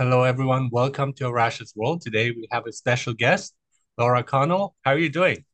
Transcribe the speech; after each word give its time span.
Hello, 0.00 0.22
everyone. 0.22 0.70
Welcome 0.72 1.12
to 1.16 1.24
Arash's 1.24 1.74
World. 1.76 2.00
Today 2.00 2.30
we 2.30 2.48
have 2.50 2.66
a 2.66 2.72
special 2.72 3.12
guest, 3.12 3.54
Laura 3.98 4.22
Connell. 4.22 4.74
How 4.82 4.92
are 4.92 4.98
you 4.98 5.10
doing? 5.10 5.44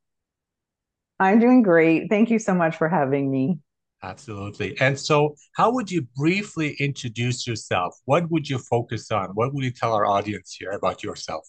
I'm 1.18 1.40
doing 1.40 1.62
great. 1.62 2.08
Thank 2.10 2.30
you 2.30 2.38
so 2.38 2.54
much 2.54 2.76
for 2.76 2.88
having 2.88 3.28
me. 3.28 3.58
Absolutely. 4.04 4.78
And 4.78 4.96
so, 4.96 5.34
how 5.56 5.72
would 5.72 5.90
you 5.90 6.06
briefly 6.14 6.76
introduce 6.78 7.44
yourself? 7.44 7.96
What 8.04 8.30
would 8.30 8.48
you 8.48 8.58
focus 8.58 9.10
on? 9.10 9.30
What 9.30 9.52
would 9.52 9.64
you 9.64 9.72
tell 9.72 9.92
our 9.92 10.06
audience 10.06 10.54
here 10.56 10.70
about 10.70 11.02
yourself? 11.02 11.44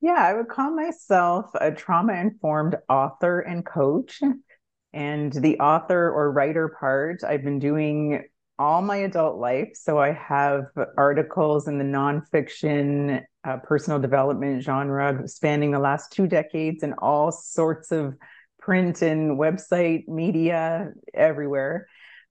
Yeah, 0.00 0.16
I 0.16 0.32
would 0.32 0.48
call 0.48 0.70
myself 0.70 1.50
a 1.60 1.70
trauma 1.70 2.14
informed 2.14 2.76
author 2.88 3.40
and 3.40 3.66
coach. 3.66 4.22
And 4.94 5.30
the 5.30 5.60
author 5.60 6.10
or 6.10 6.32
writer 6.32 6.74
part, 6.80 7.22
I've 7.22 7.44
been 7.44 7.58
doing 7.58 8.24
all 8.58 8.82
my 8.82 8.96
adult 8.96 9.38
life. 9.38 9.70
So 9.74 9.98
I 9.98 10.12
have 10.12 10.64
articles 10.96 11.68
in 11.68 11.78
the 11.78 11.84
nonfiction, 11.84 13.22
uh, 13.44 13.58
personal 13.58 13.98
development 13.98 14.62
genre 14.62 15.26
spanning 15.28 15.70
the 15.70 15.78
last 15.78 16.12
two 16.12 16.26
decades 16.26 16.82
in 16.82 16.94
all 16.94 17.30
sorts 17.30 17.92
of 17.92 18.16
print 18.60 19.02
and 19.02 19.38
website 19.38 20.08
media 20.08 20.90
everywhere. 21.14 21.86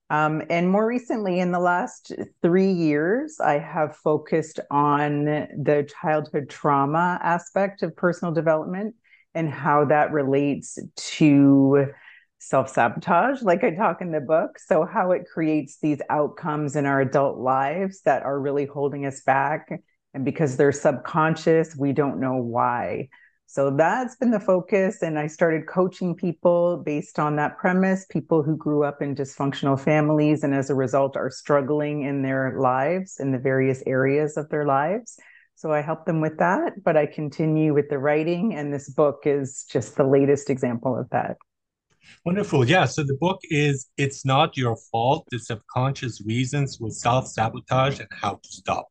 Um, 0.10 0.42
and 0.50 0.70
more 0.70 0.88
recently, 0.88 1.40
in 1.40 1.52
the 1.52 1.60
last 1.60 2.14
three 2.42 2.72
years, 2.72 3.40
I 3.42 3.60
have 3.60 3.98
focused 3.98 4.60
on 4.72 5.26
the 5.26 5.90
childhood 6.02 6.50
trauma 6.50 7.20
aspect 7.22 7.84
of 7.84 7.96
personal 7.96 8.34
development 8.34 8.96
and 9.34 9.50
how 9.50 9.86
that 9.86 10.12
relates 10.12 10.80
to 10.96 11.88
self 12.40 12.70
sabotage, 12.70 13.42
like 13.42 13.64
I 13.64 13.72
talk 13.72 14.02
in 14.02 14.12
the 14.12 14.20
book. 14.20 14.60
So, 14.60 14.86
how 14.86 15.12
it 15.12 15.26
creates 15.32 15.80
these 15.80 16.02
outcomes 16.10 16.76
in 16.76 16.86
our 16.86 17.02
adult 17.02 17.38
lives 17.38 18.02
that 18.02 18.24
are 18.24 18.40
really 18.40 18.66
holding 18.66 19.06
us 19.06 19.22
back. 19.22 19.70
And 20.14 20.26
because 20.26 20.58
they're 20.58 20.72
subconscious, 20.72 21.76
we 21.76 21.94
don't 21.94 22.20
know 22.20 22.36
why. 22.36 23.10
So, 23.48 23.72
that's 23.72 24.16
been 24.16 24.32
the 24.32 24.40
focus. 24.40 25.02
And 25.02 25.18
I 25.18 25.28
started 25.28 25.68
coaching 25.68 26.16
people 26.16 26.84
based 26.86 27.20
on 27.20 27.36
that 27.38 27.58
premise 27.58 28.06
people 28.10 28.44
who 28.44 28.56
grew 28.56 28.84
up 28.84 29.02
in 29.02 29.16
dysfunctional 29.16 29.80
families 29.80 30.44
and 30.44 30.54
as 30.54 30.70
a 30.70 30.76
result 30.76 31.16
are 31.16 31.30
struggling 31.30 32.04
in 32.04 32.22
their 32.22 32.60
lives 32.60 33.20
in 33.20 33.32
the 33.32 33.40
various 33.40 33.82
areas 33.86 34.38
of 34.38 34.50
their 34.50 34.66
lives. 34.66 35.18
So 35.56 35.72
I 35.72 35.82
help 35.82 36.06
them 36.06 36.22
with 36.22 36.38
that, 36.38 36.84
but 36.84 36.96
I 36.96 37.08
continue 37.08 37.74
with 37.74 37.90
the 37.90 37.98
writing, 37.98 38.54
and 38.54 38.72
this 38.72 38.88
book 38.90 39.24
is 39.26 39.66
just 39.68 39.96
the 39.96 40.04
latest 40.04 40.52
example 40.52 40.96
of 40.96 41.10
that. 41.10 41.38
Wonderful. 42.26 42.68
Yeah. 42.68 42.86
So 42.86 43.04
the 43.04 43.18
book 43.20 43.40
is 43.44 43.88
It's 43.98 44.26
Not 44.26 44.58
Your 44.58 44.78
Fault 44.92 45.28
The 45.32 45.40
Subconscious 45.40 46.22
Reasons 46.26 46.80
with 46.80 46.94
Self 46.94 47.28
Sabotage 47.28 48.00
and 48.00 48.10
How 48.12 48.36
to 48.36 48.50
Stop. 48.50 48.88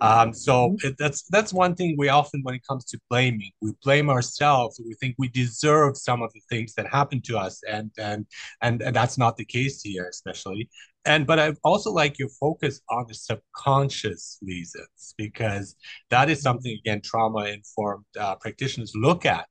Um, 0.00 0.32
so 0.32 0.70
mm-hmm. 0.70 0.86
it, 0.86 0.96
that's 0.98 1.24
that's 1.30 1.52
one 1.52 1.74
thing 1.74 1.96
we 1.98 2.08
often, 2.08 2.40
when 2.42 2.54
it 2.54 2.62
comes 2.68 2.84
to 2.86 3.00
blaming, 3.10 3.50
we 3.60 3.72
blame 3.82 4.10
ourselves. 4.10 4.80
We 4.84 4.94
think 4.94 5.16
we 5.18 5.28
deserve 5.28 5.96
some 5.96 6.22
of 6.22 6.32
the 6.32 6.40
things 6.48 6.74
that 6.74 6.86
happen 6.86 7.20
to 7.22 7.38
us, 7.38 7.60
and 7.68 7.90
and 7.98 8.26
and, 8.62 8.82
and 8.82 8.94
that's 8.94 9.18
not 9.18 9.36
the 9.36 9.44
case 9.44 9.82
here, 9.82 10.06
especially. 10.08 10.68
And 11.04 11.26
but 11.26 11.38
I 11.38 11.54
also 11.64 11.90
like 11.90 12.18
your 12.18 12.28
focus 12.40 12.80
on 12.90 13.06
the 13.08 13.14
subconscious 13.14 14.38
reasons 14.42 15.14
because 15.16 15.74
that 16.10 16.28
is 16.30 16.42
something 16.42 16.76
again 16.78 17.00
trauma 17.02 17.46
informed 17.46 18.04
uh, 18.18 18.34
practitioners 18.36 18.92
look 18.94 19.24
at 19.24 19.48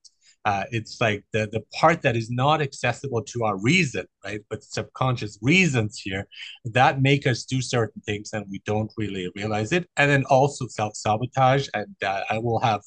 uh, 0.47 0.63
it's 0.71 1.01
like 1.01 1.23
the 1.33 1.41
the 1.51 1.61
part 1.79 2.01
that 2.03 2.15
is 2.15 2.29
not 2.31 2.61
accessible 2.61 3.21
to 3.23 3.43
our 3.43 3.57
reason, 3.71 4.05
right? 4.25 4.41
But 4.49 4.63
subconscious 4.63 5.37
reasons 5.41 5.99
here 6.05 6.23
that 6.77 7.01
make 7.01 7.27
us 7.27 7.43
do 7.45 7.61
certain 7.61 8.01
things 8.05 8.31
and 8.33 8.45
we 8.49 8.61
don't 8.65 8.91
really 8.97 9.29
realize 9.35 9.71
it. 9.73 9.83
And 9.97 10.09
then 10.09 10.23
also 10.25 10.67
self 10.67 10.95
sabotage, 10.95 11.67
and 11.73 11.95
uh, 12.03 12.23
I 12.29 12.37
will 12.39 12.59
have 12.61 12.81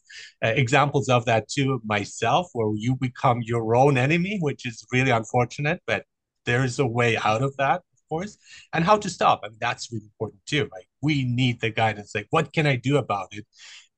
uh, 0.45 0.49
examples 0.65 1.09
of 1.11 1.27
that 1.27 1.49
too 1.49 1.81
myself, 1.85 2.49
where 2.55 2.73
you 2.77 2.97
become 2.97 3.41
your 3.43 3.77
own 3.77 3.99
enemy, 3.99 4.39
which 4.41 4.67
is 4.67 4.87
really 4.93 5.11
unfortunate, 5.11 5.81
but 5.87 6.05
there 6.47 6.65
is 6.65 6.79
a 6.79 6.87
way 6.87 7.19
out 7.19 7.43
of 7.43 7.55
that. 7.59 7.79
of 7.95 8.01
Course, 8.09 8.39
and 8.73 8.85
how 8.85 8.97
to 8.99 9.11
stop. 9.11 9.41
I 9.45 9.49
mean, 9.51 9.59
that's 9.61 9.93
really 9.93 10.07
important 10.07 10.41
too. 10.47 10.69
Like 10.73 10.89
we 11.03 11.25
need 11.25 11.61
the 11.61 11.71
guidance. 11.71 12.15
Like, 12.15 12.29
what 12.31 12.53
can 12.55 12.67
I 12.67 12.77
do 12.77 12.97
about 12.97 13.29
it? 13.33 13.47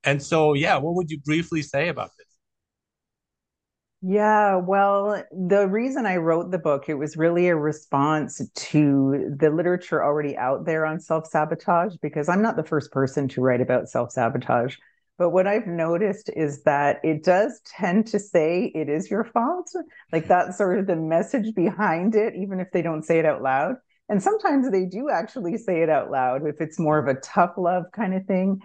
And 0.04 0.22
so, 0.22 0.54
yeah, 0.54 0.76
what 0.78 0.94
would 0.97 1.10
you 1.10 1.20
briefly 1.20 1.62
say 1.62 1.88
about 1.88 2.10
this? 2.19 2.26
Yeah, 4.04 4.56
well, 4.56 5.22
the 5.30 5.68
reason 5.68 6.06
I 6.06 6.16
wrote 6.16 6.50
the 6.50 6.58
book, 6.58 6.88
it 6.88 6.94
was 6.94 7.16
really 7.16 7.46
a 7.46 7.54
response 7.54 8.40
to 8.52 9.32
the 9.38 9.48
literature 9.48 10.02
already 10.02 10.36
out 10.36 10.64
there 10.66 10.84
on 10.84 10.98
self 10.98 11.28
sabotage, 11.28 11.94
because 12.02 12.28
I'm 12.28 12.42
not 12.42 12.56
the 12.56 12.64
first 12.64 12.90
person 12.90 13.28
to 13.28 13.40
write 13.40 13.60
about 13.60 13.88
self 13.88 14.10
sabotage. 14.10 14.76
But 15.18 15.30
what 15.30 15.46
I've 15.46 15.68
noticed 15.68 16.30
is 16.34 16.64
that 16.64 16.98
it 17.04 17.22
does 17.22 17.60
tend 17.64 18.08
to 18.08 18.18
say 18.18 18.72
it 18.74 18.88
is 18.88 19.08
your 19.08 19.22
fault. 19.22 19.70
Like 20.10 20.26
that's 20.26 20.58
sort 20.58 20.80
of 20.80 20.88
the 20.88 20.96
message 20.96 21.54
behind 21.54 22.16
it, 22.16 22.34
even 22.34 22.58
if 22.58 22.72
they 22.72 22.82
don't 22.82 23.04
say 23.04 23.20
it 23.20 23.24
out 23.26 23.40
loud. 23.40 23.76
And 24.08 24.20
sometimes 24.20 24.69
they 24.69 24.84
do 24.84 25.10
actually 25.10 25.56
say 25.58 25.82
it 25.82 25.88
out 25.88 26.10
loud 26.10 26.44
if 26.44 26.60
it's 26.60 26.78
more 26.78 26.98
of 26.98 27.06
a 27.06 27.20
tough 27.20 27.52
love 27.56 27.84
kind 27.94 28.14
of 28.14 28.26
thing. 28.26 28.58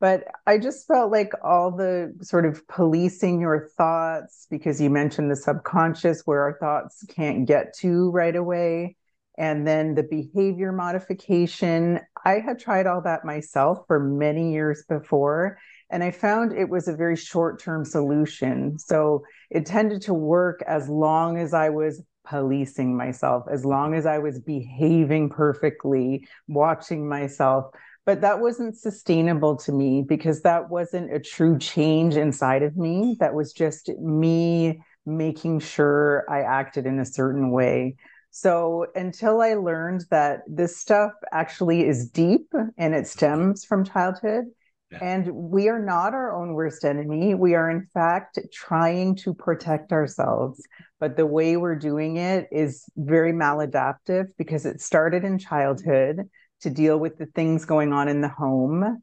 But 0.00 0.24
I 0.46 0.56
just 0.56 0.86
felt 0.86 1.12
like 1.12 1.32
all 1.44 1.70
the 1.70 2.14
sort 2.22 2.46
of 2.46 2.66
policing 2.68 3.40
your 3.40 3.68
thoughts, 3.76 4.46
because 4.50 4.80
you 4.80 4.88
mentioned 4.88 5.30
the 5.30 5.36
subconscious 5.36 6.22
where 6.24 6.40
our 6.40 6.56
thoughts 6.58 7.04
can't 7.08 7.46
get 7.46 7.74
to 7.80 8.10
right 8.10 8.34
away. 8.34 8.96
And 9.36 9.66
then 9.66 9.94
the 9.94 10.02
behavior 10.02 10.72
modification. 10.72 12.00
I 12.24 12.40
had 12.40 12.58
tried 12.58 12.86
all 12.86 13.02
that 13.02 13.24
myself 13.24 13.86
for 13.86 14.00
many 14.00 14.52
years 14.52 14.84
before. 14.88 15.58
And 15.90 16.02
I 16.02 16.10
found 16.10 16.52
it 16.52 16.68
was 16.68 16.88
a 16.88 16.96
very 16.96 17.16
short 17.16 17.60
term 17.60 17.84
solution. 17.84 18.78
So 18.78 19.22
it 19.50 19.66
tended 19.66 20.02
to 20.02 20.14
work 20.14 20.62
as 20.66 20.88
long 20.88 21.38
as 21.38 21.52
I 21.52 21.68
was 21.68 22.02
policing 22.24 22.96
myself, 22.96 23.44
as 23.50 23.64
long 23.64 23.94
as 23.94 24.06
I 24.06 24.18
was 24.18 24.38
behaving 24.38 25.30
perfectly, 25.30 26.26
watching 26.46 27.08
myself 27.08 27.72
but 28.10 28.22
that 28.22 28.40
wasn't 28.40 28.76
sustainable 28.76 29.54
to 29.54 29.70
me 29.70 30.02
because 30.02 30.42
that 30.42 30.68
wasn't 30.68 31.14
a 31.14 31.20
true 31.20 31.56
change 31.56 32.16
inside 32.16 32.64
of 32.64 32.76
me. 32.76 33.16
That 33.20 33.34
was 33.34 33.52
just 33.52 33.88
me 34.00 34.82
making 35.06 35.60
sure 35.60 36.24
I 36.28 36.40
acted 36.40 36.86
in 36.86 36.98
a 36.98 37.04
certain 37.04 37.52
way. 37.52 37.94
So 38.32 38.86
until 38.96 39.40
I 39.40 39.54
learned 39.54 40.06
that 40.10 40.40
this 40.48 40.76
stuff 40.76 41.12
actually 41.30 41.86
is 41.86 42.08
deep 42.08 42.52
and 42.76 42.96
it 42.96 43.06
stems 43.06 43.64
from 43.64 43.84
childhood, 43.84 44.46
yeah. 44.90 44.98
and 45.00 45.30
we 45.32 45.68
are 45.68 45.78
not 45.80 46.12
our 46.12 46.34
own 46.34 46.54
worst 46.54 46.84
enemy. 46.84 47.36
We 47.36 47.54
are, 47.54 47.70
in 47.70 47.86
fact, 47.94 48.40
trying 48.52 49.14
to 49.18 49.34
protect 49.34 49.92
ourselves. 49.92 50.60
But 50.98 51.16
the 51.16 51.26
way 51.26 51.56
we're 51.56 51.78
doing 51.78 52.16
it 52.16 52.48
is 52.50 52.86
very 52.96 53.32
maladaptive 53.32 54.30
because 54.36 54.66
it 54.66 54.80
started 54.80 55.22
in 55.22 55.38
childhood 55.38 56.28
to 56.60 56.70
deal 56.70 56.98
with 56.98 57.18
the 57.18 57.26
things 57.26 57.64
going 57.64 57.92
on 57.92 58.08
in 58.08 58.20
the 58.20 58.28
home. 58.28 59.02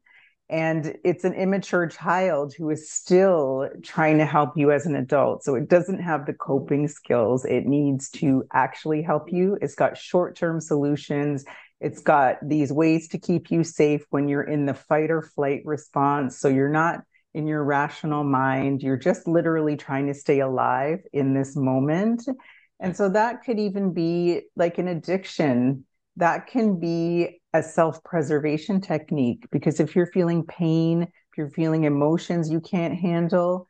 And 0.50 0.96
it's 1.04 1.26
an 1.26 1.34
immature 1.34 1.88
child 1.88 2.54
who 2.58 2.70
is 2.70 2.90
still 2.90 3.70
trying 3.84 4.18
to 4.20 4.26
help 4.26 4.52
you 4.56 4.72
as 4.72 4.86
an 4.86 4.96
adult. 4.96 5.44
So 5.44 5.56
it 5.56 5.68
doesn't 5.68 6.00
have 6.00 6.26
the 6.26 6.34
coping 6.34 6.88
skills 6.88 7.44
it 7.44 7.66
needs 7.66 8.10
to 8.12 8.46
actually 8.54 9.02
help 9.02 9.32
you. 9.32 9.58
It's 9.62 9.76
got 9.76 9.98
short 9.98 10.38
term 10.38 10.62
solutions. 10.62 11.44
It's 11.82 12.02
got 12.02 12.38
these 12.42 12.72
ways 12.72 13.10
to 13.10 13.20
keep 13.20 13.52
you 13.52 13.64
safe 13.64 14.06
when 14.10 14.30
you're 14.30 14.44
in 14.44 14.66
the 14.66 14.74
fight 14.74 15.12
or 15.12 15.22
flight 15.22 15.64
response. 15.66 16.40
So 16.40 16.48
you're 16.48 16.70
not 16.70 17.02
in 17.34 17.46
your 17.46 17.64
rational 17.64 18.24
mind. 18.24 18.82
You're 18.82 18.98
just 18.98 19.28
literally 19.28 19.76
trying 19.76 20.08
to 20.08 20.14
stay 20.14 20.40
alive 20.40 21.00
in 21.14 21.34
this 21.34 21.56
moment. 21.56 22.24
And 22.80 22.96
so 22.96 23.10
that 23.10 23.44
could 23.44 23.60
even 23.60 23.94
be 23.94 24.44
like 24.56 24.78
an 24.78 24.88
addiction. 24.88 25.86
That 26.16 26.48
can 26.48 26.80
be 26.80 27.42
a 27.54 27.64
self 27.64 28.04
preservation 28.04 28.82
technique 28.82 29.46
because 29.52 29.80
if 29.80 29.96
you're 29.96 30.08
feeling 30.08 30.44
pain, 30.46 31.04
if 31.04 31.38
you're 31.38 31.50
feeling 31.50 31.86
emotions 31.86 32.50
you 32.50 32.60
can't 32.60 32.96
handle, 32.96 33.68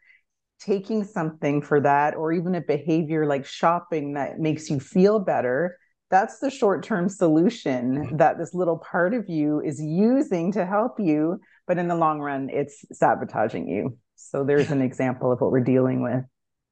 taking 0.60 1.04
something 1.04 1.62
for 1.62 1.80
that, 1.82 2.16
or 2.16 2.32
even 2.32 2.56
a 2.56 2.62
behavior 2.62 3.26
like 3.26 3.46
shopping 3.46 4.14
that 4.14 4.40
makes 4.40 4.70
you 4.70 4.80
feel 4.80 5.20
better, 5.20 5.78
that's 6.10 6.40
the 6.40 6.50
short 6.50 6.84
term 6.84 7.10
solution 7.10 7.98
mm-hmm. 7.98 8.18
that 8.18 8.38
this 8.38 8.54
little 8.54 8.78
part 8.78 9.14
of 9.14 9.30
you 9.30 9.62
is 9.62 9.82
using 9.82 10.52
to 10.54 10.66
help 10.66 11.00
you. 11.00 11.40
But 11.68 11.78
in 11.78 11.88
the 11.88 11.96
long 11.96 12.20
run, 12.20 12.50
it's 12.50 12.86
sabotaging 12.94 13.68
you. 13.68 13.98
So 14.16 14.44
there's 14.44 14.72
an 14.72 14.82
example 14.82 15.32
of 15.32 15.42
what 15.42 15.52
we're 15.52 15.60
dealing 15.60 16.02
with. 16.02 16.24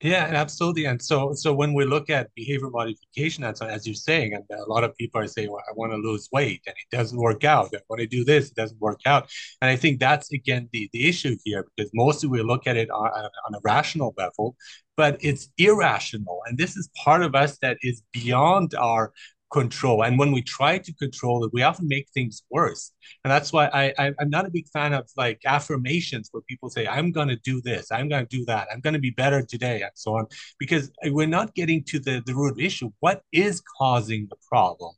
Yeah, 0.01 0.25
absolutely. 0.33 0.85
And 0.85 1.01
so, 1.01 1.33
so 1.33 1.53
when 1.53 1.73
we 1.73 1.85
look 1.85 2.09
at 2.09 2.29
behavior 2.35 2.69
modification, 2.69 3.43
so 3.55 3.65
as 3.65 3.87
you're 3.87 3.95
saying, 3.95 4.33
and 4.33 4.43
a 4.59 4.69
lot 4.69 4.83
of 4.83 4.95
people 4.97 5.21
are 5.21 5.27
saying, 5.27 5.49
"Well, 5.49 5.63
I 5.67 5.71
want 5.73 5.93
to 5.93 5.97
lose 5.97 6.27
weight, 6.33 6.61
and 6.67 6.75
it 6.77 6.95
doesn't 6.95 7.17
work 7.17 7.45
out. 7.45 7.69
I 7.73 7.79
want 7.89 8.01
to 8.01 8.05
do 8.07 8.25
this, 8.25 8.49
it 8.49 8.55
doesn't 8.55 8.79
work 8.81 8.99
out." 9.05 9.29
And 9.61 9.69
I 9.71 9.77
think 9.77 9.99
that's 9.99 10.31
again 10.33 10.67
the 10.73 10.89
the 10.91 11.07
issue 11.07 11.37
here, 11.45 11.65
because 11.75 11.89
mostly 11.93 12.27
we 12.29 12.41
look 12.43 12.67
at 12.67 12.75
it 12.77 12.89
on, 12.91 13.07
on 13.09 13.55
a 13.55 13.59
rational 13.63 14.13
level, 14.17 14.57
but 14.97 15.17
it's 15.21 15.47
irrational, 15.57 16.41
and 16.45 16.57
this 16.57 16.75
is 16.75 16.89
part 17.03 17.23
of 17.23 17.33
us 17.33 17.57
that 17.59 17.77
is 17.81 18.01
beyond 18.11 18.75
our 18.75 19.13
control. 19.51 20.03
And 20.03 20.17
when 20.17 20.31
we 20.31 20.41
try 20.41 20.77
to 20.77 20.93
control 20.93 21.45
it, 21.45 21.51
we 21.53 21.63
often 21.63 21.87
make 21.87 22.09
things 22.13 22.43
worse. 22.49 22.91
And 23.23 23.31
that's 23.31 23.53
why 23.53 23.67
I, 23.67 23.93
I 23.97 24.13
am 24.19 24.29
not 24.29 24.45
a 24.45 24.49
big 24.49 24.67
fan 24.69 24.93
of 24.93 25.09
like 25.15 25.39
affirmations 25.45 26.29
where 26.31 26.41
people 26.49 26.69
say, 26.69 26.87
"I'm 26.87 27.11
going 27.11 27.29
to 27.29 27.37
do 27.37 27.61
this, 27.61 27.91
I'm 27.91 28.09
going 28.09 28.25
to 28.25 28.37
do 28.37 28.45
that, 28.45 28.67
I'm 28.71 28.81
going 28.81 28.93
to 28.93 28.99
be 28.99 29.11
better 29.11 29.41
today," 29.43 29.81
and 29.81 29.91
so 29.95 30.15
on, 30.17 30.25
because 30.59 30.91
we're 31.05 31.27
not 31.27 31.53
getting 31.55 31.83
to 31.85 31.99
the 31.99 32.23
the 32.25 32.35
root 32.35 32.59
issue. 32.59 32.91
What 32.99 33.21
is 33.31 33.61
causing 33.77 34.27
the 34.29 34.37
problem? 34.49 34.93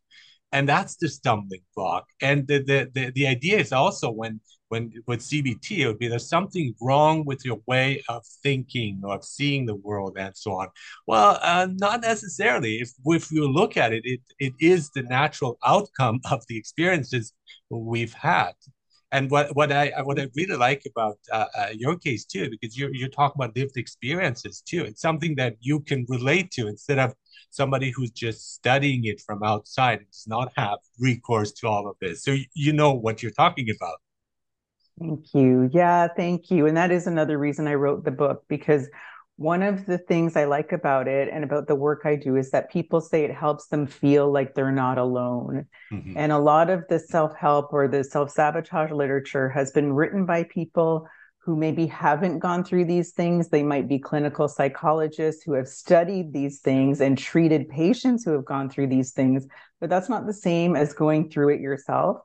And 0.51 0.67
that's 0.67 0.95
the 0.95 1.09
stumbling 1.09 1.63
block. 1.75 2.05
And 2.21 2.47
the 2.47 2.59
the 2.63 2.89
the, 2.93 3.11
the 3.11 3.27
idea 3.27 3.59
is 3.59 3.71
also 3.73 4.09
when 4.11 4.39
when 4.69 4.91
with 5.07 5.21
CBT, 5.21 5.79
it 5.79 5.87
would 5.87 5.99
be 5.99 6.07
there's 6.07 6.27
something 6.29 6.73
wrong 6.81 7.25
with 7.25 7.45
your 7.45 7.59
way 7.67 8.03
of 8.09 8.25
thinking 8.43 9.01
or 9.03 9.15
of 9.15 9.23
seeing 9.23 9.65
the 9.65 9.75
world 9.75 10.17
and 10.17 10.35
so 10.35 10.53
on. 10.53 10.67
Well, 11.05 11.39
uh, 11.41 11.67
not 11.79 12.01
necessarily. 12.01 12.77
If 12.77 12.91
if 13.05 13.31
you 13.31 13.47
look 13.47 13.77
at 13.77 13.93
it, 13.93 14.03
it 14.05 14.21
it 14.39 14.53
is 14.59 14.89
the 14.91 15.03
natural 15.03 15.57
outcome 15.65 16.19
of 16.31 16.43
the 16.47 16.57
experiences 16.57 17.33
we've 17.69 18.13
had. 18.13 18.53
And 19.11 19.31
what 19.31 19.55
what 19.55 19.71
I 19.71 19.93
what 20.03 20.19
I 20.19 20.27
really 20.35 20.57
like 20.57 20.83
about 20.85 21.17
uh, 21.31 21.45
uh, 21.57 21.69
your 21.73 21.97
case 21.97 22.25
too, 22.25 22.49
because 22.49 22.77
you're 22.77 22.93
you're 22.93 23.09
talking 23.09 23.41
about 23.41 23.55
lived 23.55 23.77
experiences 23.77 24.61
too. 24.61 24.83
It's 24.83 25.01
something 25.01 25.35
that 25.35 25.55
you 25.61 25.79
can 25.79 26.05
relate 26.09 26.51
to 26.51 26.67
instead 26.67 26.99
of 26.99 27.13
somebody 27.51 27.91
who's 27.91 28.11
just 28.11 28.53
studying 28.55 29.05
it 29.05 29.21
from 29.21 29.43
outside 29.43 29.99
and 29.99 30.11
does 30.11 30.27
not 30.27 30.51
have 30.57 30.79
recourse 30.99 31.53
to 31.53 31.67
all 31.67 31.87
of 31.87 31.95
this. 32.01 32.23
So 32.23 32.35
you 32.53 32.73
know 32.73 32.93
what 32.93 33.23
you're 33.23 33.31
talking 33.31 33.69
about. 33.69 33.97
Thank 34.99 35.33
you. 35.33 35.69
Yeah, 35.71 36.07
thank 36.07 36.49
you. 36.49 36.65
And 36.65 36.75
that 36.75 36.91
is 36.91 37.07
another 37.07 37.37
reason 37.37 37.67
I 37.67 37.75
wrote 37.75 38.03
the 38.03 38.11
book 38.11 38.43
because 38.47 38.89
one 39.35 39.61
of 39.61 39.85
the 39.85 39.99
things 39.99 40.35
I 40.35 40.45
like 40.45 40.71
about 40.71 41.07
it 41.07 41.29
and 41.31 41.43
about 41.43 41.67
the 41.67 41.75
work 41.75 42.01
I 42.05 42.15
do 42.15 42.35
is 42.35 42.49
that 42.49 42.71
people 42.71 42.99
say 42.99 43.23
it 43.23 43.33
helps 43.33 43.67
them 43.67 43.85
feel 43.85 44.31
like 44.31 44.55
they're 44.55 44.71
not 44.71 44.97
alone. 44.97 45.67
Mm-hmm. 45.91 46.17
And 46.17 46.31
a 46.31 46.39
lot 46.39 46.71
of 46.71 46.83
the 46.89 46.97
self 46.97 47.35
help 47.35 47.71
or 47.71 47.87
the 47.87 48.03
self 48.03 48.31
sabotage 48.31 48.91
literature 48.91 49.49
has 49.49 49.71
been 49.71 49.93
written 49.93 50.25
by 50.25 50.43
people 50.43 51.07
who 51.37 51.55
maybe 51.55 51.85
haven't 51.85 52.39
gone 52.39 52.63
through 52.63 52.85
these 52.85 53.11
things. 53.11 53.49
They 53.49 53.63
might 53.63 53.87
be 53.87 53.99
clinical 53.99 54.49
psychologists 54.49 55.43
who 55.43 55.53
have 55.53 55.67
studied 55.67 56.33
these 56.33 56.59
things 56.59 56.99
and 56.99 57.17
treated 57.17 57.69
patients 57.69 58.25
who 58.25 58.31
have 58.31 58.43
gone 58.43 58.69
through 58.69 58.87
these 58.87 59.11
things, 59.13 59.47
but 59.79 59.89
that's 59.89 60.09
not 60.09 60.25
the 60.25 60.33
same 60.33 60.75
as 60.75 60.93
going 60.93 61.29
through 61.29 61.49
it 61.49 61.61
yourself. 61.61 62.17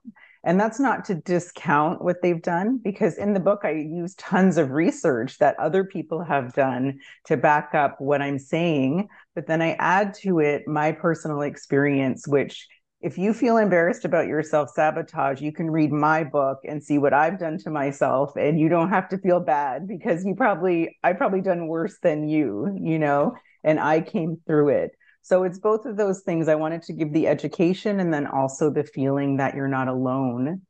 And 0.44 0.58
that's 0.58 0.80
not 0.80 1.04
to 1.04 1.14
discount 1.14 2.02
what 2.02 2.20
they've 2.20 2.42
done, 2.42 2.78
because 2.82 3.16
in 3.16 3.32
the 3.32 3.40
book, 3.40 3.60
I 3.62 3.70
use 3.70 4.14
tons 4.16 4.58
of 4.58 4.70
research 4.70 5.38
that 5.38 5.58
other 5.58 5.84
people 5.84 6.24
have 6.24 6.52
done 6.52 6.98
to 7.26 7.36
back 7.36 7.74
up 7.74 8.00
what 8.00 8.20
I'm 8.20 8.38
saying. 8.38 9.08
But 9.34 9.46
then 9.46 9.62
I 9.62 9.72
add 9.78 10.14
to 10.22 10.40
it 10.40 10.66
my 10.66 10.92
personal 10.92 11.42
experience, 11.42 12.26
which 12.26 12.66
if 13.02 13.18
you 13.18 13.34
feel 13.34 13.56
embarrassed 13.56 14.04
about 14.04 14.26
your 14.26 14.42
self 14.42 14.70
sabotage, 14.70 15.40
you 15.40 15.52
can 15.52 15.70
read 15.70 15.92
my 15.92 16.24
book 16.24 16.58
and 16.64 16.82
see 16.82 16.98
what 16.98 17.12
I've 17.12 17.38
done 17.38 17.58
to 17.58 17.70
myself. 17.70 18.34
And 18.36 18.58
you 18.58 18.68
don't 18.68 18.90
have 18.90 19.08
to 19.10 19.18
feel 19.18 19.40
bad 19.40 19.86
because 19.86 20.24
you 20.24 20.34
probably, 20.34 20.98
I 21.02 21.12
probably 21.12 21.40
done 21.40 21.66
worse 21.66 21.98
than 22.02 22.28
you, 22.28 22.76
you 22.80 22.98
know, 22.98 23.34
and 23.64 23.78
I 23.78 24.00
came 24.00 24.38
through 24.46 24.70
it. 24.70 24.92
So 25.22 25.44
it's 25.44 25.58
both 25.58 25.86
of 25.86 25.96
those 25.96 26.20
things. 26.20 26.48
I 26.48 26.56
wanted 26.56 26.82
to 26.82 26.92
give 26.92 27.12
the 27.12 27.28
education 27.28 28.00
and 28.00 28.12
then 28.12 28.26
also 28.26 28.70
the 28.70 28.84
feeling 28.84 29.36
that 29.36 29.54
you're 29.54 29.68
not 29.68 29.88
alone. 29.88 30.62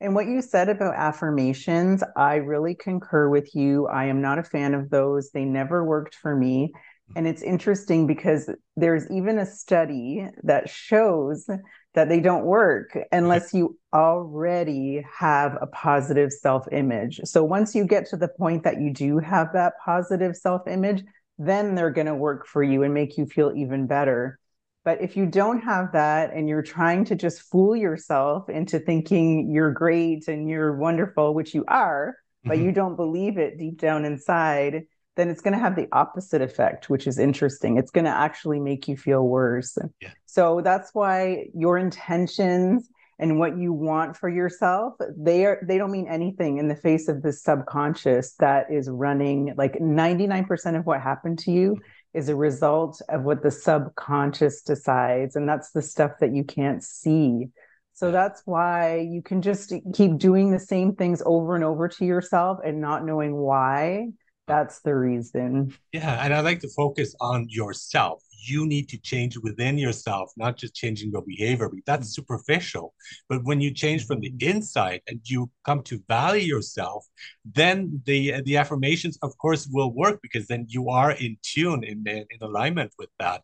And 0.00 0.14
what 0.14 0.26
you 0.26 0.40
said 0.42 0.68
about 0.68 0.94
affirmations, 0.94 2.02
I 2.16 2.36
really 2.36 2.74
concur 2.74 3.28
with 3.28 3.54
you. 3.54 3.86
I 3.88 4.04
am 4.06 4.20
not 4.20 4.38
a 4.38 4.44
fan 4.44 4.74
of 4.74 4.90
those. 4.90 5.30
They 5.30 5.44
never 5.44 5.84
worked 5.84 6.14
for 6.14 6.36
me. 6.36 6.72
And 7.16 7.26
it's 7.26 7.42
interesting 7.42 8.06
because 8.06 8.50
there's 8.76 9.10
even 9.10 9.38
a 9.38 9.46
study 9.46 10.26
that 10.44 10.68
shows 10.68 11.48
that 11.94 12.08
they 12.08 12.20
don't 12.20 12.44
work 12.44 12.96
unless 13.10 13.54
you 13.54 13.78
already 13.92 15.04
have 15.18 15.56
a 15.60 15.66
positive 15.66 16.32
self 16.32 16.66
image. 16.70 17.20
So 17.24 17.42
once 17.42 17.74
you 17.74 17.84
get 17.84 18.06
to 18.10 18.16
the 18.16 18.28
point 18.28 18.62
that 18.64 18.80
you 18.80 18.92
do 18.92 19.18
have 19.18 19.48
that 19.54 19.72
positive 19.84 20.36
self 20.36 20.68
image, 20.68 21.02
then 21.38 21.74
they're 21.74 21.90
going 21.90 22.06
to 22.06 22.14
work 22.14 22.46
for 22.46 22.62
you 22.62 22.82
and 22.82 22.92
make 22.92 23.16
you 23.16 23.26
feel 23.26 23.52
even 23.54 23.86
better. 23.86 24.38
But 24.84 25.02
if 25.02 25.16
you 25.16 25.26
don't 25.26 25.60
have 25.60 25.92
that 25.92 26.32
and 26.32 26.48
you're 26.48 26.62
trying 26.62 27.04
to 27.06 27.14
just 27.14 27.42
fool 27.42 27.76
yourself 27.76 28.48
into 28.48 28.78
thinking 28.78 29.50
you're 29.50 29.72
great 29.72 30.28
and 30.28 30.48
you're 30.48 30.76
wonderful, 30.76 31.34
which 31.34 31.54
you 31.54 31.64
are, 31.68 32.16
mm-hmm. 32.40 32.48
but 32.48 32.58
you 32.58 32.72
don't 32.72 32.96
believe 32.96 33.38
it 33.38 33.58
deep 33.58 33.78
down 33.78 34.04
inside, 34.04 34.84
then 35.16 35.28
it's 35.28 35.40
going 35.40 35.52
to 35.52 35.58
have 35.58 35.76
the 35.76 35.88
opposite 35.92 36.40
effect, 36.40 36.88
which 36.88 37.06
is 37.06 37.18
interesting. 37.18 37.76
It's 37.76 37.90
going 37.90 38.04
to 38.04 38.10
actually 38.10 38.60
make 38.60 38.88
you 38.88 38.96
feel 38.96 39.26
worse. 39.26 39.76
Yeah. 40.00 40.10
So 40.26 40.60
that's 40.62 40.94
why 40.94 41.48
your 41.54 41.76
intentions 41.76 42.88
and 43.18 43.38
what 43.38 43.58
you 43.58 43.72
want 43.72 44.16
for 44.16 44.28
yourself 44.28 44.94
they 45.16 45.44
are 45.44 45.58
they 45.66 45.78
don't 45.78 45.90
mean 45.90 46.08
anything 46.08 46.58
in 46.58 46.68
the 46.68 46.76
face 46.76 47.08
of 47.08 47.22
the 47.22 47.32
subconscious 47.32 48.34
that 48.38 48.66
is 48.70 48.88
running 48.88 49.54
like 49.56 49.74
99% 49.78 50.78
of 50.78 50.86
what 50.86 51.00
happened 51.00 51.38
to 51.38 51.50
you 51.50 51.76
is 52.14 52.28
a 52.28 52.36
result 52.36 53.00
of 53.08 53.22
what 53.22 53.42
the 53.42 53.50
subconscious 53.50 54.62
decides 54.62 55.36
and 55.36 55.48
that's 55.48 55.70
the 55.70 55.82
stuff 55.82 56.12
that 56.20 56.34
you 56.34 56.44
can't 56.44 56.82
see. 56.82 57.48
So 57.92 58.12
that's 58.12 58.42
why 58.44 58.98
you 58.98 59.22
can 59.22 59.42
just 59.42 59.72
keep 59.92 60.18
doing 60.18 60.50
the 60.50 60.60
same 60.60 60.94
things 60.94 61.22
over 61.26 61.54
and 61.54 61.64
over 61.64 61.88
to 61.88 62.04
yourself 62.04 62.58
and 62.64 62.80
not 62.80 63.04
knowing 63.04 63.34
why 63.34 64.08
that's 64.48 64.80
the 64.80 64.94
reason 64.94 65.72
yeah 65.92 66.24
and 66.24 66.34
i 66.34 66.40
like 66.40 66.58
to 66.60 66.68
focus 66.68 67.14
on 67.20 67.46
yourself 67.48 68.22
you 68.40 68.66
need 68.66 68.88
to 68.88 68.98
change 68.98 69.36
within 69.38 69.78
yourself, 69.78 70.32
not 70.36 70.56
just 70.56 70.74
changing 70.74 71.10
your 71.10 71.22
behavior. 71.22 71.70
That's 71.86 72.14
superficial. 72.14 72.94
But 73.28 73.44
when 73.44 73.60
you 73.60 73.72
change 73.72 74.06
from 74.06 74.20
the 74.20 74.32
inside 74.40 75.02
and 75.08 75.20
you 75.24 75.50
come 75.64 75.82
to 75.84 76.02
value 76.08 76.46
yourself, 76.46 77.06
then 77.44 78.00
the 78.06 78.40
the 78.42 78.56
affirmations, 78.56 79.18
of 79.22 79.36
course, 79.38 79.68
will 79.70 79.92
work 79.92 80.20
because 80.22 80.46
then 80.46 80.66
you 80.68 80.88
are 80.88 81.12
in 81.12 81.36
tune, 81.42 81.84
in 81.84 82.06
in 82.06 82.38
alignment 82.40 82.92
with 82.98 83.10
that. 83.18 83.42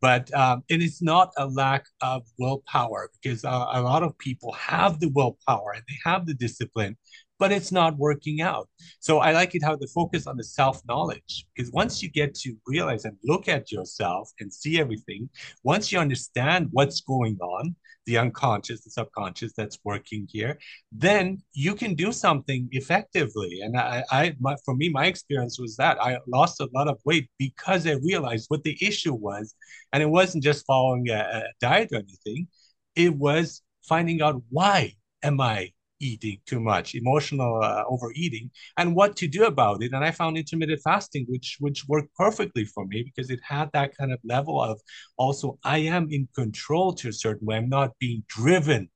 But 0.00 0.32
um, 0.34 0.64
it 0.68 0.82
is 0.82 1.00
not 1.00 1.32
a 1.38 1.46
lack 1.46 1.86
of 2.02 2.24
willpower 2.38 3.10
because 3.14 3.42
uh, 3.42 3.66
a 3.72 3.80
lot 3.80 4.02
of 4.02 4.18
people 4.18 4.52
have 4.52 5.00
the 5.00 5.08
willpower 5.08 5.72
and 5.72 5.82
they 5.88 5.98
have 6.04 6.26
the 6.26 6.34
discipline, 6.34 6.98
but 7.38 7.52
it's 7.52 7.72
not 7.72 7.96
working 7.98 8.40
out. 8.40 8.68
So 9.00 9.18
I 9.18 9.32
like 9.32 9.54
it 9.54 9.62
how 9.62 9.76
the 9.76 9.88
focus 9.88 10.26
on 10.26 10.36
the 10.36 10.44
self 10.44 10.80
knowledge, 10.86 11.46
because 11.54 11.72
once 11.72 12.02
you 12.02 12.10
get 12.10 12.34
to 12.36 12.54
realize 12.66 13.04
and 13.04 13.16
look 13.24 13.48
at 13.48 13.72
yourself 13.72 14.30
and 14.40 14.52
see 14.52 14.80
everything, 14.80 15.28
once 15.62 15.90
you 15.90 15.98
understand 15.98 16.68
what's 16.72 17.00
going 17.00 17.38
on, 17.40 17.74
the 18.06 18.18
unconscious, 18.18 18.84
the 18.84 18.90
subconscious 18.90 19.52
that's 19.56 19.78
working 19.84 20.28
here, 20.30 20.58
then 20.92 21.42
you 21.52 21.74
can 21.74 21.94
do 21.94 22.12
something 22.12 22.68
effectively. 22.72 23.60
And 23.62 23.76
I, 23.76 24.04
I 24.10 24.36
my, 24.38 24.56
for 24.64 24.74
me, 24.74 24.88
my 24.90 25.06
experience 25.06 25.58
was 25.58 25.76
that 25.76 26.00
I 26.02 26.18
lost 26.28 26.60
a 26.60 26.68
lot 26.74 26.88
of 26.88 27.00
weight 27.04 27.28
because 27.38 27.86
I 27.86 27.94
realized 28.04 28.46
what 28.48 28.62
the 28.62 28.76
issue 28.80 29.14
was. 29.14 29.54
And 29.92 30.02
it 30.02 30.08
wasn't 30.08 30.44
just 30.44 30.66
following 30.66 31.08
a, 31.08 31.14
a 31.14 31.42
diet 31.60 31.90
or 31.92 31.96
anything, 31.96 32.48
it 32.94 33.14
was 33.14 33.62
finding 33.82 34.22
out 34.22 34.42
why 34.50 34.94
am 35.22 35.40
I 35.40 35.72
eating 36.00 36.38
too 36.46 36.60
much, 36.60 36.94
emotional 36.94 37.62
uh, 37.62 37.84
overeating, 37.88 38.50
and 38.76 38.94
what 38.94 39.16
to 39.16 39.28
do 39.28 39.44
about 39.44 39.82
it. 39.82 39.92
And 39.92 40.04
I 40.04 40.10
found 40.10 40.36
intermittent 40.36 40.80
fasting, 40.82 41.26
which 41.28 41.56
which 41.60 41.86
worked 41.88 42.14
perfectly 42.14 42.64
for 42.64 42.86
me 42.86 43.02
because 43.02 43.30
it 43.30 43.40
had 43.42 43.70
that 43.72 43.96
kind 43.96 44.12
of 44.12 44.20
level 44.24 44.60
of 44.60 44.80
also 45.16 45.58
I 45.64 45.78
am 45.78 46.08
in 46.10 46.28
control 46.34 46.92
to 46.94 47.08
a 47.08 47.12
certain 47.12 47.46
way. 47.46 47.56
I'm 47.56 47.68
not 47.68 47.92
being 47.98 48.24
driven 48.28 48.88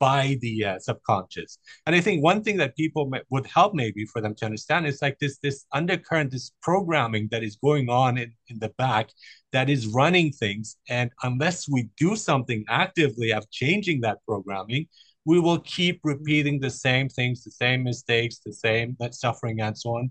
by 0.00 0.38
the 0.40 0.64
uh, 0.64 0.78
subconscious. 0.78 1.58
And 1.86 1.94
I 1.94 2.00
think 2.00 2.24
one 2.24 2.42
thing 2.42 2.56
that 2.56 2.74
people 2.74 3.06
may, 3.06 3.20
would 3.30 3.46
help 3.46 3.74
maybe 3.74 4.06
for 4.06 4.22
them 4.22 4.34
to 4.36 4.46
understand 4.46 4.86
is 4.86 5.02
like 5.02 5.18
this 5.18 5.36
this 5.38 5.66
undercurrent, 5.72 6.32
this 6.32 6.52
programming 6.62 7.28
that 7.30 7.44
is 7.44 7.56
going 7.56 7.90
on 7.90 8.16
in, 8.18 8.32
in 8.48 8.58
the 8.58 8.70
back 8.78 9.10
that 9.52 9.68
is 9.68 9.86
running 9.86 10.32
things. 10.32 10.78
And 10.88 11.10
unless 11.22 11.68
we 11.68 11.90
do 11.98 12.16
something 12.16 12.64
actively 12.68 13.32
of 13.32 13.48
changing 13.50 14.00
that 14.00 14.18
programming, 14.26 14.86
we 15.30 15.38
will 15.38 15.60
keep 15.60 16.00
repeating 16.02 16.58
the 16.58 16.68
same 16.68 17.08
things, 17.08 17.44
the 17.44 17.52
same 17.52 17.84
mistakes, 17.84 18.40
the 18.44 18.52
same 18.52 18.96
suffering, 19.12 19.60
and 19.60 19.78
so 19.78 19.90
on. 19.98 20.10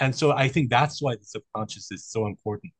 And 0.00 0.16
so 0.16 0.32
I 0.32 0.48
think 0.48 0.70
that's 0.70 1.02
why 1.02 1.16
the 1.16 1.24
subconscious 1.24 1.92
is 1.92 2.06
so 2.06 2.26
important. 2.26 2.72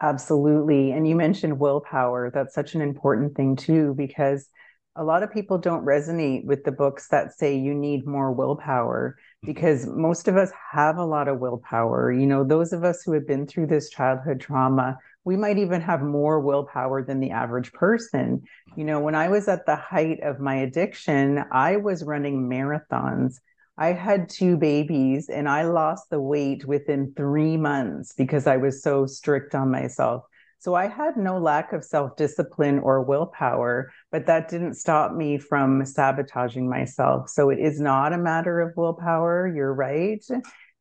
Absolutely. 0.00 0.92
And 0.92 1.06
you 1.06 1.14
mentioned 1.14 1.60
willpower. 1.60 2.30
That's 2.30 2.54
such 2.54 2.74
an 2.74 2.80
important 2.80 3.36
thing, 3.36 3.56
too, 3.56 3.92
because 3.98 4.48
a 4.96 5.04
lot 5.04 5.22
of 5.22 5.30
people 5.30 5.58
don't 5.58 5.84
resonate 5.84 6.46
with 6.46 6.64
the 6.64 6.72
books 6.72 7.08
that 7.08 7.34
say 7.34 7.54
you 7.54 7.74
need 7.74 8.06
more 8.06 8.32
willpower 8.32 9.18
mm-hmm. 9.18 9.52
because 9.52 9.86
most 9.86 10.26
of 10.26 10.38
us 10.38 10.50
have 10.72 10.96
a 10.96 11.04
lot 11.04 11.28
of 11.28 11.38
willpower. 11.38 12.10
You 12.10 12.26
know, 12.26 12.44
those 12.44 12.72
of 12.72 12.82
us 12.82 13.02
who 13.02 13.12
have 13.12 13.26
been 13.26 13.46
through 13.46 13.66
this 13.66 13.90
childhood 13.90 14.40
trauma, 14.40 14.96
we 15.26 15.36
might 15.36 15.58
even 15.58 15.80
have 15.80 16.02
more 16.02 16.38
willpower 16.40 17.02
than 17.02 17.18
the 17.18 17.32
average 17.32 17.72
person. 17.72 18.44
You 18.76 18.84
know, 18.84 19.00
when 19.00 19.16
I 19.16 19.28
was 19.28 19.48
at 19.48 19.66
the 19.66 19.74
height 19.74 20.20
of 20.22 20.38
my 20.38 20.54
addiction, 20.54 21.44
I 21.50 21.78
was 21.78 22.04
running 22.04 22.48
marathons. 22.48 23.34
I 23.76 23.88
had 23.88 24.28
two 24.28 24.56
babies 24.56 25.28
and 25.28 25.48
I 25.48 25.64
lost 25.64 26.10
the 26.10 26.20
weight 26.20 26.64
within 26.64 27.12
three 27.16 27.56
months 27.56 28.14
because 28.16 28.46
I 28.46 28.56
was 28.56 28.84
so 28.84 29.04
strict 29.04 29.56
on 29.56 29.68
myself. 29.68 30.22
So 30.60 30.74
I 30.74 30.86
had 30.86 31.16
no 31.16 31.38
lack 31.38 31.72
of 31.72 31.84
self 31.84 32.16
discipline 32.16 32.78
or 32.78 33.02
willpower, 33.02 33.92
but 34.12 34.26
that 34.26 34.48
didn't 34.48 34.74
stop 34.74 35.12
me 35.12 35.38
from 35.38 35.84
sabotaging 35.84 36.70
myself. 36.70 37.30
So 37.30 37.50
it 37.50 37.58
is 37.58 37.80
not 37.80 38.12
a 38.12 38.18
matter 38.18 38.60
of 38.60 38.76
willpower. 38.76 39.52
You're 39.52 39.74
right. 39.74 40.24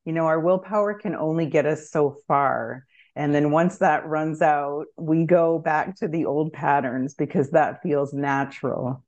You 0.05 0.13
know, 0.13 0.27
our 0.27 0.39
willpower 0.39 0.93
can 0.93 1.15
only 1.15 1.47
get 1.47 1.65
us 1.65 1.89
so 1.89 2.17
far. 2.27 2.85
And 3.15 3.33
then 3.33 3.51
once 3.51 3.77
that 3.77 4.05
runs 4.05 4.41
out, 4.41 4.85
we 4.97 5.25
go 5.25 5.57
back 5.57 5.95
to 5.97 6.07
the 6.07 6.25
old 6.25 6.51
patterns 6.51 7.13
because 7.13 7.51
that 7.51 7.81
feels 7.81 8.13
natural. 8.13 9.03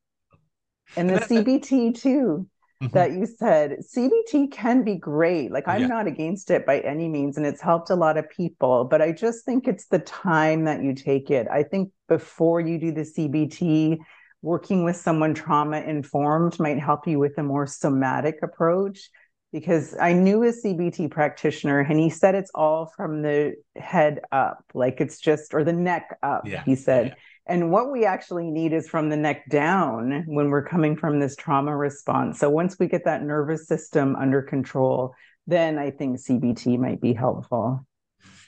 And 0.95 1.09
the 1.09 1.15
CBT 1.15 1.99
too 1.99 2.47
mm-hmm. 2.81 2.93
that 2.93 3.11
you 3.11 3.25
said, 3.25 3.79
CBT 3.79 4.51
can 4.51 4.83
be 4.83 4.95
great. 4.95 5.51
Like 5.51 5.67
I'm 5.67 5.81
yeah. 5.81 5.87
not 5.87 6.07
against 6.07 6.51
it 6.51 6.65
by 6.65 6.79
any 6.79 7.09
means, 7.09 7.37
and 7.37 7.45
it's 7.45 7.61
helped 7.61 7.89
a 7.89 7.95
lot 7.95 8.17
of 8.17 8.29
people, 8.29 8.85
but 8.85 9.01
I 9.01 9.11
just 9.11 9.45
think 9.45 9.67
it's 9.67 9.87
the 9.87 9.99
time 9.99 10.65
that 10.65 10.83
you 10.83 10.93
take 10.93 11.29
it. 11.29 11.47
I 11.51 11.63
think 11.63 11.91
before 12.07 12.61
you 12.61 12.79
do 12.79 12.91
the 12.91 13.01
CBT, 13.01 13.97
working 14.41 14.83
with 14.83 14.95
someone 14.95 15.33
trauma 15.33 15.81
informed 15.81 16.59
might 16.59 16.79
help 16.79 17.07
you 17.07 17.19
with 17.19 17.37
a 17.37 17.43
more 17.43 17.65
somatic 17.65 18.37
approach 18.43 19.09
because 19.51 19.95
I 19.99 20.13
knew 20.13 20.43
a 20.43 20.51
CBT 20.51 21.09
practitioner 21.09 21.79
and 21.79 21.99
he 21.99 22.09
said 22.09 22.35
it's 22.35 22.51
all 22.53 22.91
from 22.95 23.21
the 23.21 23.53
head 23.75 24.19
up, 24.31 24.63
like 24.73 24.99
it's 24.99 25.19
just, 25.19 25.53
or 25.53 25.63
the 25.63 25.73
neck 25.73 26.17
up, 26.21 26.43
yeah. 26.45 26.63
he 26.63 26.75
said. 26.75 27.07
Yeah. 27.07 27.13
And 27.49 27.71
what 27.71 27.91
we 27.91 28.05
actually 28.05 28.51
need 28.51 28.73
is 28.73 28.89
from 28.89 29.09
the 29.09 29.15
neck 29.15 29.49
down 29.49 30.25
when 30.27 30.49
we're 30.49 30.65
coming 30.65 30.97
from 30.97 31.19
this 31.19 31.35
trauma 31.35 31.75
response. 31.75 32.39
So 32.39 32.49
once 32.49 32.77
we 32.77 32.87
get 32.87 33.05
that 33.05 33.23
nervous 33.23 33.67
system 33.67 34.17
under 34.17 34.41
control, 34.41 35.15
then 35.47 35.77
I 35.77 35.91
think 35.91 36.19
CBT 36.19 36.77
might 36.77 36.99
be 36.99 37.13
helpful. 37.13 37.85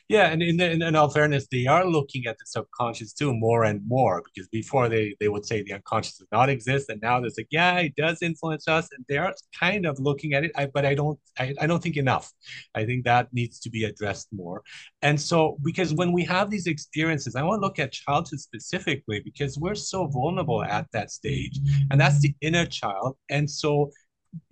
Yeah, 0.09 0.31
and 0.31 0.41
in, 0.41 0.59
in, 0.59 0.81
in, 0.81 0.95
all 0.95 1.07
fairness, 1.07 1.45
they 1.51 1.67
are 1.67 1.85
looking 1.85 2.25
at 2.25 2.35
the 2.39 2.45
subconscious 2.47 3.13
too 3.13 3.31
more 3.31 3.65
and 3.65 3.79
more 3.87 4.23
because 4.23 4.47
before 4.47 4.89
they, 4.89 5.15
they 5.19 5.29
would 5.29 5.45
say 5.45 5.61
the 5.61 5.73
unconscious 5.73 6.17
does 6.17 6.27
not 6.31 6.49
exist, 6.49 6.89
and 6.89 6.99
now 6.99 7.19
they're 7.19 7.29
like, 7.37 7.47
yeah, 7.51 7.77
it 7.77 7.95
does 7.95 8.23
influence 8.23 8.67
us, 8.67 8.89
and 8.97 9.05
they 9.07 9.17
are 9.17 9.35
kind 9.57 9.85
of 9.85 9.99
looking 9.99 10.33
at 10.33 10.43
it. 10.43 10.51
I, 10.55 10.65
but 10.65 10.83
I 10.83 10.95
don't 10.95 11.19
I, 11.37 11.53
I 11.61 11.67
don't 11.67 11.81
think 11.81 11.95
enough. 11.95 12.31
I 12.73 12.85
think 12.85 13.05
that 13.05 13.31
needs 13.33 13.59
to 13.59 13.69
be 13.69 13.83
addressed 13.83 14.29
more. 14.31 14.63
And 15.03 15.21
so 15.21 15.59
because 15.63 15.93
when 15.93 16.11
we 16.11 16.23
have 16.25 16.49
these 16.49 16.65
experiences, 16.65 17.35
I 17.35 17.43
want 17.43 17.61
to 17.61 17.67
look 17.67 17.77
at 17.77 17.91
childhood 17.91 18.39
specifically 18.39 19.21
because 19.23 19.59
we're 19.59 19.75
so 19.75 20.07
vulnerable 20.07 20.63
at 20.63 20.87
that 20.91 21.11
stage, 21.11 21.59
and 21.91 22.01
that's 22.01 22.19
the 22.19 22.33
inner 22.41 22.65
child. 22.65 23.15
And 23.29 23.47
so 23.47 23.91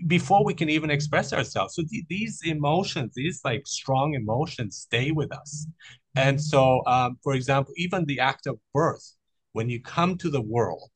before 0.07 0.43
we 0.43 0.53
can 0.53 0.69
even 0.69 0.89
express 0.89 1.33
ourselves. 1.33 1.75
So 1.75 1.83
th- 1.89 2.05
these 2.09 2.41
emotions, 2.45 3.13
these 3.15 3.41
like 3.43 3.67
strong 3.67 4.13
emotions, 4.13 4.77
stay 4.77 5.11
with 5.11 5.31
us. 5.31 5.67
And 6.15 6.41
so, 6.41 6.81
um, 6.87 7.17
for 7.23 7.33
example, 7.33 7.73
even 7.77 8.05
the 8.05 8.19
act 8.19 8.47
of 8.47 8.57
birth, 8.73 9.13
when 9.53 9.69
you 9.69 9.81
come 9.81 10.17
to 10.17 10.29
the 10.29 10.41
world, 10.41 10.89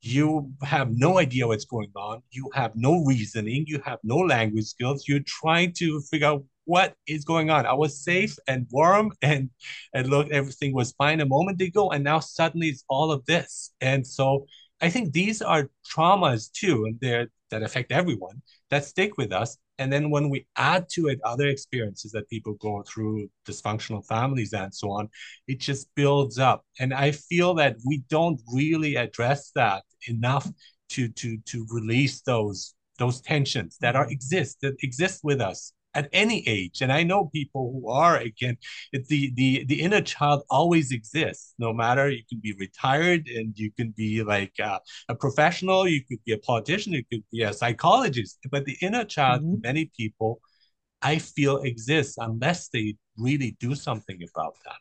you 0.00 0.52
have 0.62 0.90
no 0.92 1.18
idea 1.18 1.46
what's 1.46 1.64
going 1.64 1.90
on. 1.96 2.22
You 2.30 2.48
have 2.54 2.72
no 2.76 3.04
reasoning. 3.04 3.64
You 3.66 3.80
have 3.84 3.98
no 4.04 4.18
language 4.18 4.66
skills. 4.66 5.08
You're 5.08 5.26
trying 5.26 5.72
to 5.78 6.00
figure 6.02 6.28
out 6.28 6.44
what 6.64 6.94
is 7.06 7.24
going 7.24 7.50
on. 7.50 7.66
I 7.66 7.72
was 7.72 8.04
safe 8.04 8.36
and 8.46 8.66
warm 8.70 9.12
and 9.22 9.50
and 9.94 10.08
look, 10.08 10.30
everything 10.30 10.74
was 10.74 10.92
fine 10.92 11.20
a 11.20 11.26
moment 11.26 11.60
ago, 11.60 11.90
and 11.90 12.04
now 12.04 12.20
suddenly 12.20 12.68
it's 12.68 12.84
all 12.88 13.10
of 13.10 13.24
this. 13.26 13.72
And 13.80 14.06
so 14.06 14.46
I 14.80 14.90
think 14.90 15.12
these 15.12 15.42
are 15.42 15.70
traumas 15.90 16.52
too, 16.52 16.84
and 16.84 16.98
they're 17.00 17.28
that 17.50 17.62
affect 17.62 17.92
everyone 17.92 18.42
that 18.70 18.84
stick 18.84 19.16
with 19.16 19.32
us. 19.32 19.56
And 19.78 19.92
then 19.92 20.10
when 20.10 20.28
we 20.28 20.46
add 20.56 20.88
to 20.90 21.08
it 21.08 21.20
other 21.24 21.46
experiences 21.48 22.12
that 22.12 22.28
people 22.28 22.54
go 22.54 22.82
through, 22.82 23.28
dysfunctional 23.46 24.04
families 24.06 24.52
and 24.52 24.74
so 24.74 24.90
on, 24.90 25.08
it 25.46 25.60
just 25.60 25.88
builds 25.94 26.38
up. 26.38 26.64
And 26.80 26.92
I 26.92 27.12
feel 27.12 27.54
that 27.54 27.76
we 27.86 28.04
don't 28.08 28.40
really 28.52 28.96
address 28.96 29.50
that 29.54 29.84
enough 30.08 30.50
to 30.90 31.08
to 31.08 31.38
to 31.46 31.66
release 31.70 32.22
those 32.22 32.74
those 32.98 33.20
tensions 33.20 33.78
that 33.80 33.96
are 33.96 34.04
mm-hmm. 34.04 34.12
exist 34.12 34.58
that 34.62 34.74
exist 34.82 35.20
with 35.22 35.40
us 35.40 35.72
at 35.98 36.08
any 36.12 36.38
age 36.46 36.80
and 36.82 36.92
i 36.92 37.02
know 37.02 37.26
people 37.38 37.64
who 37.72 37.90
are 37.90 38.16
again 38.30 38.56
the 38.92 39.32
the 39.40 39.64
the 39.70 39.80
inner 39.86 40.00
child 40.00 40.40
always 40.58 40.88
exists 40.98 41.54
no 41.58 41.70
matter 41.82 42.08
you 42.08 42.22
can 42.30 42.40
be 42.48 42.52
retired 42.66 43.22
and 43.36 43.58
you 43.58 43.70
can 43.78 43.90
be 44.02 44.22
like 44.22 44.54
uh, 44.70 44.78
a 45.08 45.14
professional 45.24 45.80
you 45.94 46.02
could 46.08 46.22
be 46.24 46.32
a 46.32 46.42
politician 46.50 46.92
you 46.92 47.04
could 47.10 47.24
be 47.32 47.42
a 47.42 47.52
psychologist 47.52 48.38
but 48.52 48.64
the 48.64 48.76
inner 48.80 49.04
child 49.04 49.42
mm-hmm. 49.42 49.60
many 49.68 49.90
people 50.00 50.40
i 51.02 51.18
feel 51.18 51.56
exists 51.70 52.16
unless 52.28 52.68
they 52.68 52.86
really 53.16 53.56
do 53.66 53.74
something 53.74 54.20
about 54.30 54.54
that 54.64 54.80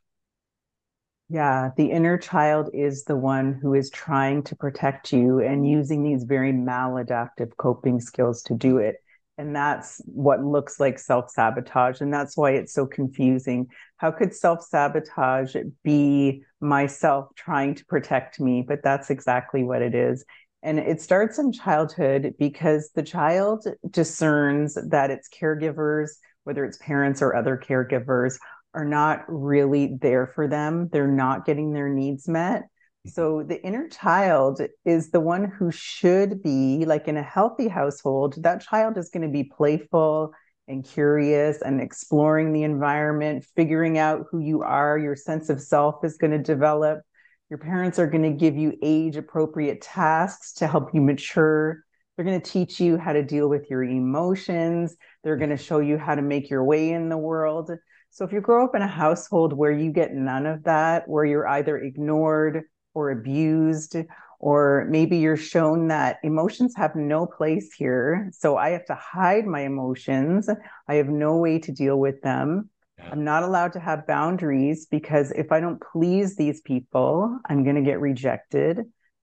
yeah, 1.29 1.71
the 1.75 1.91
inner 1.91 2.17
child 2.17 2.69
is 2.73 3.03
the 3.03 3.17
one 3.17 3.59
who 3.61 3.73
is 3.73 3.89
trying 3.89 4.43
to 4.43 4.55
protect 4.55 5.11
you 5.11 5.41
and 5.41 5.69
using 5.69 6.01
these 6.01 6.23
very 6.23 6.53
maladaptive 6.53 7.51
coping 7.57 7.99
skills 7.99 8.41
to 8.43 8.53
do 8.53 8.77
it. 8.77 8.95
And 9.37 9.55
that's 9.55 10.01
what 10.05 10.43
looks 10.43 10.79
like 10.79 10.97
self 10.97 11.29
sabotage. 11.29 12.01
And 12.01 12.11
that's 12.13 12.35
why 12.35 12.51
it's 12.51 12.73
so 12.73 12.85
confusing. 12.87 13.67
How 13.97 14.11
could 14.11 14.33
self 14.33 14.63
sabotage 14.63 15.55
be 15.83 16.43
myself 16.59 17.27
trying 17.35 17.75
to 17.75 17.85
protect 17.85 18.39
me? 18.39 18.65
But 18.67 18.81
that's 18.83 19.09
exactly 19.09 19.63
what 19.63 19.81
it 19.81 19.93
is. 19.93 20.25
And 20.63 20.79
it 20.79 21.01
starts 21.01 21.37
in 21.37 21.51
childhood 21.51 22.33
because 22.39 22.89
the 22.95 23.03
child 23.03 23.65
discerns 23.89 24.75
that 24.89 25.11
its 25.11 25.29
caregivers, 25.29 26.09
whether 26.43 26.65
it's 26.65 26.77
parents 26.79 27.21
or 27.21 27.35
other 27.35 27.61
caregivers, 27.63 28.39
are 28.73 28.85
not 28.85 29.23
really 29.27 29.97
there 30.01 30.27
for 30.27 30.47
them. 30.47 30.89
They're 30.91 31.07
not 31.07 31.45
getting 31.45 31.73
their 31.73 31.89
needs 31.89 32.27
met. 32.27 32.63
So 33.07 33.43
the 33.43 33.63
inner 33.63 33.87
child 33.87 34.61
is 34.85 35.11
the 35.11 35.19
one 35.19 35.45
who 35.45 35.71
should 35.71 36.43
be 36.43 36.85
like 36.85 37.07
in 37.07 37.17
a 37.17 37.23
healthy 37.23 37.67
household, 37.67 38.35
that 38.43 38.61
child 38.61 38.97
is 38.97 39.09
going 39.09 39.23
to 39.23 39.31
be 39.31 39.43
playful 39.43 40.33
and 40.67 40.83
curious 40.83 41.61
and 41.61 41.79
exploring 41.79 42.51
the 42.51 42.63
environment, 42.63 43.45
figuring 43.55 43.97
out 43.97 44.25
who 44.29 44.39
you 44.39 44.61
are. 44.61 44.97
Your 44.97 45.15
sense 45.15 45.49
of 45.49 45.61
self 45.61 46.03
is 46.03 46.17
going 46.17 46.31
to 46.31 46.37
develop. 46.37 47.01
Your 47.49 47.59
parents 47.59 47.97
are 47.97 48.07
going 48.07 48.23
to 48.23 48.31
give 48.31 48.57
you 48.57 48.77
age 48.81 49.15
appropriate 49.15 49.81
tasks 49.81 50.53
to 50.55 50.67
help 50.67 50.93
you 50.93 51.01
mature. 51.01 51.83
They're 52.15 52.25
going 52.25 52.41
to 52.41 52.51
teach 52.51 52.79
you 52.79 52.97
how 52.97 53.13
to 53.13 53.23
deal 53.23 53.47
with 53.47 53.69
your 53.69 53.83
emotions. 53.83 54.97
They're 55.23 55.37
going 55.37 55.51
to 55.51 55.57
show 55.57 55.79
you 55.79 55.97
how 55.97 56.15
to 56.15 56.21
make 56.21 56.49
your 56.49 56.65
way 56.65 56.91
in 56.91 57.07
the 57.07 57.17
world. 57.17 57.71
So 58.09 58.25
if 58.25 58.33
you 58.33 58.41
grow 58.41 58.65
up 58.65 58.75
in 58.75 58.81
a 58.81 58.87
household 58.87 59.53
where 59.53 59.71
you 59.71 59.91
get 59.91 60.13
none 60.13 60.45
of 60.45 60.63
that, 60.63 61.07
where 61.07 61.23
you're 61.23 61.47
either 61.47 61.77
ignored 61.77 62.63
or 62.97 63.11
abused, 63.11 63.95
or 64.39 64.87
maybe 64.89 65.17
you're 65.17 65.37
shown 65.37 65.87
that 65.89 66.17
emotions 66.23 66.73
have 66.75 66.95
no 66.95 67.27
place 67.27 67.71
here. 67.73 68.31
So 68.33 68.57
I 68.57 68.69
have 68.69 68.85
to 68.85 68.95
hide 68.95 69.45
my 69.45 69.61
emotions. 69.61 70.49
I 70.87 70.95
have 70.95 71.07
no 71.07 71.37
way 71.37 71.59
to 71.59 71.71
deal 71.71 71.99
with 71.99 72.23
them. 72.23 72.71
Yeah. 72.97 73.09
I'm 73.11 73.23
not 73.23 73.43
allowed 73.43 73.73
to 73.73 73.79
have 73.79 74.07
boundaries 74.07 74.87
because 74.87 75.29
if 75.29 75.51
I 75.51 75.59
don't 75.59 75.79
please 75.79 76.35
these 76.35 76.59
people, 76.61 77.39
I'm 77.47 77.63
going 77.63 77.75
to 77.75 77.83
get 77.83 77.99
rejected. 77.99 78.79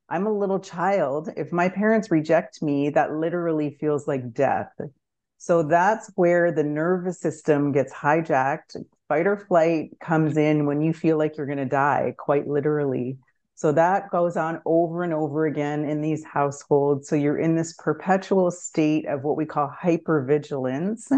I'm 0.08 0.28
a 0.28 0.38
little 0.38 0.60
child. 0.60 1.30
If 1.36 1.50
my 1.50 1.68
parents 1.68 2.12
reject 2.12 2.62
me, 2.62 2.90
that 2.90 3.12
literally 3.12 3.76
feels 3.80 4.06
like 4.06 4.32
death. 4.32 4.70
So 5.38 5.64
that's 5.64 6.12
where 6.14 6.52
the 6.52 6.62
nervous 6.62 7.20
system 7.20 7.72
gets 7.72 7.92
hijacked. 7.92 8.76
Fight 9.08 9.26
or 9.26 9.36
flight 9.36 9.90
comes 10.00 10.36
in 10.36 10.66
when 10.66 10.80
you 10.80 10.92
feel 10.92 11.18
like 11.18 11.36
you're 11.36 11.46
going 11.46 11.58
to 11.58 11.64
die, 11.64 12.14
quite 12.16 12.46
literally. 12.46 13.18
So 13.56 13.72
that 13.72 14.10
goes 14.10 14.36
on 14.36 14.60
over 14.66 15.04
and 15.04 15.14
over 15.14 15.46
again 15.46 15.84
in 15.84 16.00
these 16.00 16.24
households. 16.24 17.08
So 17.08 17.16
you're 17.16 17.38
in 17.38 17.54
this 17.54 17.74
perpetual 17.74 18.50
state 18.50 19.06
of 19.06 19.22
what 19.22 19.36
we 19.36 19.46
call 19.46 19.72
hypervigilance. 19.82 21.10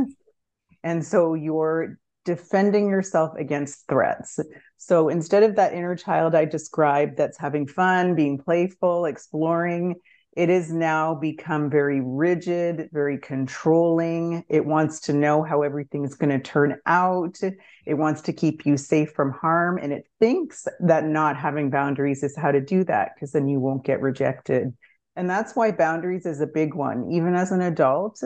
And 0.85 1.05
so 1.05 1.35
you're 1.35 1.99
defending 2.25 2.88
yourself 2.90 3.35
against 3.38 3.87
threats. 3.88 4.38
So 4.76 5.09
instead 5.09 5.45
of 5.45 5.57
that 5.57 5.73
inner 5.73 5.97
child 5.97 6.35
I 6.35 6.45
described 6.45 7.16
that's 7.16 7.38
having 7.38 7.66
fun, 7.66 8.14
being 8.14 8.37
playful, 8.37 9.07
exploring, 9.07 9.97
it 10.37 10.50
has 10.50 10.71
now 10.71 11.14
become 11.14 11.71
very 11.71 12.02
rigid, 12.02 12.90
very 12.93 13.19
controlling. 13.19 14.45
It 14.50 14.66
wants 14.66 15.00
to 15.00 15.14
know 15.14 15.43
how 15.43 15.62
everything 15.62 16.05
is 16.05 16.14
going 16.14 16.28
to 16.28 16.38
turn 16.38 16.78
out. 16.85 17.38
It 17.87 17.95
wants 17.95 18.21
to 18.23 18.35
keep 18.35 18.66
you 18.66 18.76
safe 18.76 19.12
from 19.12 19.33
harm. 19.33 19.78
And 19.78 19.95
it 19.95 20.05
thinks 20.21 20.69
that 20.81 21.07
not 21.07 21.38
having 21.38 21.71
boundaries 21.71 22.23
is 22.23 22.37
how 22.37 22.52
to 22.52 22.61
do 22.61 22.85
that 22.85 23.12
because 23.14 23.33
then 23.33 23.49
you 23.49 23.61
won't 23.61 23.87
get 23.87 24.02
rejected. 24.02 24.75
And 25.16 25.31
that's 25.31 25.57
why 25.57 25.73
boundaries 25.73 26.26
is 26.26 26.43
a 26.43 26.47
big 26.47 26.75
one. 26.75 27.11
Even 27.11 27.35
as 27.35 27.50
an 27.50 27.62
adult, 27.62 28.23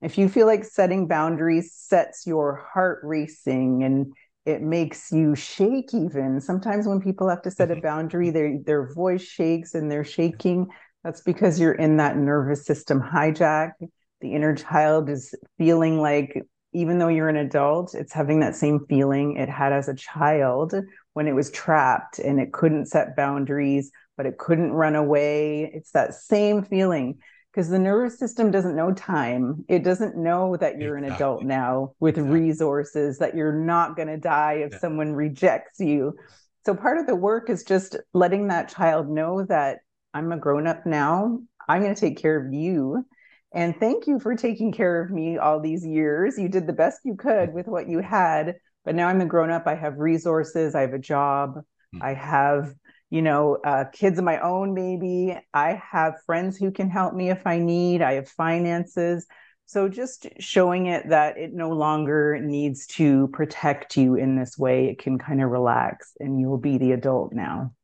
if 0.00 0.18
you 0.18 0.28
feel 0.28 0.46
like 0.46 0.64
setting 0.64 1.06
boundaries 1.06 1.72
sets 1.72 2.26
your 2.26 2.56
heart 2.74 2.98
racing 3.04 3.84
and 3.84 4.12
it 4.44 4.60
makes 4.60 5.12
you 5.12 5.36
shake 5.36 5.94
even 5.94 6.40
sometimes 6.40 6.88
when 6.88 7.00
people 7.00 7.28
have 7.28 7.42
to 7.42 7.50
set 7.52 7.70
a 7.70 7.74
mm-hmm. 7.74 7.82
boundary 7.82 8.30
their 8.30 8.58
their 8.66 8.92
voice 8.92 9.22
shakes 9.22 9.72
and 9.74 9.88
they're 9.88 10.02
shaking 10.02 10.66
that's 11.04 11.20
because 11.20 11.58
you're 11.58 11.72
in 11.72 11.96
that 11.96 12.16
nervous 12.16 12.64
system 12.64 13.00
hijack. 13.00 13.72
The 14.20 14.34
inner 14.34 14.54
child 14.54 15.08
is 15.08 15.34
feeling 15.58 16.00
like, 16.00 16.42
even 16.72 16.98
though 16.98 17.08
you're 17.08 17.28
an 17.28 17.36
adult, 17.36 17.94
it's 17.94 18.12
having 18.12 18.40
that 18.40 18.54
same 18.54 18.86
feeling 18.88 19.36
it 19.36 19.48
had 19.48 19.72
as 19.72 19.88
a 19.88 19.94
child 19.94 20.74
when 21.12 21.26
it 21.26 21.34
was 21.34 21.50
trapped 21.50 22.18
and 22.18 22.40
it 22.40 22.52
couldn't 22.52 22.86
set 22.86 23.16
boundaries, 23.16 23.90
but 24.16 24.26
it 24.26 24.38
couldn't 24.38 24.72
run 24.72 24.94
away. 24.94 25.70
It's 25.74 25.90
that 25.90 26.14
same 26.14 26.62
feeling 26.62 27.18
because 27.52 27.68
the 27.68 27.78
nervous 27.78 28.18
system 28.18 28.50
doesn't 28.50 28.76
know 28.76 28.92
time. 28.92 29.64
It 29.68 29.84
doesn't 29.84 30.16
know 30.16 30.56
that 30.56 30.78
you're 30.78 30.96
exactly. 30.96 31.08
an 31.08 31.14
adult 31.14 31.42
now 31.42 31.92
with 32.00 32.16
exactly. 32.16 32.40
resources, 32.40 33.18
that 33.18 33.34
you're 33.34 33.52
not 33.52 33.96
going 33.96 34.08
to 34.08 34.16
die 34.16 34.62
if 34.64 34.72
yeah. 34.72 34.78
someone 34.78 35.12
rejects 35.12 35.78
you. 35.78 36.16
So 36.64 36.74
part 36.74 36.98
of 36.98 37.06
the 37.06 37.16
work 37.16 37.50
is 37.50 37.64
just 37.64 37.96
letting 38.14 38.48
that 38.48 38.68
child 38.68 39.10
know 39.10 39.44
that 39.46 39.80
I'm 40.14 40.32
a 40.32 40.36
grown 40.36 40.66
up 40.66 40.86
now. 40.86 41.40
I'm 41.68 41.82
going 41.82 41.94
to 41.94 42.00
take 42.00 42.18
care 42.18 42.36
of 42.36 42.52
you. 42.52 43.04
And 43.54 43.78
thank 43.78 44.06
you 44.06 44.18
for 44.18 44.34
taking 44.34 44.72
care 44.72 45.02
of 45.02 45.10
me 45.10 45.38
all 45.38 45.60
these 45.60 45.86
years. 45.86 46.38
You 46.38 46.48
did 46.48 46.66
the 46.66 46.72
best 46.72 47.00
you 47.04 47.16
could 47.16 47.52
with 47.52 47.66
what 47.66 47.88
you 47.88 48.00
had. 48.00 48.56
But 48.84 48.94
now 48.94 49.08
I'm 49.08 49.20
a 49.20 49.26
grown 49.26 49.50
up. 49.50 49.66
I 49.66 49.74
have 49.74 49.98
resources. 49.98 50.74
I 50.74 50.80
have 50.80 50.94
a 50.94 50.98
job. 50.98 51.56
Mm-hmm. 51.94 52.02
I 52.02 52.14
have 52.14 52.74
you 53.12 53.20
know, 53.20 53.58
uh, 53.62 53.84
kids 53.92 54.18
of 54.18 54.24
my 54.24 54.40
own, 54.40 54.72
maybe. 54.72 55.38
I 55.52 55.78
have 55.92 56.14
friends 56.24 56.56
who 56.56 56.70
can 56.70 56.88
help 56.88 57.12
me 57.12 57.28
if 57.28 57.46
I 57.46 57.58
need. 57.58 58.00
I 58.00 58.14
have 58.14 58.26
finances. 58.26 59.26
So 59.66 59.86
just 59.86 60.28
showing 60.38 60.86
it 60.86 61.10
that 61.10 61.36
it 61.36 61.52
no 61.52 61.68
longer 61.68 62.40
needs 62.40 62.86
to 62.86 63.28
protect 63.28 63.98
you 63.98 64.14
in 64.14 64.34
this 64.34 64.56
way, 64.56 64.86
it 64.86 64.98
can 64.98 65.18
kind 65.18 65.42
of 65.42 65.50
relax 65.50 66.14
and 66.20 66.40
you 66.40 66.48
will 66.48 66.56
be 66.56 66.78
the 66.78 66.92
adult 66.92 67.34
now. 67.34 67.74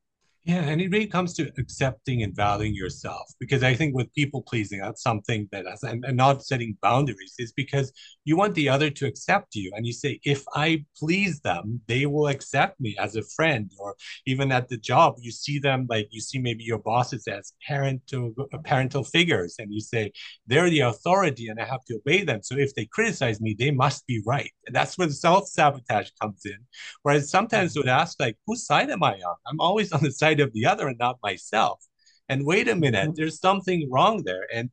Yeah, 0.48 0.62
and 0.62 0.80
it 0.80 0.90
really 0.90 1.06
comes 1.06 1.34
to 1.34 1.52
accepting 1.58 2.22
and 2.22 2.34
valuing 2.34 2.74
yourself 2.74 3.30
because 3.38 3.62
I 3.62 3.74
think 3.74 3.94
with 3.94 4.10
people 4.14 4.40
pleasing, 4.40 4.80
that's 4.80 5.02
something 5.02 5.46
that, 5.52 5.66
and, 5.82 6.02
and 6.06 6.16
not 6.16 6.42
setting 6.42 6.74
boundaries 6.80 7.34
is 7.38 7.52
because 7.52 7.92
you 8.24 8.34
want 8.34 8.54
the 8.54 8.70
other 8.70 8.88
to 8.88 9.06
accept 9.06 9.54
you. 9.54 9.70
And 9.76 9.86
you 9.86 9.92
say, 9.92 10.20
if 10.24 10.42
I 10.54 10.86
please 10.96 11.40
them, 11.40 11.82
they 11.86 12.06
will 12.06 12.28
accept 12.28 12.80
me 12.80 12.96
as 12.98 13.14
a 13.14 13.22
friend 13.36 13.70
or 13.78 13.94
even 14.24 14.50
at 14.50 14.70
the 14.70 14.78
job. 14.78 15.16
You 15.20 15.32
see 15.32 15.58
them 15.58 15.86
like 15.90 16.08
you 16.12 16.22
see 16.22 16.38
maybe 16.38 16.64
your 16.64 16.78
bosses 16.78 17.28
as 17.28 17.52
parental, 17.68 18.32
uh, 18.50 18.56
parental 18.64 19.04
figures, 19.04 19.56
and 19.58 19.70
you 19.70 19.80
say, 19.82 20.12
they're 20.46 20.70
the 20.70 20.80
authority 20.80 21.48
and 21.48 21.60
I 21.60 21.66
have 21.66 21.84
to 21.86 21.96
obey 21.96 22.24
them. 22.24 22.42
So 22.42 22.56
if 22.56 22.74
they 22.74 22.86
criticize 22.86 23.38
me, 23.38 23.54
they 23.58 23.70
must 23.70 24.06
be 24.06 24.22
right. 24.24 24.50
And 24.66 24.74
that's 24.74 24.96
where 24.96 25.08
the 25.08 25.12
self 25.12 25.46
sabotage 25.48 26.08
comes 26.22 26.40
in. 26.46 26.56
Whereas 27.02 27.30
sometimes 27.30 27.76
would 27.76 27.88
ask, 27.88 28.18
like, 28.20 28.36
whose 28.46 28.66
side 28.66 28.90
am 28.90 29.02
I 29.02 29.14
on? 29.14 29.36
I'm 29.46 29.60
always 29.60 29.92
on 29.98 30.02
the 30.02 30.12
side 30.12 30.37
of 30.40 30.52
the 30.52 30.66
other 30.66 30.88
and 30.88 30.98
not 30.98 31.18
myself. 31.22 31.84
And 32.28 32.44
wait 32.44 32.68
a 32.68 32.76
minute 32.76 33.08
mm-hmm. 33.08 33.14
there's 33.16 33.40
something 33.40 33.88
wrong 33.90 34.22
there. 34.24 34.46
And 34.52 34.70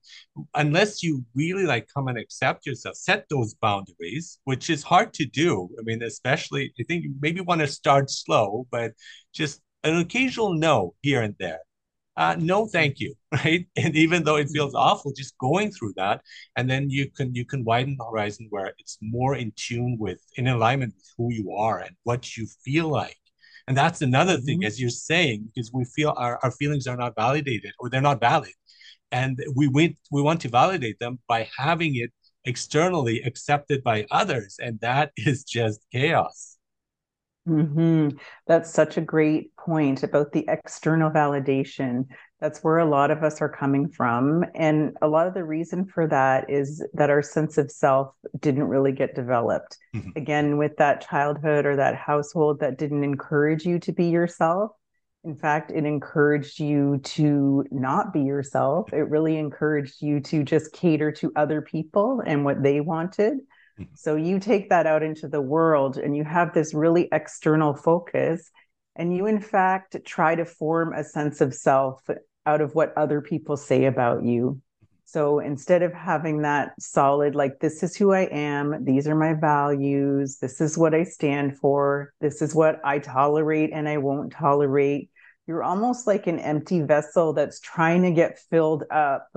unless 0.54 1.02
you 1.02 1.24
really 1.36 1.66
like 1.66 1.88
come 1.94 2.08
and 2.08 2.18
accept 2.18 2.66
yourself 2.66 2.96
set 2.96 3.26
those 3.30 3.54
boundaries 3.56 4.40
which 4.44 4.70
is 4.70 4.84
hard 4.84 5.14
to 5.14 5.26
do. 5.26 5.70
I 5.80 5.82
mean 5.84 6.04
especially 6.04 6.74
i 6.80 6.84
think 6.84 7.04
you 7.04 7.14
maybe 7.22 7.42
want 7.42 7.62
to 7.62 7.68
start 7.68 8.10
slow 8.10 8.68
but 8.72 8.94
just 9.34 9.62
an 9.84 9.98
occasional 9.98 10.54
no 10.54 10.96
here 11.02 11.22
and 11.22 11.36
there. 11.40 11.60
Uh, 12.18 12.34
no 12.40 12.66
thank 12.66 13.00
you 13.00 13.14
right? 13.32 13.68
And 13.76 13.96
even 13.96 14.24
though 14.24 14.38
it 14.38 14.50
feels 14.50 14.74
mm-hmm. 14.74 14.88
awful 14.90 15.14
just 15.14 15.38
going 15.38 15.72
through 15.72 15.94
that 15.96 16.22
and 16.58 16.70
then 16.70 16.90
you 16.90 17.10
can 17.12 17.34
you 17.34 17.46
can 17.46 17.64
widen 17.64 17.96
the 17.98 18.06
horizon 18.06 18.48
where 18.50 18.74
it's 18.80 18.98
more 19.02 19.36
in 19.36 19.54
tune 19.56 19.98
with 20.00 20.22
in 20.36 20.48
alignment 20.48 20.94
with 20.96 21.10
who 21.18 21.32
you 21.34 21.54
are 21.54 21.80
and 21.80 21.96
what 22.04 22.36
you 22.36 22.48
feel 22.66 22.90
like 22.90 23.18
and 23.68 23.76
that's 23.76 24.02
another 24.02 24.38
thing, 24.38 24.60
mm-hmm. 24.60 24.68
as 24.68 24.80
you're 24.80 24.90
saying, 24.90 25.50
because 25.54 25.72
we 25.74 25.86
feel 25.86 26.14
our, 26.18 26.40
our 26.44 26.52
feelings 26.52 26.88
are 26.88 26.98
not 26.98 27.16
validated 27.16 27.72
or 27.80 27.90
they're 27.90 28.02
not 28.02 28.20
valid. 28.20 28.52
And 29.12 29.40
we 29.56 29.68
went, 29.68 29.98
we 30.12 30.22
want 30.22 30.42
to 30.42 30.50
validate 30.50 31.00
them 31.00 31.20
by 31.28 31.50
having 31.58 31.96
it 31.96 32.12
externally 32.44 33.22
accepted 33.24 33.84
by 33.84 34.06
others. 34.12 34.58
And 34.62 34.80
that 34.82 35.12
is 35.18 35.44
just 35.44 35.86
chaos. 35.92 36.58
Mm-hmm. 37.48 38.18
That's 38.48 38.72
such 38.72 38.98
a 38.98 39.02
great 39.02 39.56
point 39.56 40.04
about 40.04 40.32
the 40.32 40.46
external 40.48 41.12
validation. 41.12 42.06
That's 42.42 42.60
where 42.60 42.80
a 42.80 42.89
lot 42.89 43.12
of 43.12 43.24
us 43.24 43.42
are 43.42 43.50
coming 43.50 43.88
from. 43.88 44.46
And 44.54 44.96
a 45.01 45.08
lot 45.08 45.27
of 45.27 45.34
the 45.34 45.44
reason 45.44 45.86
for 45.86 46.06
that 46.08 46.50
is 46.50 46.86
that 46.94 47.10
our 47.10 47.22
sense 47.22 47.58
of 47.58 47.72
self 47.72 48.13
didn't 48.39 48.65
really 48.65 48.92
get 48.92 49.16
developed. 49.16 49.77
Mm-hmm. 49.96 50.10
Again, 50.16 50.57
with 50.57 50.75
that 50.77 51.07
childhood 51.07 51.66
or 51.66 51.77
that 51.77 51.96
household 51.96 52.60
that 52.60 52.77
didn't 52.77 53.03
encourage 53.03 53.66
you 53.66 53.79
to 53.79 53.94
be 53.94 54.05
yourself. 54.07 54.72
In 55.24 55.36
fact, 55.36 55.72
it 55.72 55.86
encouraged 55.86 56.60
you 56.60 57.00
to 57.03 57.66
not 57.72 58.14
be 58.14 58.22
yourself. 58.22 58.94
It 58.94 59.10
really 59.10 59.38
encouraged 59.38 60.01
you 60.01 60.20
to 60.20 60.44
just 60.44 60.72
cater 60.72 61.12
to 61.14 61.31
other 61.36 61.62
people 61.62 62.22
and 62.25 62.46
what 62.46 62.62
they 62.62 62.79
wanted 62.79 63.40
Mm-hmm. 63.79 63.94
So 63.96 64.16
you 64.16 64.40
take 64.40 64.70
that 64.70 64.88
out 64.88 65.03
into 65.03 65.27
the 65.27 65.42
world 65.42 65.98
and 65.98 66.16
you 66.16 66.24
have 66.24 66.53
this 66.53 66.74
really 66.74 67.10
external 67.12 67.74
focus, 67.74 68.50
and 68.96 69.16
you, 69.16 69.25
in 69.25 69.40
fact, 69.40 69.98
try 70.05 70.36
to 70.36 70.46
form 70.46 70.94
a 70.94 71.03
sense 71.03 71.42
of 71.42 71.53
self 71.53 72.01
out 72.46 72.62
of 72.62 72.75
what 72.75 72.98
other 72.98 73.22
people 73.22 73.58
say 73.58 73.86
about 73.86 74.24
you. 74.24 74.62
So 75.08 75.40
instead 75.40 75.84
of 75.84 75.94
having 75.94 76.42
that 76.42 76.74
solid, 76.79 77.36
like, 77.36 77.60
this 77.60 77.84
is 77.84 77.96
who 77.96 78.12
I 78.12 78.22
am, 78.31 78.84
these 78.86 79.08
are 79.08 79.16
my 79.16 79.34
values, 79.34 80.40
this 80.40 80.60
is 80.60 80.77
what 80.77 80.96
I 80.96 81.03
stand 81.03 81.60
for, 81.60 82.12
this 82.22 82.42
is 82.42 82.55
what 82.55 82.81
I 82.84 83.00
tolerate 83.00 83.70
and 83.72 83.88
I 83.88 83.98
won't 83.98 84.31
tolerate, 84.31 85.12
you're 85.48 85.64
almost 85.64 86.08
like 86.08 86.25
an 86.25 86.40
empty 86.40 86.81
vessel 86.81 87.34
that's 87.34 87.60
trying 87.60 88.01
to 88.01 88.12
get 88.12 88.40
filled 88.50 88.84
up 88.90 89.27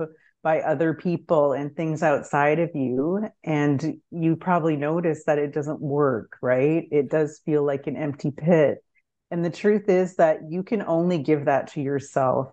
by 0.41 0.61
other 0.61 0.93
people 0.95 1.53
and 1.53 1.75
things 1.75 2.01
outside 2.01 2.59
of 2.59 2.71
you. 2.73 3.27
And 3.43 4.01
you 4.09 4.35
probably 4.37 4.75
notice 4.75 5.25
that 5.25 5.37
it 5.37 5.53
doesn't 5.53 5.81
work, 5.81 6.37
right? 6.41 6.87
It 6.91 7.11
does 7.11 7.41
feel 7.45 7.63
like 7.63 7.85
an 7.85 7.95
empty 7.95 8.31
pit. 8.31 8.83
And 9.31 9.45
the 9.45 9.49
truth 9.49 9.89
is 9.89 10.15
that 10.15 10.39
you 10.49 10.63
can 10.63 10.81
only 10.81 11.19
give 11.19 11.45
that 11.45 11.67
to 11.73 11.81
yourself. 11.81 12.51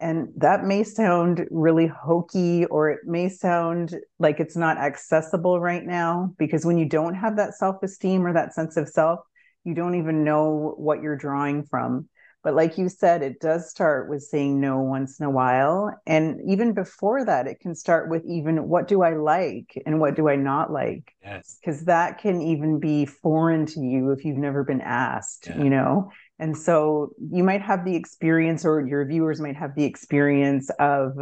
And 0.00 0.28
that 0.36 0.64
may 0.64 0.84
sound 0.84 1.46
really 1.50 1.86
hokey, 1.86 2.66
or 2.66 2.90
it 2.90 3.00
may 3.04 3.28
sound 3.28 3.96
like 4.18 4.38
it's 4.38 4.56
not 4.56 4.76
accessible 4.76 5.60
right 5.60 5.84
now, 5.84 6.34
because 6.38 6.64
when 6.64 6.78
you 6.78 6.84
don't 6.84 7.14
have 7.14 7.36
that 7.36 7.54
self 7.54 7.82
esteem 7.82 8.26
or 8.26 8.32
that 8.32 8.54
sense 8.54 8.76
of 8.76 8.88
self, 8.88 9.20
you 9.64 9.74
don't 9.74 9.94
even 9.94 10.24
know 10.24 10.74
what 10.76 11.00
you're 11.00 11.16
drawing 11.16 11.64
from. 11.64 12.08
But 12.44 12.54
like 12.54 12.76
you 12.76 12.90
said, 12.90 13.22
it 13.22 13.40
does 13.40 13.70
start 13.70 14.10
with 14.10 14.22
saying 14.22 14.60
no 14.60 14.78
once 14.78 15.18
in 15.18 15.24
a 15.24 15.30
while. 15.30 15.98
And 16.06 16.40
even 16.46 16.74
before 16.74 17.24
that, 17.24 17.46
it 17.46 17.58
can 17.58 17.74
start 17.74 18.10
with 18.10 18.22
even 18.26 18.68
what 18.68 18.86
do 18.86 19.02
I 19.02 19.14
like 19.14 19.82
and 19.86 19.98
what 19.98 20.14
do 20.14 20.28
I 20.28 20.36
not 20.36 20.70
like? 20.70 21.10
Yes. 21.24 21.56
Because 21.58 21.86
that 21.86 22.18
can 22.18 22.42
even 22.42 22.78
be 22.78 23.06
foreign 23.06 23.64
to 23.66 23.80
you 23.80 24.10
if 24.10 24.26
you've 24.26 24.36
never 24.36 24.62
been 24.62 24.82
asked, 24.82 25.46
yeah. 25.48 25.58
you 25.58 25.70
know? 25.70 26.12
And 26.38 26.54
so 26.54 27.12
you 27.18 27.42
might 27.42 27.62
have 27.62 27.84
the 27.86 27.96
experience, 27.96 28.66
or 28.66 28.86
your 28.86 29.06
viewers 29.06 29.40
might 29.40 29.56
have 29.56 29.74
the 29.74 29.84
experience 29.84 30.68
of 30.78 31.16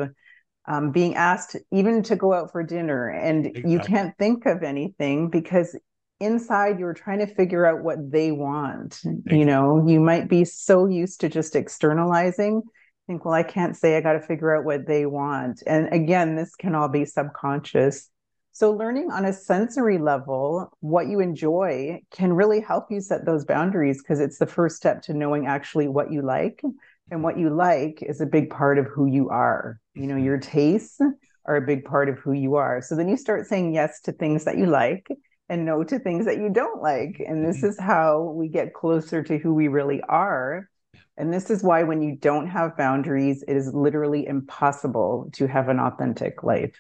um, 0.67 0.91
being 0.91 1.15
asked 1.15 1.57
even 1.73 2.03
to 2.05 2.17
go 2.17 2.33
out 2.33 2.51
for 2.53 2.63
dinner 2.63 3.09
and 3.09 3.47
exactly. 3.47 3.73
you 3.73 3.79
can't 3.81 4.17
think 4.17 4.47
of 4.47 4.63
anything 4.63 5.29
because 5.29 5.77
inside 6.23 6.79
you're 6.79 6.95
trying 6.95 7.19
to 7.19 7.27
figure 7.27 7.67
out 7.67 7.83
what 7.83 7.99
they 8.11 8.33
want 8.33 9.01
you 9.27 9.45
know? 9.45 9.85
You 9.87 10.01
might 10.01 10.29
be 10.29 10.45
so 10.45 10.87
used 10.87 11.21
to 11.21 11.29
just 11.29 11.57
externalizing 11.57 12.63
think 13.07 13.25
well 13.25 13.35
i 13.35 13.43
can't 13.43 13.77
say 13.77 13.97
i 13.97 14.01
got 14.01 14.13
to 14.13 14.21
figure 14.21 14.57
out 14.57 14.65
what 14.65 14.87
they 14.87 15.07
want. 15.07 15.63
And 15.67 15.93
again 15.93 16.37
this 16.37 16.55
can 16.55 16.75
all 16.75 16.89
be 16.89 17.05
subconscious. 17.05 18.09
So 18.55 18.71
learning 18.73 19.11
on 19.11 19.25
a 19.25 19.33
sensory 19.33 19.99
level 19.99 20.71
what 20.81 21.09
you 21.09 21.21
enjoy 21.21 22.03
can 22.11 22.33
really 22.33 22.61
help 22.61 22.87
you 22.91 23.01
set 23.01 23.25
those 23.25 23.45
boundaries 23.45 24.03
because 24.03 24.21
it's 24.21 24.39
the 24.39 24.47
first 24.47 24.77
step 24.77 25.03
to 25.03 25.15
knowing 25.15 25.47
actually 25.47 25.89
what 25.89 26.13
you 26.13 26.23
like. 26.23 26.63
And 27.11 27.23
what 27.23 27.39
you 27.39 27.51
like 27.51 28.03
is 28.03 28.21
a 28.21 28.27
big 28.27 28.49
part 28.51 28.79
of 28.79 28.87
who 28.87 29.07
you 29.07 29.29
are. 29.31 29.81
You 29.95 30.07
know 30.07 30.15
mm-hmm. 30.15 30.25
your 30.25 30.39
tastes 30.39 30.99
are 31.45 31.57
a 31.57 31.67
big 31.67 31.85
part 31.85 32.09
of 32.09 32.19
who 32.19 32.33
you 32.33 32.55
are. 32.55 32.81
So 32.81 32.95
then 32.95 33.09
you 33.09 33.17
start 33.17 33.47
saying 33.47 33.75
yes 33.75 34.01
to 34.03 34.13
things 34.13 34.45
that 34.45 34.57
you 34.57 34.67
like 34.67 35.09
and 35.53 35.67
no 35.67 35.85
to 35.85 35.99
things 35.99 36.25
that 36.25 36.39
you 36.39 36.49
don't 36.49 36.81
like. 36.81 37.21
And 37.25 37.47
this 37.47 37.59
mm-hmm. 37.59 37.67
is 37.67 37.79
how 37.79 38.23
we 38.35 38.49
get 38.49 38.73
closer 38.73 39.23
to 39.23 39.37
who 39.37 39.53
we 39.53 39.69
really 39.69 40.01
are. 40.09 40.71
And 41.19 41.31
this 41.31 41.51
is 41.51 41.63
why, 41.63 41.83
when 41.83 42.01
you 42.01 42.17
don't 42.17 42.47
have 42.47 42.75
boundaries, 42.79 43.45
it 43.47 43.55
is 43.55 43.75
literally 43.75 44.27
impossible 44.27 45.29
to 45.35 45.47
have 45.47 45.69
an 45.69 45.79
authentic 45.79 46.43
life. 46.43 46.75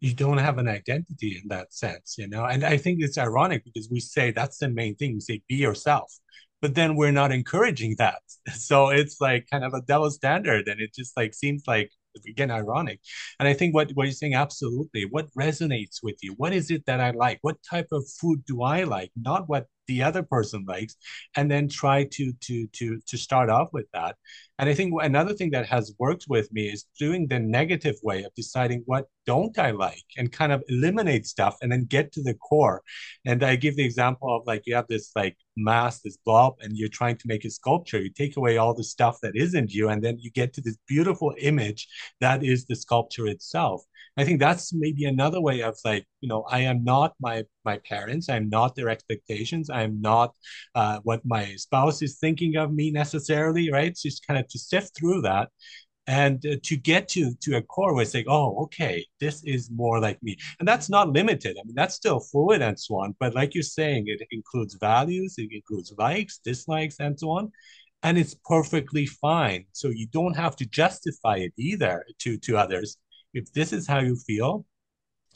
You 0.00 0.14
don't 0.14 0.38
have 0.38 0.58
an 0.58 0.66
identity 0.66 1.40
in 1.40 1.48
that 1.50 1.72
sense, 1.72 2.16
you 2.18 2.26
know? 2.26 2.44
And 2.44 2.64
I 2.64 2.76
think 2.76 2.98
it's 3.00 3.18
ironic 3.18 3.64
because 3.64 3.88
we 3.88 4.00
say 4.00 4.32
that's 4.32 4.58
the 4.58 4.68
main 4.68 4.96
thing. 4.96 5.14
We 5.14 5.20
say 5.20 5.40
be 5.48 5.54
yourself, 5.54 6.12
but 6.60 6.74
then 6.74 6.96
we're 6.96 7.12
not 7.12 7.30
encouraging 7.30 7.94
that. 7.98 8.18
So 8.52 8.88
it's 8.88 9.20
like 9.20 9.46
kind 9.48 9.62
of 9.62 9.74
a 9.74 9.82
double 9.82 10.10
standard. 10.10 10.66
And 10.66 10.80
it 10.80 10.92
just 10.92 11.16
like 11.16 11.34
seems 11.34 11.62
like 11.68 11.92
again 12.26 12.50
ironic. 12.50 13.00
And 13.38 13.48
i 13.48 13.54
think 13.54 13.74
what, 13.74 13.90
what 13.92 14.04
you're 14.04 14.12
saying 14.12 14.34
absolutely. 14.34 15.04
What 15.04 15.28
resonates 15.38 16.02
with 16.02 16.16
you? 16.22 16.34
What 16.36 16.52
is 16.52 16.70
it 16.70 16.84
that 16.86 17.00
i 17.00 17.10
like? 17.10 17.38
What 17.42 17.56
type 17.68 17.88
of 17.92 18.08
food 18.20 18.44
do 18.46 18.62
i 18.62 18.84
like? 18.84 19.10
Not 19.16 19.48
what 19.48 19.66
the 19.88 20.02
other 20.02 20.22
person 20.22 20.64
likes 20.68 20.96
and 21.36 21.50
then 21.50 21.68
try 21.68 22.04
to 22.04 22.32
to 22.40 22.66
to 22.68 23.00
to 23.06 23.16
start 23.16 23.50
off 23.50 23.68
with 23.72 23.86
that. 23.92 24.16
And 24.58 24.68
i 24.68 24.74
think 24.74 24.92
another 25.02 25.34
thing 25.34 25.50
that 25.52 25.66
has 25.66 25.94
worked 25.98 26.26
with 26.28 26.52
me 26.52 26.68
is 26.68 26.84
doing 26.98 27.26
the 27.26 27.38
negative 27.38 27.96
way 28.02 28.22
of 28.24 28.34
deciding 28.34 28.82
what 28.86 29.06
don't 29.26 29.58
i 29.58 29.70
like 29.70 30.04
and 30.16 30.32
kind 30.32 30.52
of 30.52 30.62
eliminate 30.68 31.26
stuff 31.26 31.56
and 31.62 31.70
then 31.72 31.84
get 31.84 32.12
to 32.12 32.22
the 32.22 32.34
core. 32.34 32.82
And 33.24 33.42
i 33.42 33.56
give 33.56 33.76
the 33.76 33.84
example 33.84 34.34
of 34.34 34.46
like 34.46 34.62
you 34.66 34.74
have 34.74 34.88
this 34.88 35.10
like 35.16 35.36
mass 35.56 36.00
this 36.00 36.16
blob 36.24 36.54
and 36.60 36.76
you're 36.76 36.88
trying 36.88 37.16
to 37.16 37.28
make 37.28 37.44
a 37.44 37.50
sculpture. 37.50 38.00
You 38.00 38.10
take 38.10 38.36
away 38.36 38.56
all 38.58 38.74
the 38.74 38.84
stuff 38.84 39.18
that 39.22 39.36
isn't 39.36 39.72
you 39.72 39.88
and 39.88 40.02
then 40.02 40.18
you 40.18 40.30
get 40.30 40.52
to 40.54 40.60
this 40.60 40.78
beautiful 40.86 41.34
image 41.38 41.88
that 42.20 42.44
is 42.44 42.66
the 42.66 42.76
sculpture 42.76 43.26
itself. 43.26 43.82
I 44.16 44.24
think 44.24 44.40
that's 44.40 44.72
maybe 44.74 45.04
another 45.04 45.40
way 45.40 45.62
of 45.62 45.76
like, 45.84 46.06
you 46.20 46.28
know, 46.28 46.42
I 46.50 46.60
am 46.60 46.84
not 46.84 47.14
my 47.20 47.44
my 47.64 47.78
parents. 47.78 48.28
I'm 48.28 48.48
not 48.48 48.74
their 48.74 48.88
expectations. 48.88 49.70
I'm 49.70 50.00
not 50.00 50.34
uh, 50.74 51.00
what 51.02 51.22
my 51.24 51.54
spouse 51.56 52.02
is 52.02 52.18
thinking 52.18 52.56
of 52.56 52.72
me 52.72 52.90
necessarily, 52.90 53.70
right? 53.70 53.96
So 53.96 54.08
just 54.08 54.26
kind 54.26 54.38
of 54.40 54.48
to 54.48 54.58
sift 54.58 54.96
through 54.96 55.22
that 55.22 55.48
and 56.06 56.44
uh, 56.46 56.56
to 56.64 56.76
get 56.76 57.08
to 57.08 57.34
to 57.42 57.56
a 57.56 57.62
core 57.62 57.94
where 57.94 58.02
it's 58.02 58.14
like 58.14 58.24
oh 58.28 58.62
okay 58.62 59.04
this 59.20 59.44
is 59.44 59.70
more 59.70 60.00
like 60.00 60.18
me 60.22 60.34
and 60.58 60.66
that's 60.66 60.88
not 60.88 61.10
limited 61.10 61.54
i 61.60 61.62
mean 61.66 61.74
that's 61.74 61.96
still 61.96 62.18
fluid 62.18 62.62
and 62.62 62.80
so 62.80 62.94
on 62.94 63.14
but 63.20 63.34
like 63.34 63.52
you're 63.54 63.62
saying 63.62 64.04
it 64.06 64.22
includes 64.30 64.74
values 64.80 65.34
it 65.36 65.50
includes 65.52 65.92
likes 65.98 66.38
dislikes 66.38 66.96
and 66.98 67.20
so 67.20 67.28
on 67.28 67.52
and 68.02 68.16
it's 68.16 68.34
perfectly 68.46 69.04
fine 69.04 69.66
so 69.72 69.88
you 69.88 70.06
don't 70.10 70.34
have 70.34 70.56
to 70.56 70.64
justify 70.64 71.36
it 71.36 71.52
either 71.58 72.02
to 72.18 72.38
to 72.38 72.56
others 72.56 72.96
if 73.34 73.52
this 73.52 73.72
is 73.72 73.86
how 73.86 74.00
you 74.00 74.16
feel, 74.16 74.64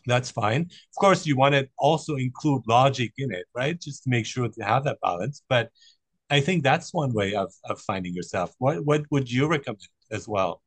that's 0.06 0.30
fine. 0.30 0.62
Of 0.62 0.96
course, 0.98 1.26
you 1.26 1.36
want 1.36 1.54
to 1.54 1.68
also 1.78 2.16
include 2.16 2.62
logic 2.66 3.12
in 3.18 3.32
it, 3.32 3.46
right? 3.54 3.80
Just 3.80 4.04
to 4.04 4.10
make 4.10 4.26
sure 4.26 4.48
to 4.48 4.64
have 4.64 4.84
that 4.84 4.98
balance. 5.02 5.42
But 5.48 5.70
I 6.30 6.40
think 6.40 6.62
that's 6.62 6.94
one 6.94 7.12
way 7.12 7.34
of, 7.34 7.52
of 7.64 7.80
finding 7.80 8.14
yourself. 8.14 8.54
What 8.58 8.84
what 8.84 9.02
would 9.10 9.30
you 9.30 9.48
recommend 9.48 9.86
as 10.10 10.26
well? 10.26 10.62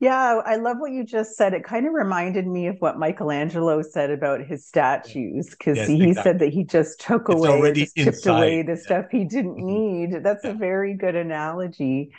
Yeah, 0.00 0.40
I 0.44 0.56
love 0.56 0.78
what 0.80 0.92
you 0.92 1.04
just 1.04 1.36
said. 1.36 1.54
It 1.54 1.64
kind 1.64 1.86
of 1.86 1.94
reminded 1.94 2.46
me 2.46 2.66
of 2.66 2.76
what 2.80 2.98
Michelangelo 2.98 3.80
said 3.80 4.10
about 4.10 4.44
his 4.44 4.66
statues, 4.66 5.48
because 5.50 5.78
yes, 5.78 5.88
he 5.88 5.94
exactly. 5.94 6.22
said 6.22 6.38
that 6.40 6.52
he 6.52 6.64
just 6.64 7.00
took 7.00 7.28
away, 7.28 7.72
just 7.72 7.96
chipped 7.96 8.26
away 8.26 8.62
the 8.62 8.72
yeah. 8.72 8.78
stuff 8.78 9.06
he 9.10 9.24
didn't 9.24 9.56
mm-hmm. 9.56 10.12
need. 10.12 10.22
That's 10.22 10.44
yeah. 10.44 10.50
a 10.50 10.54
very 10.54 10.94
good 10.94 11.14
analogy. 11.14 12.12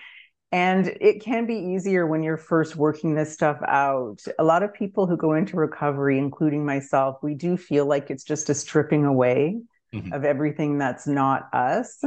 And 0.55 0.95
it 1.01 1.21
can 1.21 1.45
be 1.45 1.55
easier 1.55 2.07
when 2.07 2.23
you're 2.23 2.37
first 2.37 2.77
working 2.77 3.13
this 3.13 3.33
stuff 3.33 3.59
out. 3.67 4.21
A 4.39 4.43
lot 4.45 4.63
of 4.63 4.73
people 4.73 5.05
who 5.05 5.17
go 5.17 5.33
into 5.33 5.57
recovery, 5.57 6.17
including 6.17 6.65
myself, 6.65 7.17
we 7.21 7.33
do 7.35 7.57
feel 7.57 7.85
like 7.85 8.09
it's 8.09 8.23
just 8.23 8.49
a 8.49 8.53
stripping 8.53 9.03
away 9.03 9.59
mm-hmm. 9.93 10.13
of 10.13 10.23
everything 10.23 10.77
that's 10.77 11.07
not 11.07 11.49
us. 11.53 12.01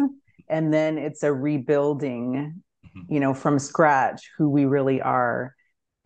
And 0.48 0.72
then 0.72 0.96
it's 0.96 1.22
a 1.22 1.30
rebuilding, 1.30 2.62
mm-hmm. 2.86 3.12
you 3.12 3.20
know, 3.20 3.34
from 3.34 3.58
scratch 3.58 4.30
who 4.38 4.48
we 4.48 4.64
really 4.64 5.02
are. 5.02 5.54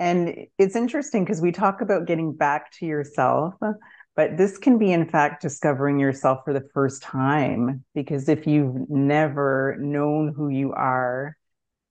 And 0.00 0.48
it's 0.59 0.74
interesting 0.74 1.24
because 1.24 1.40
we 1.40 1.52
talk 1.52 1.81
about 1.81 2.09
getting 2.09 2.33
back 2.35 2.72
to 2.81 2.87
yourself, 2.87 3.55
but 4.16 4.37
this 4.37 4.59
can 4.59 4.78
be, 4.78 4.90
in 4.90 5.09
fact, 5.09 5.42
discovering 5.42 6.00
yourself 6.00 6.40
for 6.44 6.52
the 6.52 6.68
first 6.74 7.02
time. 7.02 7.85
Because 7.94 8.28
if 8.28 8.48
you've 8.48 8.90
never 8.90 9.76
known 9.78 10.35
who 10.37 10.48
you 10.48 10.72
are, 10.72 11.37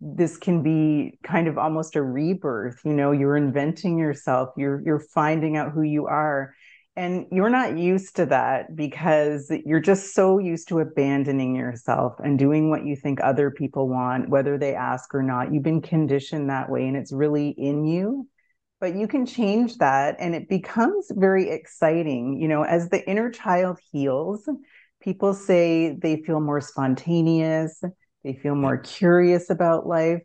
this 0.01 0.35
can 0.35 0.63
be 0.63 1.19
kind 1.23 1.47
of 1.47 1.59
almost 1.59 1.95
a 1.95 2.01
rebirth 2.01 2.81
you 2.83 2.93
know 2.93 3.11
you're 3.11 3.37
inventing 3.37 3.99
yourself 3.99 4.49
you're 4.57 4.81
you're 4.83 4.99
finding 4.99 5.57
out 5.57 5.71
who 5.71 5.81
you 5.81 6.07
are. 6.07 6.53
And 6.97 7.25
you're 7.31 7.49
not 7.49 7.77
used 7.77 8.17
to 8.17 8.25
that 8.27 8.75
because 8.75 9.49
you're 9.65 9.79
just 9.79 10.13
so 10.13 10.39
used 10.39 10.67
to 10.67 10.79
abandoning 10.79 11.55
yourself 11.55 12.15
and 12.19 12.37
doing 12.37 12.69
what 12.69 12.85
you 12.85 12.97
think 12.97 13.19
other 13.21 13.49
people 13.49 13.87
want 13.87 14.27
whether 14.27 14.57
they 14.57 14.75
ask 14.75 15.15
or 15.15 15.23
not. 15.23 15.53
You've 15.53 15.63
been 15.63 15.81
conditioned 15.81 16.49
that 16.49 16.69
way 16.69 16.85
and 16.87 16.97
it's 16.97 17.13
really 17.13 17.49
in 17.49 17.85
you. 17.85 18.27
But 18.81 18.95
you 18.95 19.07
can 19.07 19.25
change 19.25 19.77
that 19.77 20.17
and 20.19 20.35
it 20.35 20.49
becomes 20.49 21.09
very 21.15 21.49
exciting. 21.49 22.39
You 22.41 22.49
know 22.49 22.63
as 22.63 22.89
the 22.89 23.07
inner 23.09 23.29
child 23.29 23.79
heals 23.91 24.47
people 25.01 25.33
say 25.33 25.95
they 25.99 26.21
feel 26.23 26.39
more 26.39 26.61
spontaneous 26.61 27.81
they 28.23 28.33
feel 28.33 28.55
more 28.55 28.77
curious 28.77 29.49
about 29.49 29.87
life. 29.87 30.21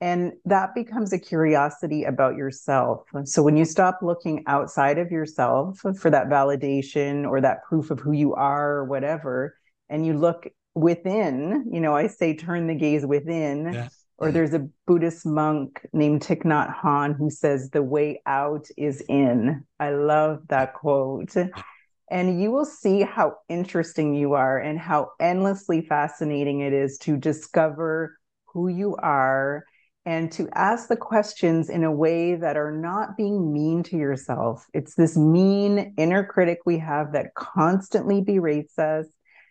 And 0.00 0.32
that 0.46 0.74
becomes 0.74 1.12
a 1.12 1.18
curiosity 1.18 2.02
about 2.02 2.34
yourself. 2.34 3.06
So 3.24 3.40
when 3.40 3.56
you 3.56 3.64
stop 3.64 4.00
looking 4.02 4.42
outside 4.48 4.98
of 4.98 5.12
yourself 5.12 5.78
for 5.78 6.10
that 6.10 6.26
validation 6.26 7.24
or 7.24 7.40
that 7.40 7.62
proof 7.62 7.92
of 7.92 8.00
who 8.00 8.10
you 8.10 8.34
are 8.34 8.78
or 8.78 8.84
whatever, 8.84 9.56
and 9.88 10.04
you 10.04 10.14
look 10.14 10.48
within, 10.74 11.68
you 11.70 11.80
know, 11.80 11.94
I 11.94 12.08
say 12.08 12.34
turn 12.34 12.66
the 12.66 12.74
gaze 12.74 13.06
within. 13.06 13.72
Yeah. 13.72 13.88
Or 14.18 14.30
there's 14.30 14.54
a 14.54 14.68
Buddhist 14.86 15.26
monk 15.26 15.84
named 15.92 16.22
Thich 16.22 16.44
Nhat 16.44 16.72
Hanh 16.76 17.16
who 17.16 17.28
says, 17.28 17.70
The 17.70 17.82
way 17.82 18.22
out 18.24 18.68
is 18.76 19.00
in. 19.08 19.64
I 19.80 19.90
love 19.90 20.42
that 20.48 20.74
quote 20.74 21.34
and 22.12 22.38
you 22.42 22.50
will 22.50 22.66
see 22.66 23.00
how 23.00 23.36
interesting 23.48 24.14
you 24.14 24.34
are 24.34 24.58
and 24.58 24.78
how 24.78 25.10
endlessly 25.18 25.80
fascinating 25.80 26.60
it 26.60 26.74
is 26.74 26.98
to 26.98 27.16
discover 27.16 28.18
who 28.44 28.68
you 28.68 28.94
are 28.96 29.64
and 30.04 30.30
to 30.32 30.46
ask 30.54 30.88
the 30.88 30.96
questions 30.96 31.70
in 31.70 31.84
a 31.84 31.90
way 31.90 32.34
that 32.34 32.58
are 32.58 32.70
not 32.70 33.16
being 33.16 33.50
mean 33.50 33.82
to 33.84 33.96
yourself. 33.96 34.66
It's 34.74 34.94
this 34.94 35.16
mean 35.16 35.94
inner 35.96 36.22
critic 36.22 36.58
we 36.66 36.76
have 36.78 37.12
that 37.12 37.34
constantly 37.34 38.20
berates 38.20 38.78
us, 38.78 39.06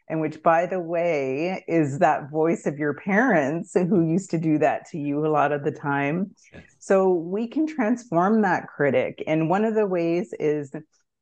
and 0.07 0.21
which, 0.21 0.43
by 0.43 0.67
the 0.67 0.79
way, 0.79 1.63
is 1.67 1.97
that 1.97 2.29
voice 2.29 2.67
of 2.67 2.77
your 2.77 2.93
parents 2.93 3.73
who 3.73 4.05
used 4.05 4.29
to 4.31 4.37
do 4.37 4.59
that 4.59 4.87
to 4.91 4.99
you 4.99 5.25
a 5.25 5.29
lot 5.29 5.51
of 5.51 5.63
the 5.63 5.71
time. 5.71 6.35
Yes. 6.53 6.63
So 6.77 7.11
we 7.11 7.47
can 7.47 7.65
transform 7.65 8.43
that 8.43 8.67
critic. 8.67 9.23
And 9.25 9.49
one 9.49 9.65
of 9.65 9.73
the 9.73 9.87
ways 9.87 10.31
is 10.37 10.75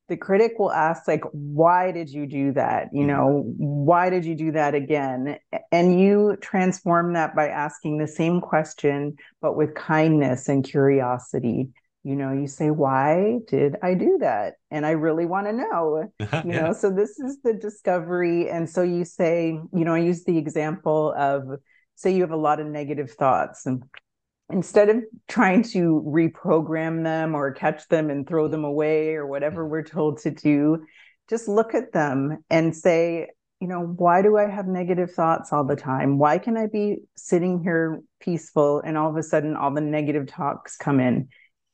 the 0.10 0.18
critic 0.18 0.54
will 0.60 0.72
ask 0.72 1.08
like 1.08 1.24
why 1.32 1.92
did 1.92 2.10
you 2.10 2.26
do 2.26 2.52
that? 2.54 2.90
You 2.92 3.02
mm-hmm. 3.02 3.08
know 3.08 3.44
why 3.58 4.10
did 4.10 4.26
you 4.26 4.36
do 4.36 4.52
that 4.52 4.76
again? 4.76 5.38
And 5.72 6.00
you 6.00 6.38
transform 6.42 7.14
that 7.14 7.36
by 7.36 7.48
asking 7.48 7.98
the 7.98 8.08
same 8.08 8.42
question 8.42 9.16
but 9.42 9.56
with 9.56 9.76
kindness 9.76 10.50
and 10.50 10.64
curiosity. 10.64 11.70
You 12.04 12.16
know 12.16 12.34
you 12.34 12.48
say 12.48 12.72
why 12.72 13.40
did 13.48 13.76
i 13.84 13.94
do 13.94 14.18
that? 14.20 14.56
And 14.72 14.86
i 14.86 14.92
really 14.92 15.26
want 15.26 15.48
to 15.48 15.54
know 15.54 16.12
you 16.20 16.28
yeah. 16.32 16.42
know 16.44 16.74
so 16.74 16.90
this 16.90 17.20
is 17.20 17.40
the 17.44 17.54
discovery. 17.54 18.50
And 18.50 18.70
so 18.70 18.82
you 18.82 19.06
say 19.06 19.50
you 19.50 19.86
know 19.86 19.94
i 19.94 20.00
use 20.00 20.24
the 20.24 20.38
example 20.38 21.14
of 21.18 21.44
say 21.96 22.16
you 22.16 22.22
have 22.22 22.32
a 22.32 22.38
lot 22.38 22.60
of 22.60 22.68
negative 22.68 23.12
thoughts 23.12 23.66
and 23.66 23.84
instead 24.50 24.90
of 24.90 25.04
trying 25.28 25.64
to 25.64 26.04
reprogram 26.08 27.04
them 27.04 27.36
or 27.36 27.52
catch 27.52 27.88
them 27.88 28.10
and 28.10 28.28
throw 28.28 28.48
them 28.48 28.64
away 28.64 29.16
or 29.16 29.28
whatever 29.28 29.68
we're 29.68 29.84
told 29.84 30.20
to 30.20 30.32
do, 30.32 30.86
just 31.30 31.48
look 31.48 31.76
at 31.76 31.94
them 31.94 32.44
and 32.50 32.76
say, 32.76 33.28
you 33.60 33.68
know, 33.68 33.82
why 33.82 34.22
do 34.22 34.38
I 34.38 34.50
have 34.50 34.68
negative 34.68 35.12
thoughts 35.12 35.52
all 35.52 35.66
the 35.66 35.76
time? 35.76 36.18
Why 36.18 36.38
can 36.38 36.58
I 36.58 36.68
be 36.68 36.98
sitting 37.16 37.62
here 37.62 38.02
peaceful 38.20 38.80
and 38.80 38.98
all 38.98 39.10
of 39.10 39.18
a 39.18 39.24
sudden 39.24 39.56
all 39.56 39.74
the 39.74 39.82
negative 39.82 40.28
talks 40.28 40.78
come 40.78 41.00
in? 41.00 41.28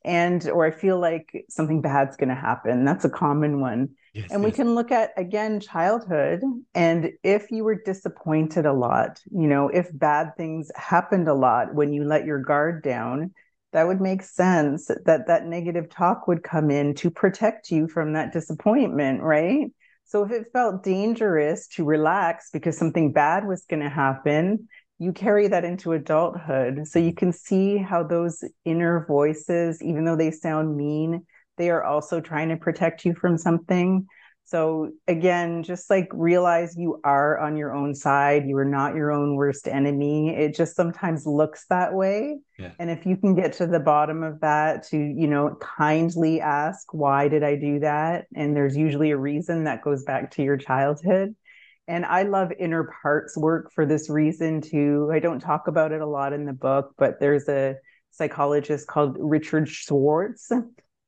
And, 0.04 0.48
or 0.50 0.66
I 0.66 0.72
feel 0.72 1.00
like 1.00 1.46
something 1.50 1.82
bad's 1.82 2.18
going 2.18 2.30
to 2.30 2.36
happen. 2.36 2.86
That's 2.86 3.06
a 3.06 3.10
common 3.10 3.62
one. 3.62 3.90
Yes, 4.16 4.28
and 4.32 4.42
yes. 4.42 4.52
we 4.52 4.56
can 4.56 4.76
look 4.76 4.94
at 4.94 5.12
again 5.18 5.60
childhood 5.60 6.42
and 6.74 7.12
if 7.22 7.52
you 7.52 7.66
were 7.66 7.76
disappointed 7.76 8.66
a 8.66 8.72
lot 8.72 9.20
you 9.30 9.46
know 9.46 9.68
if 9.68 9.90
bad 9.92 10.32
things 10.38 10.72
happened 10.78 11.28
a 11.28 11.34
lot 11.34 11.76
when 11.76 11.92
you 11.92 12.06
let 12.06 12.26
your 12.26 12.40
guard 12.40 12.82
down 12.82 13.34
that 13.74 13.86
would 13.86 14.00
make 14.00 14.24
sense 14.24 14.90
that 15.06 15.28
that 15.28 15.48
negative 15.48 15.90
talk 15.90 16.30
would 16.30 16.44
come 16.44 16.72
in 16.72 16.96
to 16.96 17.12
protect 17.12 17.70
you 17.70 17.90
from 17.90 18.14
that 18.14 18.32
disappointment 18.32 19.22
right 19.22 19.68
so 20.06 20.24
if 20.24 20.32
it 20.32 20.48
felt 20.54 20.82
dangerous 20.82 21.68
to 21.68 21.84
relax 21.84 22.50
because 22.54 22.78
something 22.78 23.12
bad 23.12 23.46
was 23.46 23.66
going 23.66 23.84
to 23.84 23.90
happen 23.90 24.66
you 24.98 25.12
carry 25.12 25.50
that 25.50 25.66
into 25.66 25.92
adulthood 25.92 26.88
so 26.88 27.00
you 27.00 27.14
can 27.14 27.34
see 27.34 27.76
how 27.76 28.02
those 28.02 28.46
inner 28.64 29.06
voices 29.10 29.84
even 29.84 30.06
though 30.06 30.16
they 30.16 30.32
sound 30.32 30.78
mean 30.78 31.26
they 31.58 31.70
are 31.70 31.84
also 31.84 32.22
trying 32.22 32.50
to 32.50 32.58
protect 32.58 33.06
you 33.06 33.16
from 33.16 33.38
something. 33.38 34.08
So 34.48 34.92
again, 35.08 35.64
just 35.64 35.90
like 35.90 36.08
realize 36.14 36.76
you 36.78 37.02
are 37.04 37.40
on 37.40 37.58
your 37.58 37.74
own 37.74 37.96
side. 37.96 38.46
You 38.46 38.56
are 38.58 38.66
not 38.66 38.94
your 38.94 39.12
own 39.12 39.36
worst 39.36 39.68
enemy. 39.68 40.36
It 40.36 40.54
just 40.56 40.76
sometimes 40.76 41.26
looks 41.26 41.66
that 41.70 41.96
way. 41.96 42.38
Yeah. 42.60 42.72
And 42.78 42.92
if 42.92 43.08
you 43.08 43.18
can 43.18 43.34
get 43.34 43.54
to 43.54 43.66
the 43.66 43.80
bottom 43.80 44.22
of 44.22 44.42
that 44.42 44.84
to, 44.90 44.98
you 44.98 45.28
know, 45.28 45.58
kindly 45.60 46.42
ask, 46.42 46.94
why 46.94 47.28
did 47.28 47.44
I 47.44 47.56
do 47.56 47.80
that? 47.80 48.26
And 48.36 48.56
there's 48.56 48.78
usually 48.78 49.10
a 49.10 49.18
reason 49.18 49.64
that 49.64 49.84
goes 49.84 50.04
back 50.04 50.30
to 50.32 50.44
your 50.44 50.58
childhood. 50.58 51.36
And 51.88 52.06
I 52.06 52.22
love 52.24 52.52
inner 52.60 52.92
parts 53.02 53.36
work 53.36 53.72
for 53.74 53.86
this 53.88 54.12
reason 54.12 54.62
too. 54.62 55.10
I 55.12 55.18
don't 55.18 55.40
talk 55.40 55.68
about 55.68 55.92
it 55.92 56.02
a 56.02 56.08
lot 56.08 56.34
in 56.34 56.46
the 56.46 56.54
book, 56.54 56.94
but 57.00 57.20
there's 57.20 57.50
a 57.50 57.78
psychologist 58.12 58.86
called 58.88 59.18
Richard 59.20 59.68
Schwartz 59.68 60.52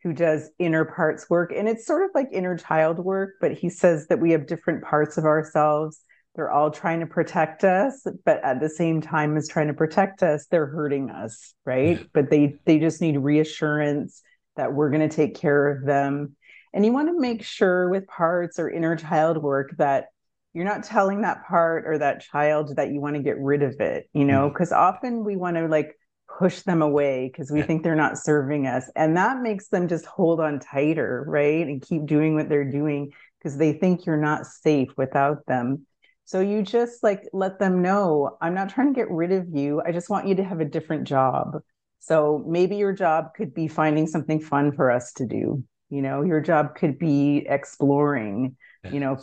who 0.03 0.13
does 0.13 0.49
inner 0.59 0.85
parts 0.85 1.29
work. 1.29 1.51
And 1.55 1.67
it's 1.67 1.85
sort 1.85 2.03
of 2.03 2.11
like 2.13 2.29
inner 2.31 2.57
child 2.57 2.99
work, 2.99 3.35
but 3.41 3.53
he 3.53 3.69
says 3.69 4.07
that 4.07 4.19
we 4.19 4.31
have 4.31 4.47
different 4.47 4.83
parts 4.83 5.17
of 5.17 5.25
ourselves. 5.25 5.99
They're 6.35 6.51
all 6.51 6.69
trying 6.69 6.99
to 6.99 7.07
protect 7.07 7.63
us, 7.63 8.05
but 8.23 8.43
at 8.43 8.59
the 8.59 8.69
same 8.69 9.01
time 9.01 9.35
as 9.37 9.47
trying 9.47 9.67
to 9.67 9.73
protect 9.73 10.21
us, 10.21 10.45
they're 10.45 10.67
hurting 10.67 11.09
us, 11.09 11.55
right? 11.65 11.97
Yeah. 11.97 12.03
But 12.13 12.29
they 12.29 12.55
they 12.65 12.77
just 12.77 13.01
need 13.01 13.17
reassurance 13.17 14.21
that 14.55 14.73
we're 14.73 14.91
going 14.91 15.07
to 15.07 15.15
take 15.15 15.35
care 15.35 15.67
of 15.71 15.83
them. 15.83 16.35
And 16.73 16.85
you 16.85 16.93
want 16.93 17.07
to 17.07 17.19
make 17.19 17.43
sure 17.43 17.89
with 17.89 18.05
parts 18.07 18.59
or 18.59 18.69
inner 18.69 18.95
child 18.95 19.41
work 19.41 19.75
that 19.77 20.05
you're 20.53 20.65
not 20.65 20.83
telling 20.83 21.21
that 21.21 21.45
part 21.47 21.85
or 21.87 21.97
that 21.97 22.21
child 22.21 22.75
that 22.75 22.91
you 22.91 22.99
want 23.01 23.15
to 23.15 23.21
get 23.21 23.39
rid 23.39 23.63
of 23.63 23.79
it, 23.79 24.09
you 24.13 24.25
know, 24.25 24.49
because 24.49 24.69
mm-hmm. 24.69 24.81
often 24.81 25.23
we 25.23 25.35
want 25.35 25.55
to 25.57 25.67
like 25.67 25.95
push 26.37 26.61
them 26.61 26.81
away 26.81 27.29
because 27.31 27.51
we 27.51 27.59
yeah. 27.59 27.65
think 27.65 27.83
they're 27.83 27.95
not 27.95 28.17
serving 28.17 28.67
us. 28.67 28.89
And 28.95 29.17
that 29.17 29.41
makes 29.41 29.69
them 29.69 29.87
just 29.87 30.05
hold 30.05 30.39
on 30.39 30.59
tighter, 30.59 31.23
right? 31.27 31.65
And 31.65 31.81
keep 31.81 32.05
doing 32.05 32.35
what 32.35 32.47
they're 32.47 32.69
doing 32.69 33.11
because 33.37 33.57
they 33.57 33.73
think 33.73 34.05
you're 34.05 34.17
not 34.17 34.45
safe 34.45 34.89
without 34.97 35.45
them. 35.47 35.85
So 36.25 36.41
you 36.41 36.61
just 36.61 37.03
like 37.03 37.23
let 37.33 37.57
them 37.57 37.81
know, 37.81 38.37
I'm 38.41 38.53
not 38.53 38.69
trying 38.69 38.93
to 38.93 38.99
get 38.99 39.09
rid 39.09 39.31
of 39.31 39.47
you. 39.49 39.81
I 39.85 39.91
just 39.91 40.09
want 40.09 40.27
you 40.27 40.35
to 40.35 40.43
have 40.43 40.59
a 40.59 40.65
different 40.65 41.07
job. 41.07 41.59
So 41.99 42.43
maybe 42.47 42.75
your 42.75 42.93
job 42.93 43.33
could 43.35 43.53
be 43.53 43.67
finding 43.67 44.07
something 44.07 44.39
fun 44.39 44.73
for 44.73 44.91
us 44.91 45.13
to 45.13 45.25
do. 45.25 45.63
You 45.89 46.01
know, 46.01 46.23
your 46.23 46.41
job 46.41 46.75
could 46.75 46.99
be 46.99 47.45
exploring, 47.47 48.57
yeah. 48.83 48.91
you 48.91 48.99
know, 48.99 49.17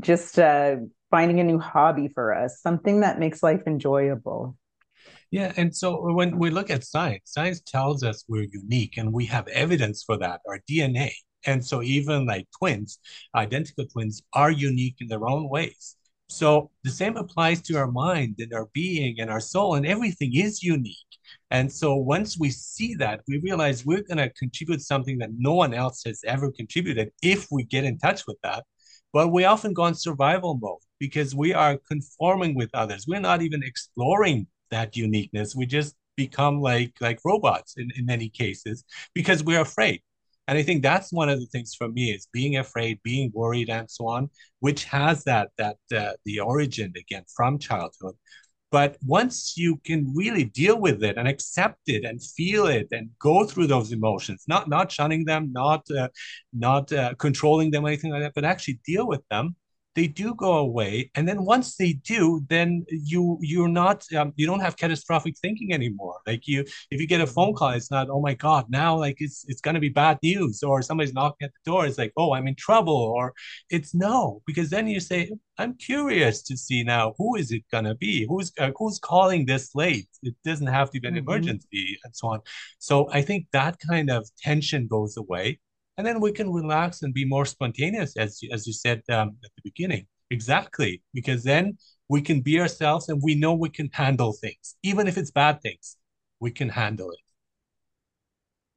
just 0.00 0.38
uh, 0.38 0.76
finding 1.10 1.40
a 1.40 1.44
new 1.44 1.58
hobby 1.58 2.08
for 2.08 2.34
us, 2.34 2.60
something 2.60 3.00
that 3.00 3.18
makes 3.18 3.42
life 3.42 3.62
enjoyable. 3.66 4.56
Yeah, 5.32 5.52
and 5.56 5.74
so 5.74 6.12
when 6.12 6.38
we 6.38 6.50
look 6.50 6.70
at 6.70 6.84
science, 6.84 7.22
science 7.24 7.60
tells 7.62 8.04
us 8.04 8.24
we're 8.28 8.46
unique 8.52 8.98
and 8.98 9.12
we 9.12 9.24
have 9.26 9.48
evidence 9.48 10.04
for 10.04 10.18
that, 10.18 10.42
our 10.46 10.60
DNA. 10.68 11.10
And 11.46 11.64
so 11.64 11.82
even 11.82 12.26
like 12.26 12.46
twins, 12.56 12.98
identical 13.34 13.86
twins 13.86 14.22
are 14.34 14.50
unique 14.50 14.96
in 15.00 15.08
their 15.08 15.26
own 15.26 15.48
ways. 15.48 15.96
So 16.28 16.70
the 16.84 16.90
same 16.90 17.16
applies 17.16 17.62
to 17.62 17.76
our 17.78 17.90
mind 17.90 18.36
and 18.40 18.52
our 18.52 18.68
being 18.74 19.20
and 19.20 19.30
our 19.30 19.40
soul, 19.40 19.74
and 19.74 19.86
everything 19.86 20.36
is 20.36 20.62
unique. 20.62 20.96
And 21.50 21.72
so 21.72 21.96
once 21.96 22.38
we 22.38 22.50
see 22.50 22.94
that, 22.96 23.22
we 23.26 23.38
realize 23.38 23.84
we're 23.86 24.02
going 24.02 24.18
to 24.18 24.30
contribute 24.34 24.82
something 24.82 25.18
that 25.18 25.30
no 25.36 25.54
one 25.54 25.74
else 25.74 26.02
has 26.04 26.20
ever 26.26 26.52
contributed 26.52 27.10
if 27.22 27.48
we 27.50 27.64
get 27.64 27.84
in 27.84 27.98
touch 27.98 28.26
with 28.26 28.36
that. 28.42 28.64
But 29.12 29.28
we 29.32 29.44
often 29.44 29.72
go 29.74 29.86
in 29.86 29.94
survival 29.94 30.58
mode 30.60 30.78
because 30.98 31.34
we 31.34 31.52
are 31.54 31.78
conforming 31.88 32.54
with 32.54 32.70
others. 32.74 33.06
We're 33.08 33.20
not 33.20 33.42
even 33.42 33.62
exploring 33.62 34.46
that 34.72 34.96
uniqueness. 34.96 35.54
We 35.56 35.66
just 35.66 35.94
become 36.16 36.60
like 36.60 36.92
like 37.00 37.20
robots 37.24 37.74
in, 37.76 37.90
in 37.96 38.06
many 38.06 38.28
cases 38.28 38.84
because 39.14 39.44
we're 39.44 39.60
afraid. 39.60 40.00
And 40.48 40.58
I 40.58 40.62
think 40.64 40.82
that's 40.82 41.12
one 41.12 41.28
of 41.28 41.38
the 41.40 41.46
things 41.46 41.74
for 41.74 41.88
me 41.88 42.10
is 42.10 42.26
being 42.32 42.56
afraid, 42.56 43.00
being 43.04 43.30
worried, 43.32 43.70
and 43.70 43.88
so 43.90 44.08
on, 44.08 44.28
which 44.60 44.84
has 44.84 45.24
that 45.24 45.50
that 45.58 45.78
uh, 45.96 46.12
the 46.24 46.40
origin 46.40 46.92
again 46.96 47.24
from 47.34 47.58
childhood. 47.58 48.16
But 48.72 48.96
once 49.06 49.54
you 49.56 49.76
can 49.84 50.12
really 50.16 50.44
deal 50.44 50.80
with 50.80 51.04
it 51.04 51.18
and 51.18 51.28
accept 51.28 51.80
it 51.86 52.04
and 52.04 52.22
feel 52.22 52.66
it 52.66 52.88
and 52.90 53.10
go 53.20 53.44
through 53.44 53.66
those 53.68 53.92
emotions, 53.92 54.44
not 54.48 54.68
not 54.68 54.90
shunning 54.90 55.24
them, 55.26 55.52
not 55.52 55.88
uh, 55.90 56.08
not 56.52 56.92
uh, 56.92 57.14
controlling 57.18 57.70
them, 57.70 57.86
anything 57.86 58.10
like 58.12 58.22
that, 58.22 58.34
but 58.34 58.44
actually 58.44 58.80
deal 58.84 59.06
with 59.06 59.22
them, 59.30 59.54
they 59.94 60.06
do 60.06 60.34
go 60.34 60.58
away 60.58 61.10
and 61.14 61.28
then 61.28 61.44
once 61.44 61.76
they 61.76 61.92
do 61.92 62.42
then 62.48 62.84
you 62.88 63.38
you're 63.40 63.68
not 63.68 64.04
um, 64.14 64.32
you 64.36 64.46
don't 64.46 64.60
have 64.60 64.76
catastrophic 64.76 65.34
thinking 65.40 65.72
anymore. 65.72 66.18
Like 66.26 66.46
you 66.46 66.64
if 66.90 67.00
you 67.00 67.06
get 67.06 67.20
a 67.20 67.26
phone 67.26 67.54
call 67.54 67.70
it's 67.70 67.90
not 67.90 68.08
oh 68.10 68.20
my 68.20 68.34
god 68.34 68.66
now 68.68 68.96
like 68.96 69.16
it's 69.20 69.44
it's 69.48 69.60
going 69.60 69.74
to 69.74 69.80
be 69.80 69.88
bad 69.88 70.18
news 70.22 70.62
or 70.62 70.82
somebody's 70.82 71.14
knocking 71.14 71.46
at 71.46 71.52
the 71.52 71.70
door 71.70 71.86
it's 71.86 71.98
like 71.98 72.12
oh 72.16 72.32
i'm 72.34 72.46
in 72.46 72.54
trouble 72.54 72.94
or 72.94 73.32
it's 73.70 73.94
no 73.94 74.42
because 74.46 74.70
then 74.70 74.86
you 74.86 75.00
say 75.00 75.30
i'm 75.58 75.74
curious 75.74 76.42
to 76.42 76.56
see 76.56 76.82
now 76.82 77.14
who 77.18 77.36
is 77.36 77.50
it 77.52 77.62
going 77.70 77.84
to 77.84 77.94
be? 77.94 78.26
Who's 78.28 78.52
uh, 78.58 78.70
who's 78.76 78.98
calling 78.98 79.46
this 79.46 79.74
late? 79.74 80.08
It 80.22 80.34
doesn't 80.44 80.66
have 80.66 80.90
to 80.90 81.00
be 81.00 81.08
an 81.08 81.14
mm-hmm. 81.14 81.28
emergency 81.28 81.98
and 82.04 82.14
so 82.14 82.28
on. 82.28 82.40
So 82.78 83.08
i 83.12 83.22
think 83.22 83.46
that 83.52 83.78
kind 83.78 84.10
of 84.10 84.28
tension 84.38 84.86
goes 84.86 85.16
away 85.16 85.58
and 85.96 86.06
then 86.06 86.20
we 86.20 86.32
can 86.32 86.52
relax 86.52 87.02
and 87.02 87.12
be 87.12 87.24
more 87.24 87.44
spontaneous 87.44 88.16
as 88.16 88.40
as 88.52 88.66
you 88.66 88.72
said 88.72 89.02
um, 89.10 89.36
at 89.44 89.50
the 89.56 89.62
beginning. 89.64 90.06
Exactly 90.30 91.02
because 91.12 91.42
then 91.42 91.76
we 92.08 92.22
can 92.22 92.40
be 92.40 92.58
ourselves 92.58 93.08
and 93.08 93.20
we 93.22 93.34
know 93.34 93.54
we 93.54 93.68
can 93.68 93.90
handle 93.92 94.32
things. 94.32 94.76
Even 94.82 95.06
if 95.06 95.18
it's 95.18 95.30
bad 95.30 95.60
things 95.60 95.96
we 96.40 96.50
can 96.50 96.68
handle 96.68 97.10
it. 97.10 97.18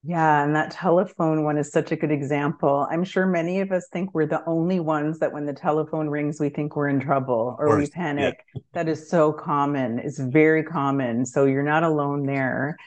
Yeah 0.03 0.43
and 0.43 0.55
that 0.55 0.69
telephone 0.71 1.43
one 1.43 1.57
is 1.57 1.71
such 1.71 1.91
a 1.91 1.95
good 1.95 2.11
example. 2.11 2.87
I'm 2.91 3.03
sure 3.03 3.25
many 3.25 3.61
of 3.61 3.71
us 3.71 3.87
think 3.91 4.13
we're 4.13 4.27
the 4.27 4.43
only 4.45 4.79
ones 4.79 5.19
that 5.19 5.31
when 5.31 5.45
the 5.45 5.53
telephone 5.53 6.09
rings 6.09 6.39
we 6.39 6.49
think 6.49 6.75
we're 6.75 6.89
in 6.89 6.99
trouble 6.99 7.55
or 7.57 7.77
we 7.77 7.87
panic 7.87 8.45
yeah. 8.53 8.61
that 8.73 8.89
is 8.89 9.09
so 9.09 9.31
common. 9.31 9.99
It's 9.99 10.19
very 10.19 10.63
common. 10.63 11.25
So 11.25 11.45
you're 11.45 11.63
not 11.63 11.83
alone 11.83 12.25
there 12.25 12.77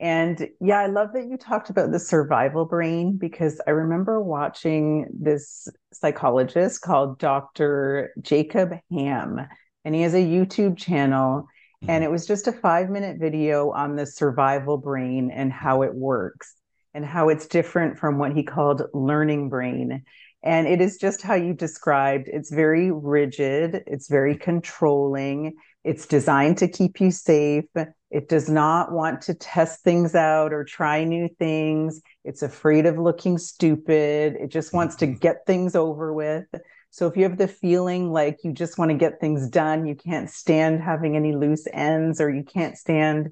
and 0.00 0.48
yeah, 0.60 0.78
I 0.78 0.86
love 0.86 1.12
that 1.14 1.26
you 1.26 1.36
talked 1.36 1.70
about 1.70 1.90
the 1.90 1.98
survival 1.98 2.64
brain 2.64 3.16
because 3.16 3.60
I 3.66 3.70
remember 3.70 4.22
watching 4.22 5.06
this 5.12 5.66
psychologist 5.92 6.82
called 6.82 7.18
Dr. 7.18 8.12
Jacob 8.20 8.74
Ham, 8.92 9.40
and 9.84 9.94
he 9.94 10.02
has 10.02 10.14
a 10.14 10.18
YouTube 10.18 10.76
channel. 10.76 11.48
Mm-hmm. 11.82 11.90
And 11.90 12.04
it 12.04 12.10
was 12.10 12.26
just 12.26 12.46
a 12.46 12.52
five 12.52 12.90
minute 12.90 13.18
video 13.18 13.70
on 13.72 13.96
the 13.96 14.06
survival 14.06 14.78
brain 14.78 15.30
and 15.32 15.52
how 15.52 15.82
it 15.82 15.94
works 15.94 16.54
and 16.94 17.04
how 17.04 17.28
it's 17.28 17.46
different 17.46 17.98
from 17.98 18.18
what 18.18 18.32
he 18.32 18.42
called 18.42 18.82
learning 18.94 19.48
brain. 19.48 20.04
And 20.44 20.68
it 20.68 20.80
is 20.80 20.98
just 20.98 21.22
how 21.22 21.34
you 21.34 21.54
described 21.54 22.28
it's 22.28 22.52
very 22.52 22.92
rigid, 22.92 23.82
it's 23.86 24.08
very 24.08 24.36
controlling, 24.36 25.54
it's 25.82 26.06
designed 26.06 26.58
to 26.58 26.68
keep 26.68 27.00
you 27.00 27.10
safe 27.10 27.64
it 28.10 28.28
does 28.28 28.48
not 28.48 28.92
want 28.92 29.22
to 29.22 29.34
test 29.34 29.82
things 29.82 30.14
out 30.14 30.52
or 30.52 30.64
try 30.64 31.04
new 31.04 31.28
things. 31.38 32.00
It's 32.24 32.42
afraid 32.42 32.86
of 32.86 32.98
looking 32.98 33.36
stupid. 33.36 34.36
It 34.40 34.48
just 34.48 34.72
wants 34.72 34.96
to 34.96 35.06
mm-hmm. 35.06 35.18
get 35.18 35.46
things 35.46 35.76
over 35.76 36.12
with. 36.12 36.46
So 36.90 37.06
if 37.06 37.16
you 37.16 37.24
have 37.24 37.36
the 37.36 37.48
feeling 37.48 38.10
like 38.10 38.38
you 38.44 38.52
just 38.52 38.78
want 38.78 38.90
to 38.90 38.96
get 38.96 39.20
things 39.20 39.48
done, 39.48 39.86
you 39.86 39.94
can't 39.94 40.30
stand 40.30 40.82
having 40.82 41.16
any 41.16 41.34
loose 41.34 41.66
ends 41.72 42.20
or 42.20 42.30
you 42.30 42.44
can't 42.44 42.78
stand 42.78 43.28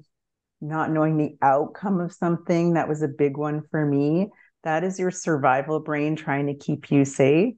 not 0.61 0.91
knowing 0.91 1.17
the 1.17 1.37
outcome 1.41 1.99
of 1.99 2.13
something, 2.13 2.73
that 2.73 2.87
was 2.87 3.01
a 3.01 3.07
big 3.07 3.37
one 3.37 3.63
for 3.69 3.85
me. 3.85 4.29
That 4.63 4.83
is 4.83 4.99
your 4.99 5.11
survival 5.11 5.79
brain 5.79 6.15
trying 6.15 6.47
to 6.47 6.55
keep 6.55 6.91
you 6.91 7.05
safe. 7.05 7.55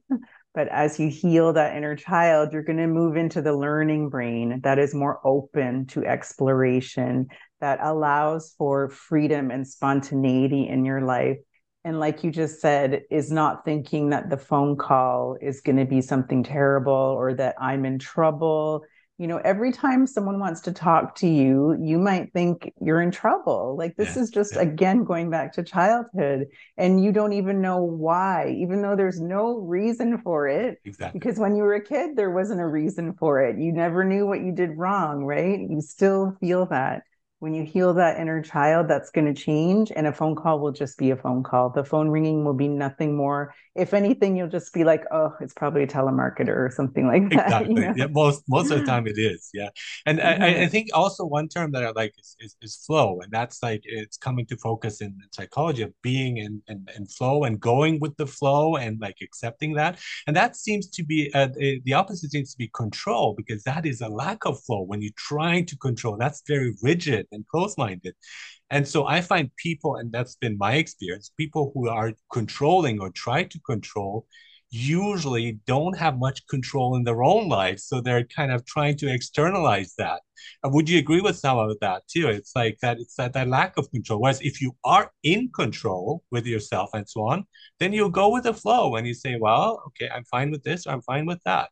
But 0.54 0.68
as 0.68 0.98
you 0.98 1.08
heal 1.08 1.52
that 1.52 1.76
inner 1.76 1.94
child, 1.94 2.52
you're 2.52 2.64
going 2.64 2.78
to 2.78 2.88
move 2.88 3.16
into 3.16 3.40
the 3.40 3.56
learning 3.56 4.08
brain 4.08 4.60
that 4.64 4.78
is 4.78 4.94
more 4.94 5.20
open 5.24 5.86
to 5.88 6.04
exploration, 6.04 7.28
that 7.60 7.78
allows 7.82 8.54
for 8.58 8.88
freedom 8.88 9.50
and 9.50 9.66
spontaneity 9.66 10.66
in 10.66 10.84
your 10.84 11.02
life. 11.02 11.38
And 11.84 12.00
like 12.00 12.24
you 12.24 12.30
just 12.30 12.60
said, 12.60 13.02
is 13.10 13.30
not 13.30 13.64
thinking 13.64 14.10
that 14.10 14.28
the 14.28 14.36
phone 14.36 14.76
call 14.76 15.36
is 15.40 15.60
going 15.60 15.76
to 15.76 15.86
be 15.86 16.02
something 16.02 16.42
terrible 16.42 16.92
or 16.92 17.32
that 17.34 17.54
I'm 17.60 17.84
in 17.84 17.98
trouble 17.98 18.82
you 19.20 19.26
know 19.26 19.36
every 19.44 19.70
time 19.70 20.06
someone 20.06 20.40
wants 20.40 20.62
to 20.62 20.72
talk 20.72 21.14
to 21.14 21.28
you 21.28 21.76
you 21.78 21.98
might 21.98 22.32
think 22.32 22.72
you're 22.80 23.02
in 23.02 23.10
trouble 23.10 23.76
like 23.78 23.94
this 23.96 24.16
yeah, 24.16 24.22
is 24.22 24.30
just 24.30 24.54
yeah. 24.54 24.62
again 24.62 25.04
going 25.04 25.28
back 25.28 25.52
to 25.52 25.62
childhood 25.62 26.46
and 26.78 27.04
you 27.04 27.12
don't 27.12 27.34
even 27.34 27.60
know 27.60 27.82
why 27.82 28.56
even 28.58 28.80
though 28.80 28.96
there's 28.96 29.20
no 29.20 29.58
reason 29.58 30.16
for 30.16 30.48
it 30.48 30.78
exactly. 30.86 31.20
because 31.20 31.38
when 31.38 31.54
you 31.54 31.62
were 31.62 31.74
a 31.74 31.84
kid 31.84 32.16
there 32.16 32.30
wasn't 32.30 32.58
a 32.58 32.66
reason 32.66 33.12
for 33.12 33.42
it 33.42 33.58
you 33.58 33.72
never 33.72 34.04
knew 34.04 34.26
what 34.26 34.40
you 34.40 34.52
did 34.52 34.70
wrong 34.78 35.22
right 35.22 35.60
you 35.68 35.82
still 35.82 36.34
feel 36.40 36.64
that 36.64 37.02
when 37.40 37.54
you 37.54 37.64
heal 37.64 37.94
that 37.94 38.20
inner 38.20 38.42
child, 38.42 38.86
that's 38.86 39.10
going 39.10 39.34
to 39.34 39.38
change. 39.38 39.90
And 39.96 40.06
a 40.06 40.12
phone 40.12 40.36
call 40.36 40.60
will 40.60 40.72
just 40.72 40.98
be 40.98 41.10
a 41.10 41.16
phone 41.16 41.42
call. 41.42 41.70
The 41.70 41.82
phone 41.82 42.08
ringing 42.08 42.44
will 42.44 42.54
be 42.54 42.68
nothing 42.68 43.16
more. 43.16 43.54
If 43.74 43.94
anything, 43.94 44.36
you'll 44.36 44.48
just 44.48 44.74
be 44.74 44.84
like, 44.84 45.04
oh, 45.10 45.34
it's 45.40 45.54
probably 45.54 45.82
a 45.82 45.86
telemarketer 45.86 46.54
or 46.54 46.70
something 46.70 47.06
like 47.06 47.30
that. 47.30 47.46
Exactly. 47.46 47.74
You 47.74 47.80
know? 47.80 47.94
Yeah, 47.96 48.06
most 48.10 48.44
most 48.46 48.70
of 48.70 48.80
the 48.80 48.84
time 48.84 49.06
it 49.06 49.16
is. 49.16 49.48
Yeah. 49.54 49.70
And 50.04 50.18
mm-hmm. 50.18 50.42
I, 50.42 50.62
I, 50.64 50.66
think 50.66 50.88
also 50.92 51.24
one 51.24 51.48
term 51.48 51.72
that 51.72 51.82
I 51.82 51.92
like 51.92 52.12
is, 52.18 52.36
is, 52.40 52.56
is, 52.60 52.76
flow. 52.76 53.20
And 53.22 53.32
that's 53.32 53.62
like 53.62 53.82
it's 53.84 54.18
coming 54.18 54.44
to 54.46 54.56
focus 54.58 55.00
in, 55.00 55.16
psychology 55.32 55.82
of 55.82 55.92
being 56.02 56.36
in, 56.36 56.60
in, 56.68 56.86
in, 56.94 57.06
flow 57.06 57.44
and 57.44 57.58
going 57.58 58.00
with 58.00 58.16
the 58.16 58.26
flow 58.26 58.76
and 58.76 59.00
like 59.00 59.16
accepting 59.22 59.74
that. 59.74 59.98
And 60.26 60.36
that 60.36 60.56
seems 60.56 60.88
to 60.88 61.02
be 61.02 61.32
uh, 61.32 61.48
the 61.54 61.94
opposite 61.94 62.32
seems 62.32 62.52
to 62.52 62.58
be 62.58 62.68
control 62.74 63.34
because 63.34 63.62
that 63.62 63.86
is 63.86 64.02
a 64.02 64.08
lack 64.08 64.44
of 64.44 64.60
flow 64.60 64.82
when 64.82 65.00
you're 65.00 65.12
trying 65.16 65.64
to 65.66 65.76
control. 65.78 66.16
That's 66.18 66.42
very 66.46 66.74
rigid 66.82 67.28
and 67.32 67.46
close 67.48 67.76
minded. 67.78 68.14
And 68.70 68.86
so 68.86 69.06
I 69.06 69.20
find 69.20 69.50
people, 69.56 69.96
and 69.96 70.12
that's 70.12 70.36
been 70.36 70.56
my 70.58 70.74
experience, 70.74 71.32
people 71.36 71.72
who 71.74 71.88
are 71.88 72.12
controlling 72.32 73.00
or 73.00 73.10
try 73.10 73.44
to 73.44 73.60
control 73.60 74.26
usually 74.70 75.58
don't 75.66 75.96
have 75.96 76.18
much 76.18 76.46
control 76.46 76.94
in 76.94 77.02
their 77.02 77.22
own 77.22 77.48
lives. 77.48 77.84
So 77.84 78.00
they're 78.00 78.24
kind 78.24 78.52
of 78.52 78.64
trying 78.64 78.96
to 78.98 79.12
externalize 79.12 79.94
that. 79.98 80.20
Uh, 80.64 80.70
would 80.70 80.88
you 80.88 80.98
agree 80.98 81.20
with 81.20 81.36
some 81.36 81.58
of 81.58 81.76
that 81.80 82.02
too? 82.08 82.28
It's 82.28 82.54
like 82.54 82.78
that 82.80 82.98
it's 82.98 83.16
that, 83.16 83.32
that 83.32 83.48
lack 83.48 83.76
of 83.76 83.90
control. 83.90 84.20
Whereas 84.20 84.40
if 84.40 84.62
you 84.62 84.76
are 84.84 85.10
in 85.24 85.50
control 85.54 86.22
with 86.30 86.46
yourself 86.46 86.90
and 86.94 87.08
so 87.08 87.22
on, 87.22 87.44
then 87.80 87.92
you 87.92 88.08
go 88.10 88.32
with 88.32 88.44
the 88.44 88.54
flow 88.54 88.94
and 88.94 89.06
you 89.06 89.14
say, 89.14 89.36
well, 89.40 89.82
okay, 89.88 90.08
I'm 90.08 90.24
fine 90.24 90.50
with 90.50 90.62
this 90.62 90.86
or 90.86 90.90
I'm 90.90 91.02
fine 91.02 91.26
with 91.26 91.40
that. 91.44 91.70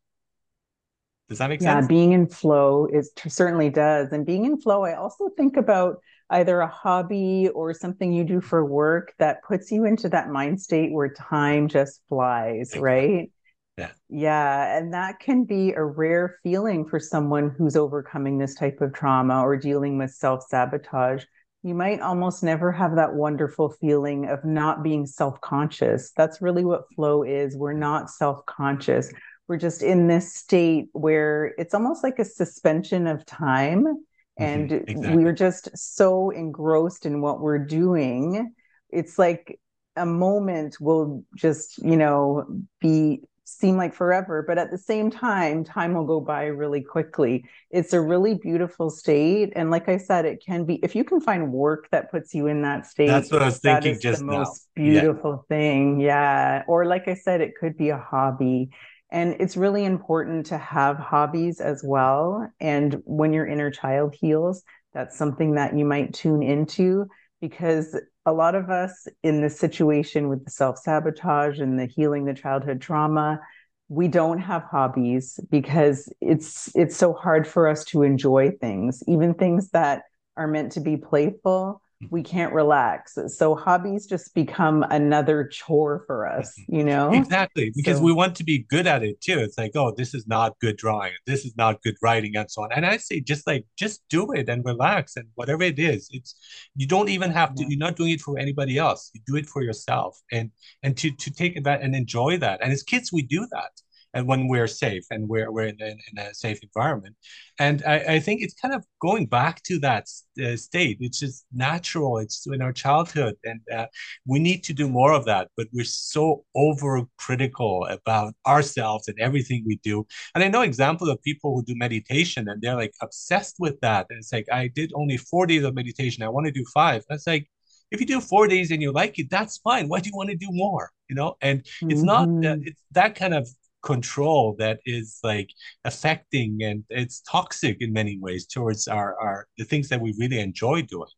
Does 1.28 1.38
that 1.38 1.48
make 1.48 1.60
yeah, 1.60 1.74
sense? 1.74 1.84
Yeah, 1.84 1.88
being 1.88 2.12
in 2.12 2.26
flow 2.26 2.86
is 2.92 3.12
certainly 3.28 3.70
does. 3.70 4.12
And 4.12 4.24
being 4.24 4.44
in 4.44 4.60
flow, 4.60 4.84
I 4.84 4.94
also 4.94 5.28
think 5.36 5.56
about 5.56 5.98
either 6.30 6.60
a 6.60 6.68
hobby 6.68 7.48
or 7.54 7.72
something 7.74 8.12
you 8.12 8.24
do 8.24 8.40
for 8.40 8.64
work 8.64 9.14
that 9.18 9.42
puts 9.42 9.70
you 9.70 9.84
into 9.84 10.08
that 10.10 10.30
mind 10.30 10.60
state 10.60 10.92
where 10.92 11.12
time 11.12 11.68
just 11.68 12.02
flies, 12.08 12.74
right? 12.76 13.30
Yeah. 13.76 13.90
Yeah. 14.08 14.76
And 14.76 14.92
that 14.92 15.20
can 15.20 15.44
be 15.44 15.72
a 15.72 15.84
rare 15.84 16.38
feeling 16.42 16.86
for 16.86 16.98
someone 16.98 17.54
who's 17.56 17.76
overcoming 17.76 18.38
this 18.38 18.54
type 18.54 18.80
of 18.80 18.92
trauma 18.92 19.40
or 19.42 19.56
dealing 19.56 19.98
with 19.98 20.10
self 20.10 20.44
sabotage. 20.48 21.24
You 21.62 21.74
might 21.74 22.00
almost 22.00 22.42
never 22.42 22.72
have 22.72 22.96
that 22.96 23.14
wonderful 23.14 23.70
feeling 23.80 24.28
of 24.28 24.44
not 24.44 24.82
being 24.82 25.06
self 25.06 25.40
conscious. 25.40 26.12
That's 26.16 26.42
really 26.42 26.64
what 26.64 26.92
flow 26.94 27.22
is. 27.22 27.56
We're 27.56 27.72
not 27.72 28.10
self 28.10 28.44
conscious. 28.46 29.12
We're 29.48 29.56
just 29.56 29.82
in 29.82 30.06
this 30.06 30.34
state 30.34 30.88
where 30.92 31.54
it's 31.58 31.74
almost 31.74 32.04
like 32.04 32.18
a 32.18 32.24
suspension 32.24 33.06
of 33.06 33.26
time 33.26 34.04
Mm-hmm. 34.38 34.44
and 34.44 34.70
mm-hmm, 34.70 34.90
exactly. 34.90 35.24
we're 35.24 35.32
just 35.32 35.76
so 35.76 36.30
engrossed 36.30 37.06
in 37.06 37.20
what 37.20 37.40
we're 37.40 37.58
doing 37.58 38.54
it's 38.90 39.18
like 39.18 39.58
a 39.96 40.06
moment 40.06 40.80
will 40.80 41.24
just 41.34 41.78
you 41.78 41.96
know 41.96 42.46
be 42.80 43.20
seem 43.44 43.76
like 43.76 43.94
forever 43.94 44.44
but 44.46 44.58
at 44.58 44.70
the 44.70 44.78
same 44.78 45.11
time 45.11 45.64
time 45.64 45.94
will 45.94 46.04
go 46.04 46.20
by 46.20 46.44
really 46.44 46.82
quickly 46.82 47.44
it's 47.70 47.94
a 47.94 48.00
really 48.00 48.34
beautiful 48.34 48.90
state 48.90 49.52
and 49.56 49.70
like 49.70 49.88
i 49.88 49.96
said 49.96 50.26
it 50.26 50.42
can 50.44 50.64
be 50.64 50.74
if 50.84 50.94
you 50.94 51.02
can 51.02 51.20
find 51.20 51.50
work 51.50 51.88
that 51.90 52.11
puts 52.11 52.34
you 52.34 52.46
in 52.46 52.61
that 52.62 52.87
state 52.87 53.06
that's 53.08 53.32
what 53.32 53.42
i 53.42 53.46
was 53.46 53.58
thinking 53.58 53.98
just 53.98 54.20
the 54.20 54.26
now. 54.26 54.38
most 54.38 54.68
beautiful 54.74 55.46
yeah. 55.50 55.56
thing 55.56 55.98
yeah 55.98 56.62
or 56.68 56.84
like 56.84 57.08
i 57.08 57.14
said 57.14 57.40
it 57.40 57.54
could 57.58 57.76
be 57.76 57.88
a 57.88 57.98
hobby 57.98 58.68
and 59.11 59.37
it's 59.40 59.57
really 59.57 59.85
important 59.85 60.47
to 60.47 60.59
have 60.59 60.99
hobbies 60.99 61.61
as 61.61 61.83
well. 61.85 62.51
And 62.61 63.01
when 63.05 63.33
your 63.33 63.47
inner 63.47 63.71
child 63.71 64.14
heals, 64.14 64.62
that's 64.92 65.16
something 65.16 65.55
that 65.55 65.77
you 65.77 65.85
might 65.85 66.12
tune 66.12 66.42
into 66.42 67.07
because 67.40 67.99
a 68.27 68.33
lot 68.33 68.55
of 68.55 68.68
us 68.68 69.07
in 69.23 69.40
this 69.40 69.59
situation 69.59 70.29
with 70.29 70.44
the 70.44 70.51
self 70.51 70.79
sabotage 70.79 71.61
and 71.61 71.79
the 71.79 71.87
healing 71.87 72.25
the 72.25 72.35
childhood 72.35 72.81
trauma, 72.81 73.40
we 73.88 74.09
don't 74.09 74.38
have 74.38 74.64
hobbies 74.64 75.40
because 75.51 76.12
it's 76.21 76.71
it's 76.75 76.97
so 76.97 77.14
hard 77.14 77.47
for 77.47 77.68
us 77.68 77.85
to 77.87 78.03
enjoy 78.03 78.51
things, 78.61 79.03
even 79.07 79.33
things 79.33 79.71
that 79.71 80.03
are 80.37 80.47
meant 80.49 80.73
to 80.73 80.81
be 80.81 80.97
playful 80.97 81.81
we 82.11 82.22
can't 82.22 82.52
relax. 82.52 83.18
So 83.28 83.54
hobbies 83.54 84.06
just 84.06 84.34
become 84.34 84.84
another 84.90 85.48
chore 85.48 86.04
for 86.06 86.28
us, 86.28 86.54
you 86.68 86.84
know? 86.84 87.12
Exactly. 87.12 87.72
Because 87.74 87.98
so, 87.98 88.04
we 88.04 88.12
want 88.12 88.37
to 88.37 88.44
be 88.44 88.66
good 88.70 88.87
at 88.87 89.02
it 89.02 89.20
too. 89.20 89.38
It's 89.38 89.58
like, 89.58 89.72
oh, 89.74 89.92
this 89.96 90.14
is 90.14 90.26
not 90.26 90.58
good 90.61 90.76
drawing. 90.76 91.12
This 91.26 91.44
is 91.44 91.56
not 91.56 91.82
good 91.82 91.96
writing 92.02 92.37
and 92.37 92.50
so 92.50 92.62
on. 92.62 92.72
And 92.72 92.87
I 92.87 92.98
say 92.98 93.20
just 93.20 93.46
like 93.46 93.66
just 93.76 94.02
do 94.08 94.32
it 94.32 94.48
and 94.48 94.64
relax 94.64 95.16
and 95.16 95.26
whatever 95.34 95.62
it 95.64 95.78
is. 95.78 96.08
It's 96.12 96.37
you 96.76 96.87
don't 96.87 97.08
even 97.08 97.30
have 97.30 97.54
to, 97.56 97.62
yeah. 97.62 97.68
you're 97.70 97.78
not 97.78 97.96
doing 97.96 98.12
it 98.12 98.20
for 98.20 98.38
anybody 98.38 98.78
else. 98.78 99.11
You 99.14 99.20
do 99.26 99.37
it 99.37 99.46
for 99.46 99.62
yourself 99.62 100.20
and 100.30 100.50
and 100.82 100.96
to 100.98 101.11
to 101.11 101.30
take 101.30 101.62
that 101.64 101.82
and 101.82 101.94
enjoy 101.96 102.38
that. 102.38 102.61
And 102.62 102.72
as 102.72 102.82
kids, 102.82 103.12
we 103.12 103.22
do 103.22 103.46
that 103.50 103.72
and 104.14 104.27
when 104.27 104.49
we're 104.49 104.66
safe 104.66 105.05
and 105.11 105.29
we're, 105.29 105.51
we're 105.51 105.66
in, 105.66 105.81
in, 105.81 105.99
in 106.12 106.18
a 106.18 106.35
safe 106.35 106.61
environment. 106.62 107.14
And 107.59 107.83
I, 107.87 108.14
I, 108.14 108.21
think 108.21 108.40
it's 108.40 108.55
kind 108.55 108.75
of 108.75 108.85
going 109.01 109.27
back 109.27 109.62
to 109.64 109.79
that 109.81 110.07
uh, 110.42 110.57
state. 110.57 110.99
It's 111.01 111.21
just 111.21 111.44
natural. 111.53 112.18
It's 112.18 112.47
in 112.47 112.62
our 112.62 112.73
childhood. 112.73 113.35
And 113.44 113.61
uh, 113.75 113.87
we 114.27 114.38
need 114.38 114.64
to 114.64 114.73
do 114.73 114.88
more 114.88 115.12
of 115.12 115.25
that. 115.27 115.49
But 115.57 115.68
we're 115.73 115.85
so 115.85 116.44
overcritical 116.57 117.90
about 117.92 118.35
ourselves 118.47 119.09
and 119.09 119.18
everything 119.21 119.64
we 119.66 119.77
do. 119.83 120.07
And 120.35 120.42
I 120.42 120.49
know 120.49 120.62
examples 120.62 121.11
of 121.11 121.23
people 121.23 121.55
who 121.55 121.64
do 121.64 121.75
meditation 121.77 122.49
and 122.49 122.62
they're 122.62 122.77
like 122.77 122.94
obsessed 123.03 123.57
with 123.59 123.79
that. 123.81 124.07
And 124.09 124.18
it's 124.18 124.33
like, 124.33 124.47
I 124.51 124.68
did 124.68 124.92
only 124.94 125.16
four 125.16 125.47
days 125.47 125.64
of 125.64 125.75
meditation. 125.75 126.23
I 126.23 126.29
want 126.29 126.47
to 126.47 126.53
do 126.53 126.64
five. 126.73 127.05
It's 127.11 127.27
like, 127.27 127.49
if 127.90 128.01
you 128.01 128.07
do 128.07 128.21
four 128.21 128.47
days 128.49 128.71
and 128.71 128.83
you 128.83 128.92
like 128.92 129.18
it, 129.18 129.31
that's 129.31 129.59
fine. 129.59 129.88
Why 129.88 130.01
do 130.01 130.11
you 130.11 130.16
want 130.16 130.31
to 130.31 130.37
do 130.37 130.49
more? 130.51 130.90
You 131.09 131.16
know, 131.16 131.37
and 131.40 131.61
it's 131.61 132.03
mm-hmm. 132.03 132.05
not 132.05 132.27
that 132.42 132.59
it's 132.62 132.83
that 132.92 133.14
kind 133.14 133.33
of 133.33 133.49
control 133.82 134.56
that 134.58 134.80
is 134.84 135.18
like 135.22 135.50
affecting 135.84 136.58
and 136.62 136.84
it's 136.90 137.20
toxic 137.20 137.76
in 137.80 137.92
many 137.92 138.18
ways 138.18 138.46
towards 138.46 138.88
our 138.88 139.18
our 139.20 139.46
the 139.56 139.64
things 139.64 139.88
that 139.88 140.00
we 140.00 140.14
really 140.18 140.40
enjoy 140.40 140.82
doing. 140.82 141.08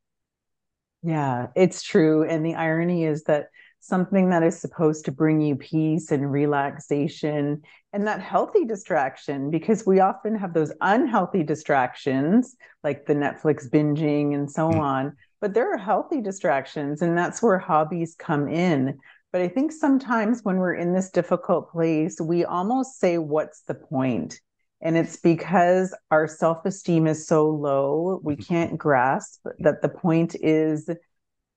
Yeah 1.02 1.48
it's 1.56 1.82
true. 1.82 2.24
And 2.24 2.44
the 2.44 2.54
irony 2.54 3.04
is 3.04 3.24
that 3.24 3.48
something 3.80 4.28
that 4.28 4.42
is 4.42 4.60
supposed 4.60 5.06
to 5.06 5.12
bring 5.12 5.40
you 5.40 5.56
peace 5.56 6.12
and 6.12 6.30
relaxation 6.30 7.62
and 7.92 8.06
that 8.06 8.20
healthy 8.20 8.64
distraction 8.64 9.50
because 9.50 9.86
we 9.86 10.00
often 10.00 10.34
have 10.34 10.52
those 10.52 10.70
unhealthy 10.82 11.42
distractions 11.42 12.56
like 12.84 13.06
the 13.06 13.14
netflix 13.14 13.68
binging 13.70 14.34
and 14.34 14.50
so 14.50 14.68
mm-hmm. 14.68 14.80
on 14.80 15.16
but 15.40 15.54
there 15.54 15.72
are 15.72 15.78
healthy 15.78 16.20
distractions 16.20 17.00
and 17.00 17.16
that's 17.16 17.42
where 17.42 17.58
hobbies 17.58 18.14
come 18.18 18.48
in 18.48 18.98
but 19.32 19.40
I 19.40 19.48
think 19.48 19.72
sometimes 19.72 20.40
when 20.42 20.56
we're 20.56 20.74
in 20.74 20.92
this 20.92 21.10
difficult 21.10 21.70
place, 21.70 22.20
we 22.20 22.44
almost 22.44 22.98
say, 22.98 23.18
What's 23.18 23.62
the 23.62 23.74
point? 23.74 24.40
And 24.82 24.96
it's 24.96 25.16
because 25.16 25.94
our 26.10 26.26
self 26.26 26.64
esteem 26.64 27.06
is 27.06 27.26
so 27.26 27.48
low, 27.48 28.20
we 28.22 28.34
mm-hmm. 28.34 28.42
can't 28.42 28.78
grasp 28.78 29.46
that 29.58 29.82
the 29.82 29.88
point 29.88 30.34
is 30.40 30.88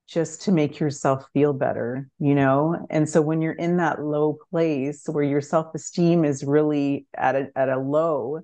just 0.08 0.42
to 0.44 0.52
make 0.52 0.80
yourself 0.80 1.26
feel 1.34 1.54
better, 1.54 2.10
you 2.20 2.36
know? 2.36 2.86
And 2.90 3.08
so 3.08 3.22
when 3.22 3.42
you're 3.42 3.54
in 3.54 3.78
that 3.78 4.04
low 4.04 4.38
place 4.52 5.04
where 5.08 5.24
your 5.24 5.42
self 5.42 5.74
esteem 5.74 6.26
is 6.26 6.44
really 6.44 7.08
at 7.16 7.36
a, 7.36 7.48
at 7.56 7.70
a 7.70 7.80
low, 7.80 8.42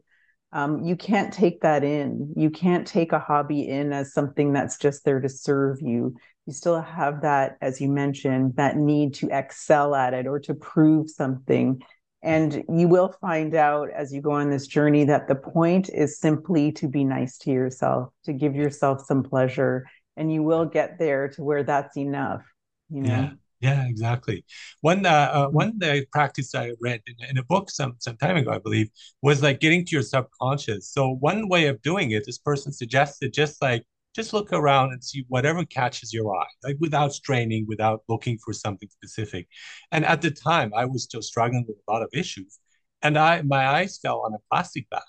um, 0.51 0.83
you 0.83 0.95
can't 0.95 1.31
take 1.31 1.61
that 1.61 1.83
in. 1.83 2.33
You 2.35 2.49
can't 2.49 2.87
take 2.87 3.11
a 3.11 3.19
hobby 3.19 3.67
in 3.67 3.93
as 3.93 4.13
something 4.13 4.53
that's 4.53 4.77
just 4.77 5.05
there 5.05 5.19
to 5.19 5.29
serve 5.29 5.79
you 5.81 6.15
you 6.49 6.53
still 6.53 6.81
have 6.81 7.21
that, 7.21 7.57
as 7.62 7.79
you 7.79 7.88
mentioned, 7.88 8.55
that 8.55 8.75
need 8.75 9.13
to 9.13 9.29
excel 9.31 9.93
at 9.93 10.15
it 10.15 10.25
or 10.25 10.39
to 10.39 10.55
prove 10.55 11.07
something. 11.07 11.79
And 12.23 12.63
you 12.67 12.88
will 12.88 13.13
find 13.21 13.53
out 13.53 13.91
as 13.95 14.12
you 14.12 14.19
go 14.19 14.31
on 14.31 14.49
this 14.49 14.65
journey 14.65 15.03
that 15.05 15.27
the 15.27 15.35
point 15.35 15.89
is 15.93 16.19
simply 16.19 16.71
to 16.71 16.88
be 16.88 17.03
nice 17.03 17.38
to 17.39 17.51
yourself, 17.51 18.09
to 18.25 18.33
give 18.33 18.55
yourself 18.55 19.05
some 19.05 19.21
pleasure. 19.21 19.85
And 20.17 20.33
you 20.33 20.41
will 20.41 20.65
get 20.65 20.97
there 20.97 21.27
to 21.29 21.43
where 21.43 21.62
that's 21.62 21.95
enough, 21.95 22.41
you 22.89 23.03
know? 23.03 23.09
Yeah. 23.09 23.29
Yeah, 23.62 23.85
exactly. 23.88 24.45
One 24.79 25.05
uh, 25.05 25.09
uh, 25.09 25.45
mm-hmm. 25.47 25.53
one 25.53 25.73
the 25.79 26.05
practice 26.13 26.55
I 26.55 26.71
read 26.79 27.01
in, 27.05 27.15
in, 27.29 27.38
a 27.38 27.43
book 27.43 27.69
some 27.69 27.95
some 27.99 28.15
time 28.15 28.38
ago, 28.38 28.51
I 28.51 28.59
believe, 28.59 28.89
was 29.21 29.43
like 29.43 29.59
getting 29.59 29.83
to 29.85 29.91
your 29.91 30.01
subconscious. 30.01 30.88
So 30.88 31.17
one 31.19 31.49
way 31.49 31.67
of 31.67 31.81
doing 31.81 32.12
it, 32.12 32.25
this 32.25 32.38
person 32.38 32.71
suggested 32.71 33.33
just 33.33 33.62
like 33.62 33.83
just 34.15 34.33
look 34.33 34.51
around 34.53 34.91
and 34.91 35.03
see 35.03 35.25
whatever 35.27 35.63
catches 35.65 36.13
your 36.13 36.35
eye, 36.35 36.47
like 36.63 36.77
without 36.79 37.13
straining, 37.13 37.65
without 37.67 38.03
looking 38.09 38.37
for 38.43 38.53
something 38.53 38.89
specific. 38.89 39.47
And 39.91 40.05
at 40.05 40.21
the 40.21 40.31
time, 40.31 40.71
I 40.75 40.85
was 40.85 41.03
still 41.03 41.21
struggling 41.21 41.65
with 41.67 41.77
a 41.87 41.91
lot 41.91 42.01
of 42.01 42.09
issues, 42.13 42.59
and 43.01 43.17
I 43.17 43.41
my 43.43 43.67
eyes 43.67 43.99
fell 44.01 44.21
on 44.25 44.33
a 44.33 44.39
plastic 44.51 44.89
bag, 44.89 45.01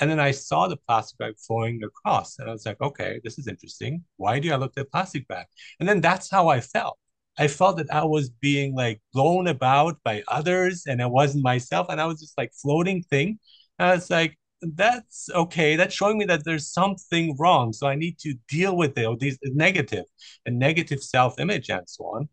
and 0.00 0.10
then 0.10 0.20
I 0.20 0.30
saw 0.32 0.68
the 0.68 0.76
plastic 0.76 1.18
bag 1.18 1.34
flowing 1.38 1.82
across, 1.84 2.38
and 2.38 2.48
I 2.48 2.52
was 2.52 2.66
like, 2.66 2.80
okay, 2.80 3.20
this 3.24 3.38
is 3.38 3.48
interesting. 3.48 4.04
Why 4.16 4.38
do 4.38 4.52
I 4.52 4.56
look 4.56 4.72
at 4.78 4.90
plastic 4.90 5.26
bag? 5.28 5.46
And 5.80 5.88
then 5.88 6.00
that's 6.00 6.30
how 6.30 6.48
I 6.48 6.60
felt. 6.60 6.98
I 7.38 7.46
felt 7.48 7.76
that 7.78 7.92
I 7.92 8.04
was 8.04 8.30
being 8.30 8.74
like 8.74 9.00
blown 9.12 9.46
about 9.48 9.98
by 10.04 10.22
others, 10.28 10.84
and 10.86 11.02
I 11.02 11.06
wasn't 11.06 11.44
myself, 11.44 11.88
and 11.90 12.00
I 12.00 12.06
was 12.06 12.20
just 12.20 12.36
like 12.38 12.52
floating 12.54 13.02
thing. 13.02 13.38
And 13.78 13.90
I 13.90 13.94
was 13.94 14.10
like, 14.10 14.38
that's 14.62 15.28
okay. 15.34 15.76
That's 15.76 15.94
showing 15.94 16.18
me 16.18 16.24
that 16.26 16.44
there's 16.44 16.72
something 16.72 17.36
wrong. 17.38 17.72
So 17.72 17.86
I 17.86 17.94
need 17.94 18.18
to 18.20 18.34
deal 18.48 18.76
with 18.76 18.98
it, 18.98 19.04
or 19.04 19.16
these 19.16 19.38
negative 19.42 20.04
and 20.46 20.58
negative 20.58 21.02
self-image 21.02 21.70
and 21.70 21.88
so 21.88 22.04
on. 22.04 22.28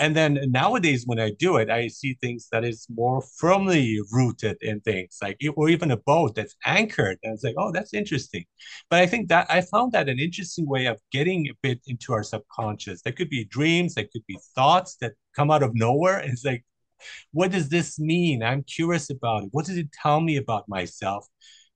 And 0.00 0.14
then 0.14 0.38
nowadays, 0.46 1.04
when 1.06 1.18
I 1.18 1.32
do 1.38 1.56
it, 1.56 1.70
I 1.70 1.88
see 1.88 2.16
things 2.20 2.48
that 2.52 2.64
is 2.64 2.86
more 2.88 3.20
firmly 3.36 3.98
rooted 4.12 4.56
in 4.60 4.80
things, 4.80 5.18
like 5.20 5.40
or 5.56 5.68
even 5.68 5.90
a 5.90 5.96
boat 5.96 6.36
that's 6.36 6.54
anchored. 6.64 7.18
And 7.24 7.34
it's 7.34 7.42
like, 7.42 7.56
oh, 7.58 7.72
that's 7.72 7.92
interesting. 7.92 8.44
But 8.90 9.00
I 9.00 9.06
think 9.06 9.28
that 9.28 9.50
I 9.50 9.60
found 9.60 9.92
that 9.92 10.08
an 10.08 10.20
interesting 10.20 10.68
way 10.68 10.86
of 10.86 11.00
getting 11.10 11.48
a 11.48 11.54
bit 11.62 11.80
into 11.88 12.12
our 12.12 12.22
subconscious. 12.22 13.02
There 13.02 13.12
could 13.12 13.28
be 13.28 13.44
dreams, 13.46 13.94
there 13.94 14.06
could 14.12 14.24
be 14.28 14.38
thoughts 14.54 14.96
that 15.00 15.14
come 15.34 15.50
out 15.50 15.64
of 15.64 15.74
nowhere. 15.74 16.18
And 16.18 16.32
it's 16.32 16.44
like, 16.44 16.64
what 17.32 17.50
does 17.50 17.68
this 17.68 17.98
mean? 17.98 18.42
I'm 18.42 18.62
curious 18.62 19.10
about 19.10 19.44
it. 19.44 19.48
What 19.52 19.66
does 19.66 19.78
it 19.78 19.90
tell 19.92 20.20
me 20.20 20.36
about 20.36 20.68
myself? 20.68 21.26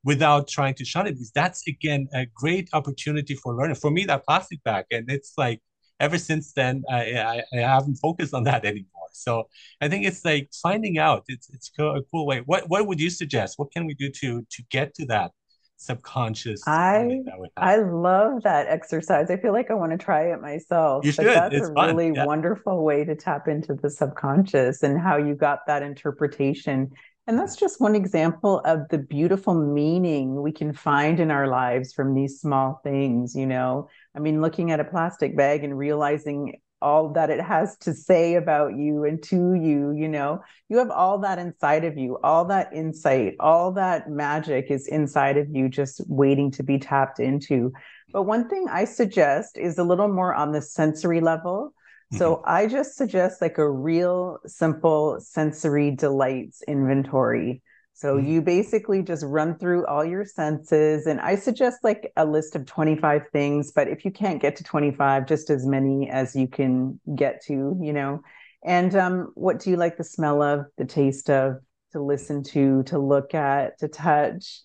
Without 0.04 0.48
trying 0.48 0.74
to 0.74 0.84
shun 0.84 1.06
it 1.06 1.12
because 1.12 1.30
that's 1.32 1.66
again 1.68 2.08
a 2.14 2.26
great 2.34 2.68
opportunity 2.72 3.34
for 3.34 3.54
learning 3.54 3.76
for 3.76 3.90
me 3.90 4.04
that 4.04 4.24
plastic 4.24 4.62
bag 4.64 4.84
and 4.90 5.10
it's 5.10 5.32
like 5.36 5.60
ever 6.00 6.18
since 6.18 6.52
then 6.52 6.82
i 6.90 7.02
i, 7.14 7.42
I 7.54 7.58
haven't 7.58 7.96
focused 7.96 8.34
on 8.34 8.44
that 8.44 8.64
anymore 8.64 9.02
So 9.12 9.48
I 9.80 9.88
think 9.88 10.04
it's 10.04 10.24
like 10.24 10.50
finding 10.62 10.98
out. 10.98 11.24
It's 11.28 11.48
it's 11.50 11.70
a 11.78 12.00
cool 12.10 12.26
way. 12.26 12.42
What 12.46 12.68
what 12.68 12.86
would 12.86 13.00
you 13.00 13.10
suggest? 13.10 13.58
What 13.58 13.70
can 13.72 13.86
we 13.86 13.94
do 13.94 14.10
to 14.20 14.46
to 14.50 14.62
get 14.70 14.94
to 14.94 15.06
that 15.06 15.30
subconscious? 15.76 16.62
I 16.66 17.20
I 17.56 17.76
love 17.76 18.42
that 18.42 18.66
exercise. 18.68 19.30
I 19.30 19.36
feel 19.36 19.52
like 19.52 19.70
I 19.70 19.74
want 19.74 19.92
to 19.92 19.98
try 19.98 20.32
it 20.32 20.40
myself. 20.40 21.04
You 21.04 21.12
should. 21.12 21.26
That's 21.26 21.54
it's 21.54 21.68
a 21.68 21.74
fun. 21.74 21.94
really 21.94 22.12
yeah. 22.14 22.24
wonderful 22.24 22.82
way 22.82 23.04
to 23.04 23.14
tap 23.14 23.48
into 23.48 23.74
the 23.74 23.90
subconscious 23.90 24.82
and 24.82 25.00
how 25.00 25.16
you 25.16 25.34
got 25.34 25.60
that 25.66 25.82
interpretation. 25.82 26.90
And 27.26 27.38
that's 27.38 27.56
just 27.56 27.80
one 27.80 27.94
example 27.94 28.60
of 28.64 28.88
the 28.88 28.98
beautiful 28.98 29.54
meaning 29.54 30.42
we 30.42 30.50
can 30.50 30.72
find 30.72 31.20
in 31.20 31.30
our 31.30 31.46
lives 31.46 31.92
from 31.92 32.14
these 32.14 32.40
small 32.40 32.80
things, 32.82 33.36
you 33.36 33.46
know. 33.46 33.88
I 34.16 34.18
mean, 34.18 34.42
looking 34.42 34.72
at 34.72 34.80
a 34.80 34.84
plastic 34.84 35.36
bag 35.36 35.62
and 35.62 35.78
realizing 35.78 36.60
all 36.80 37.10
that 37.10 37.30
it 37.30 37.40
has 37.40 37.76
to 37.76 37.94
say 37.94 38.34
about 38.34 38.76
you 38.76 39.04
and 39.04 39.22
to 39.22 39.54
you 39.54 39.92
you 39.92 40.08
know? 40.08 40.42
You 40.68 40.78
have 40.78 40.90
all 40.90 41.18
that 41.18 41.38
inside 41.38 41.84
of 41.84 41.96
you 41.96 42.18
all 42.24 42.44
that 42.46 42.72
insight 42.72 43.36
all 43.38 43.72
that 43.72 44.10
magic 44.10 44.70
is 44.70 44.88
inside 44.88 45.36
of 45.36 45.48
you 45.48 45.68
just 45.68 46.02
waiting 46.08 46.50
to 46.50 46.64
be 46.64 46.78
tapped 46.78 47.20
into. 47.20 47.72
But 48.12 48.24
one 48.24 48.48
thing 48.48 48.66
i 48.68 48.84
suggest 48.84 49.56
is 49.56 49.78
a 49.78 49.84
little 49.84 50.08
more 50.08 50.34
on 50.34 50.50
the 50.50 50.60
sensory 50.60 51.20
level 51.20 51.72
so 52.16 52.36
mm-hmm. 52.36 52.44
i 52.46 52.66
just 52.66 52.96
suggest 52.96 53.40
like 53.40 53.58
a 53.58 53.70
real 53.70 54.38
simple 54.46 55.18
sensory 55.20 55.90
delights 55.90 56.62
inventory 56.68 57.62
so 57.94 58.16
mm-hmm. 58.16 58.26
you 58.26 58.42
basically 58.42 59.02
just 59.02 59.24
run 59.24 59.56
through 59.58 59.86
all 59.86 60.04
your 60.04 60.24
senses. 60.24 61.06
And 61.06 61.20
I 61.20 61.36
suggest 61.36 61.84
like 61.84 62.12
a 62.16 62.24
list 62.24 62.56
of 62.56 62.66
25 62.66 63.22
things, 63.32 63.70
but 63.70 63.88
if 63.88 64.04
you 64.04 64.10
can't 64.10 64.40
get 64.40 64.56
to 64.56 64.64
25, 64.64 65.26
just 65.26 65.50
as 65.50 65.66
many 65.66 66.10
as 66.10 66.34
you 66.34 66.48
can 66.48 66.98
get 67.14 67.44
to, 67.44 67.78
you 67.80 67.92
know. 67.92 68.22
And 68.64 68.94
um, 68.96 69.32
what 69.34 69.60
do 69.60 69.70
you 69.70 69.76
like 69.76 69.98
the 69.98 70.04
smell 70.04 70.42
of, 70.42 70.66
the 70.78 70.84
taste 70.84 71.28
of, 71.30 71.56
to 71.92 72.02
listen 72.02 72.42
to, 72.44 72.82
to 72.84 72.98
look 72.98 73.34
at, 73.34 73.78
to 73.78 73.88
touch? 73.88 74.62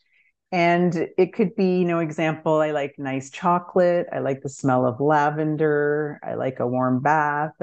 And 0.52 1.10
it 1.18 1.34
could 1.34 1.56
be, 1.56 1.80
you 1.80 1.86
know, 1.86 2.00
example, 2.00 2.62
I 2.62 2.72
like 2.72 2.96
nice 2.98 3.30
chocolate. 3.30 4.08
I 4.14 4.20
like 4.20 4.42
the 4.42 4.50
smell 4.50 4.86
of 4.86 5.02
lavender. 5.02 6.20
I 6.24 6.36
like 6.36 6.60
a 6.60 6.68
warm 6.68 7.02
bath. 7.02 7.56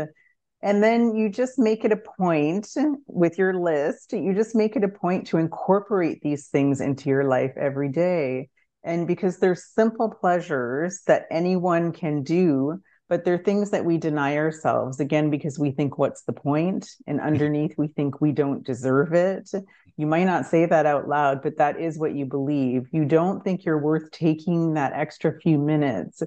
And 0.65 0.83
then 0.83 1.15
you 1.15 1.29
just 1.29 1.59
make 1.59 1.85
it 1.85 1.93
a 1.93 1.97
point 2.19 2.69
with 3.07 3.37
your 3.37 3.53
list, 3.53 4.15
you 4.15 4.33
just 4.33 4.55
make 4.55 4.77
it 4.77 4.83
a 4.83 4.89
point 4.89 5.27
to 5.27 5.37
incorporate 5.37 6.23
these 6.23 6.49
things 6.49 6.81
into 6.81 7.11
your 7.11 7.25
life 7.25 7.53
every 7.61 7.91
day. 7.91 8.49
And 8.83 9.07
because 9.07 9.39
they're 9.39 9.55
simple 9.55 10.11
pleasures 10.11 11.03
that 11.07 11.27
anyone 11.31 11.93
can 11.93 12.23
do, 12.23 12.81
but 13.11 13.27
they're 13.27 13.37
things 13.37 13.73
that 13.73 13.85
we 13.85 13.99
deny 13.99 14.39
ourselves 14.39 15.01
again 15.01 15.29
because 15.29 15.59
we 15.59 15.71
think, 15.71 15.99
what's 15.99 16.23
the 16.23 16.33
point? 16.33 16.89
And 17.07 17.21
underneath, 17.31 17.75
we 17.77 17.89
think 17.89 18.23
we 18.23 18.33
don't 18.33 18.65
deserve 18.65 19.13
it. 19.13 19.51
You 19.97 20.07
might 20.07 20.25
not 20.25 20.47
say 20.47 20.67
that 20.67 20.87
out 20.87 21.09
loud, 21.09 21.43
but 21.43 21.59
that 21.59 21.81
is 21.81 21.99
what 21.99 22.15
you 22.15 22.27
believe. 22.27 22.89
You 22.91 23.05
don't 23.05 23.45
think 23.45 23.65
you're 23.65 23.81
worth 23.81 24.11
taking 24.11 24.75
that 24.75 24.93
extra 24.93 25.39
few 25.41 25.59
minutes 25.59 26.23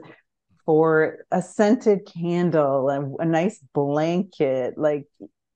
for 0.66 1.26
a 1.32 1.42
scented 1.42 2.06
candle 2.06 2.90
and 2.90 3.16
a 3.20 3.26
nice 3.26 3.60
blanket, 3.74 4.78
like 4.78 5.06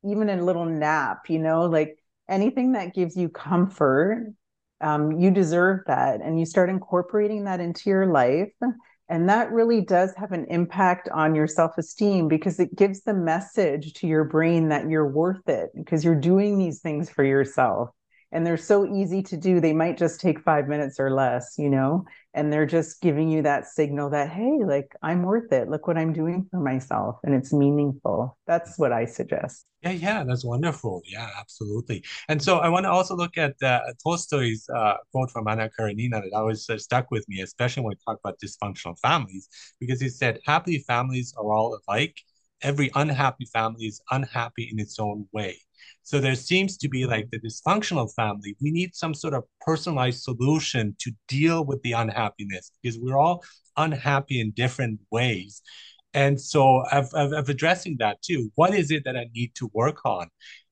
even 0.04 0.30
a 0.30 0.44
little 0.44 0.66
nap, 0.66 1.30
you 1.30 1.40
know, 1.40 1.66
like 1.66 1.98
anything 2.30 2.74
that 2.74 2.94
gives 2.94 3.16
you 3.16 3.30
comfort, 3.30 4.34
um, 4.82 5.20
you 5.20 5.32
deserve 5.32 5.82
that. 5.88 6.22
And 6.22 6.40
you 6.40 6.46
start 6.46 6.70
incorporating 6.70 7.46
that 7.46 7.60
into 7.60 7.90
your 7.90 8.08
life. 8.08 8.52
And 9.10 9.28
that 9.30 9.52
really 9.52 9.82
does 9.82 10.14
have 10.16 10.32
an 10.32 10.46
impact 10.50 11.10
on 11.10 11.36
your 11.36 11.48
self 11.48 11.78
esteem 11.78 12.30
because 12.30 12.60
it 12.60 12.76
gives 12.76 13.02
the 13.02 13.14
message 13.14 13.94
to 13.96 14.08
your 14.08 14.24
brain 14.24 14.70
that 14.70 14.90
you're 14.90 15.12
worth 15.12 15.48
it 15.50 15.70
because 15.76 16.04
you're 16.06 16.16
doing 16.16 16.58
these 16.58 16.80
things 16.80 17.10
for 17.10 17.24
yourself 17.24 17.90
and 18.32 18.46
they're 18.46 18.58
so 18.58 18.86
easy 18.86 19.22
to 19.24 19.38
do 19.38 19.60
they 19.60 19.74
might 19.74 19.98
just 19.98 20.20
take 20.20 20.40
five 20.42 20.68
minutes 20.68 21.00
or 21.00 21.12
less 21.12 21.56
you 21.58 21.70
know? 21.70 22.06
And 22.34 22.52
they're 22.52 22.66
just 22.66 23.02
giving 23.02 23.30
you 23.30 23.42
that 23.42 23.68
signal 23.68 24.10
that 24.12 24.30
hey 24.30 24.60
like 24.66 24.96
i'm 25.02 25.24
worth 25.24 25.52
it. 25.52 25.70
Look 25.70 25.88
what 25.88 25.98
i'm 25.98 26.14
doing 26.14 26.48
for 26.50 26.60
myself. 26.60 27.18
And 27.24 27.34
it's 27.36 27.54
meaningful. 27.54 28.38
That's 28.48 28.78
what 28.78 28.92
i 28.92 29.06
suggest. 29.06 29.66
Yeah 29.82 29.92
yeah 29.92 30.24
that's 30.24 30.46
wonderful. 30.46 31.02
Yeah 31.06 31.30
absolutely. 31.40 32.04
And 32.30 32.42
so 32.42 32.60
i 32.60 32.70
want 32.70 32.86
to 32.86 32.92
also 32.92 33.16
look 33.16 33.38
at 33.38 33.56
uh, 33.64 33.80
tolstoy's 34.04 34.68
uh, 34.74 34.96
quote 35.12 35.32
from 35.32 35.48
anna 35.48 35.70
karenina 35.70 36.22
that 36.22 36.32
always 36.34 36.70
uh, 36.70 36.78
stuck 36.78 37.12
with 37.12 37.28
me 37.28 37.42
especially 37.42 37.84
when 37.84 37.92
we 37.92 37.98
talk 38.06 38.20
about 38.24 38.40
dysfunctional 38.40 38.98
families 39.00 39.50
because 39.80 40.00
he 40.00 40.10
said 40.10 40.40
happy 40.46 40.80
families 40.80 41.34
are 41.38 41.52
all 41.52 41.78
alike. 41.88 42.18
Every 42.64 42.92
unhappy 42.94 43.46
family 43.46 43.86
is 43.86 44.02
unhappy 44.12 44.70
in 44.72 44.80
its 44.80 45.00
own 45.00 45.28
way 45.34 45.58
so 46.04 46.20
there 46.20 46.36
seems 46.36 46.78
to 46.78 46.90
be 46.90 47.06
like 47.06 47.30
the 47.32 47.40
dysfunctional 47.40 48.14
family. 48.14 48.56
We 48.62 48.72
need 48.72 48.96
some 48.96 49.14
sort 49.14 49.34
of 49.34 49.44
personalized 49.62 50.24
solution 50.24 50.96
to 51.00 51.12
deal 51.28 51.64
with 51.64 51.82
the 51.84 51.94
unhappiness 51.94 52.72
because 52.82 53.00
we're 53.00 53.18
all 53.18 53.44
unhappy 53.78 54.42
in 54.42 54.52
different 54.52 55.00
ways. 55.12 55.62
And 56.14 56.40
so 56.40 56.84
I've, 56.92 57.14
I've, 57.16 57.50
addressing 57.50 57.98
that 58.00 58.22
too. 58.22 58.52
What 58.56 58.74
is 58.74 58.92
it 58.92 59.04
that 59.06 59.16
I 59.16 59.28
need 59.34 59.56
to 59.56 59.72
work 59.74 60.06
on? 60.06 60.28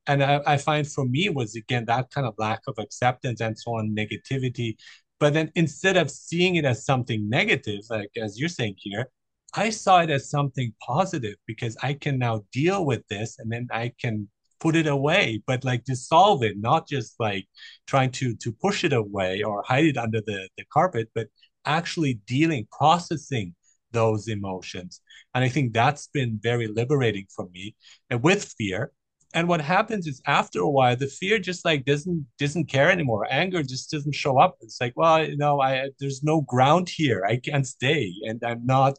And 0.08 0.24
I, 0.24 0.42
I 0.46 0.58
find 0.58 0.88
for 0.88 1.06
me 1.06 1.30
was 1.30 1.56
again 1.56 1.86
that 1.86 2.10
kind 2.12 2.28
of 2.28 2.34
lack 2.38 2.62
of 2.68 2.76
acceptance 2.80 3.40
and 3.40 3.58
so 3.58 3.76
on, 3.76 3.96
negativity. 3.96 4.76
But 5.20 5.34
then 5.34 5.52
instead 5.56 5.98
of 5.98 6.10
seeing 6.10 6.56
it 6.56 6.66
as 6.66 6.86
something 6.86 7.30
negative, 7.30 7.82
like 7.90 8.10
as 8.18 8.40
you're 8.40 8.50
saying 8.50 8.76
here, 8.78 9.10
I 9.54 9.70
saw 9.70 10.02
it 10.02 10.10
as 10.10 10.30
something 10.30 10.74
positive 10.86 11.36
because 11.48 11.76
I 11.82 11.94
can 11.94 12.20
now 12.20 12.44
deal 12.52 12.86
with 12.86 13.08
this 13.08 13.38
and 13.40 13.52
then 13.52 13.68
I 13.72 13.94
can 14.00 14.30
put 14.60 14.76
it 14.76 14.88
away, 14.88 15.42
but 15.48 15.64
like 15.64 15.84
dissolve 15.86 16.44
it, 16.44 16.58
not 16.60 16.88
just 16.88 17.16
like 17.20 17.48
trying 17.88 18.12
to 18.12 18.36
to 18.36 18.52
push 18.52 18.84
it 18.84 18.94
away 18.94 19.44
or 19.44 19.64
hide 19.68 19.86
it 19.86 19.98
under 19.98 20.22
the, 20.26 20.50
the 20.58 20.66
carpet, 20.72 21.10
but 21.16 21.28
actually 21.66 22.16
dealing, 22.26 22.68
processing 22.72 23.56
those 23.92 24.28
emotions. 24.28 25.02
And 25.34 25.44
I 25.44 25.50
think 25.50 25.74
that's 25.74 26.08
been 26.08 26.40
very 26.42 26.68
liberating 26.68 27.28
for 27.36 27.48
me. 27.50 27.76
And 28.10 28.24
with 28.24 28.54
fear, 28.58 28.92
and 29.34 29.48
what 29.48 29.62
happens 29.62 30.08
is 30.08 30.22
after 30.26 30.60
a 30.60 30.70
while 30.70 30.96
the 30.96 31.08
fear 31.08 31.38
just 31.38 31.64
like 31.64 31.86
doesn't 31.86 32.26
doesn't 32.40 32.66
care 32.66 32.90
anymore 32.90 33.28
anger 33.30 33.62
just 33.62 33.92
doesn't 33.92 34.16
show 34.16 34.40
up 34.40 34.58
it's 34.62 34.82
like 34.82 34.94
well 34.96 35.24
you 35.24 35.38
know 35.38 35.62
i 35.62 35.90
there's 36.00 36.24
no 36.24 36.42
ground 36.42 36.90
here 36.90 37.24
i 37.28 37.36
can't 37.36 37.68
stay 37.68 38.12
and 38.24 38.44
i'm 38.44 38.66
not 38.66 38.96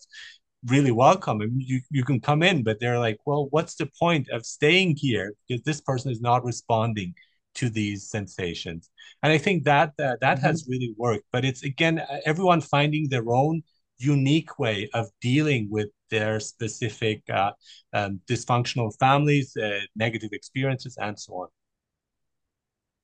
really 0.67 0.91
welcome 0.91 1.41
and 1.41 1.53
you, 1.57 1.81
you 1.91 2.05
can 2.05 2.21
come 2.21 2.43
in 2.43 2.63
but 2.63 2.79
they're 2.81 2.99
like 2.99 3.19
well 3.25 3.49
what's 3.51 3.77
the 3.77 3.89
point 3.99 4.29
of 4.31 4.45
staying 4.45 4.95
here? 4.97 5.33
Because 5.49 5.63
this 5.65 5.81
person 5.81 6.11
is 6.13 6.21
not 6.21 6.45
responding 6.45 7.15
to 7.55 7.69
these 7.69 8.09
sensations. 8.09 8.91
And 9.23 9.33
i 9.33 9.39
think 9.39 9.65
that 9.65 9.91
uh, 9.99 10.17
that 10.21 10.39
mm-hmm. 10.39 10.47
has 10.47 10.67
really 10.69 10.95
worked 10.97 11.25
but 11.33 11.45
it's 11.45 11.63
again 11.63 12.03
everyone 12.25 12.61
finding 12.61 13.09
their 13.09 13.29
own 13.31 13.63
unique 13.99 14.59
way 14.59 14.89
of 14.95 15.09
dealing 15.21 15.69
with 15.71 15.89
their 16.11 16.41
specific 16.41 17.23
uh, 17.31 17.53
um, 17.93 18.21
dysfunctional 18.27 18.91
families 18.99 19.57
uh, 19.57 19.81
negative 19.95 20.31
experiences 20.33 20.97
and 21.01 21.19
so 21.19 21.33
on 21.35 21.49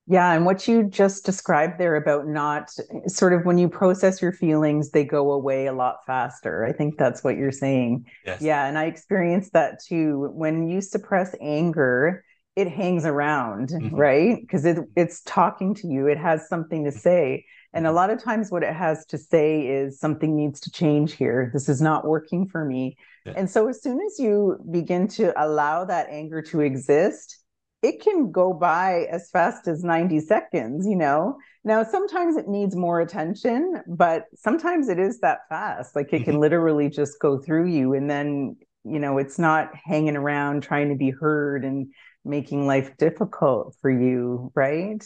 yeah. 0.06 0.32
And 0.32 0.46
what 0.46 0.68
you 0.68 0.84
just 0.84 1.24
described 1.24 1.78
there 1.78 1.96
about 1.96 2.26
not 2.26 2.70
sort 3.06 3.32
of 3.32 3.44
when 3.44 3.58
you 3.58 3.68
process 3.68 4.22
your 4.22 4.32
feelings, 4.32 4.90
they 4.90 5.04
go 5.04 5.32
away 5.32 5.66
a 5.66 5.72
lot 5.72 5.98
faster. 6.06 6.64
I 6.64 6.72
think 6.72 6.96
that's 6.96 7.24
what 7.24 7.36
you're 7.36 7.52
saying. 7.52 8.06
Yes. 8.24 8.40
Yeah. 8.40 8.66
And 8.66 8.78
I 8.78 8.84
experienced 8.84 9.52
that 9.54 9.82
too. 9.82 10.30
When 10.32 10.68
you 10.68 10.80
suppress 10.80 11.34
anger, 11.40 12.24
it 12.56 12.68
hangs 12.68 13.04
around, 13.04 13.68
mm-hmm. 13.68 13.94
right? 13.94 14.40
Because 14.40 14.64
it, 14.64 14.78
it's 14.96 15.20
talking 15.22 15.74
to 15.74 15.86
you, 15.86 16.06
it 16.06 16.18
has 16.18 16.48
something 16.48 16.84
to 16.84 16.92
say. 16.92 17.44
And 17.74 17.84
a 17.84 17.88
mm-hmm. 17.88 17.96
lot 17.96 18.10
of 18.10 18.22
times, 18.22 18.50
what 18.50 18.62
it 18.62 18.72
has 18.72 19.04
to 19.06 19.18
say 19.18 19.66
is 19.66 20.00
something 20.00 20.34
needs 20.34 20.60
to 20.60 20.70
change 20.70 21.12
here. 21.12 21.50
This 21.52 21.68
is 21.68 21.82
not 21.82 22.06
working 22.06 22.48
for 22.48 22.64
me. 22.64 22.96
Yeah. 23.26 23.34
And 23.36 23.50
so, 23.50 23.68
as 23.68 23.82
soon 23.82 24.00
as 24.00 24.18
you 24.18 24.56
begin 24.70 25.08
to 25.08 25.34
allow 25.36 25.84
that 25.84 26.08
anger 26.08 26.40
to 26.42 26.60
exist, 26.60 27.38
it 27.82 28.00
can 28.00 28.32
go 28.32 28.52
by 28.52 29.06
as 29.10 29.30
fast 29.30 29.68
as 29.68 29.84
90 29.84 30.20
seconds, 30.20 30.86
you 30.86 30.96
know. 30.96 31.38
Now, 31.64 31.82
sometimes 31.82 32.36
it 32.36 32.48
needs 32.48 32.74
more 32.74 33.00
attention, 33.00 33.82
but 33.86 34.24
sometimes 34.34 34.88
it 34.88 34.98
is 34.98 35.20
that 35.20 35.40
fast. 35.48 35.94
Like 35.94 36.12
it 36.12 36.24
can 36.24 36.34
mm-hmm. 36.34 36.40
literally 36.40 36.88
just 36.88 37.20
go 37.20 37.38
through 37.38 37.66
you. 37.68 37.94
And 37.94 38.08
then, 38.08 38.56
you 38.84 38.98
know, 38.98 39.18
it's 39.18 39.38
not 39.38 39.70
hanging 39.74 40.16
around 40.16 40.62
trying 40.62 40.88
to 40.88 40.94
be 40.94 41.10
heard 41.10 41.64
and 41.64 41.88
making 42.24 42.66
life 42.66 42.96
difficult 42.96 43.76
for 43.80 43.90
you. 43.90 44.50
Right. 44.54 45.04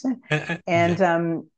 and, 0.66 1.00
um, 1.00 1.50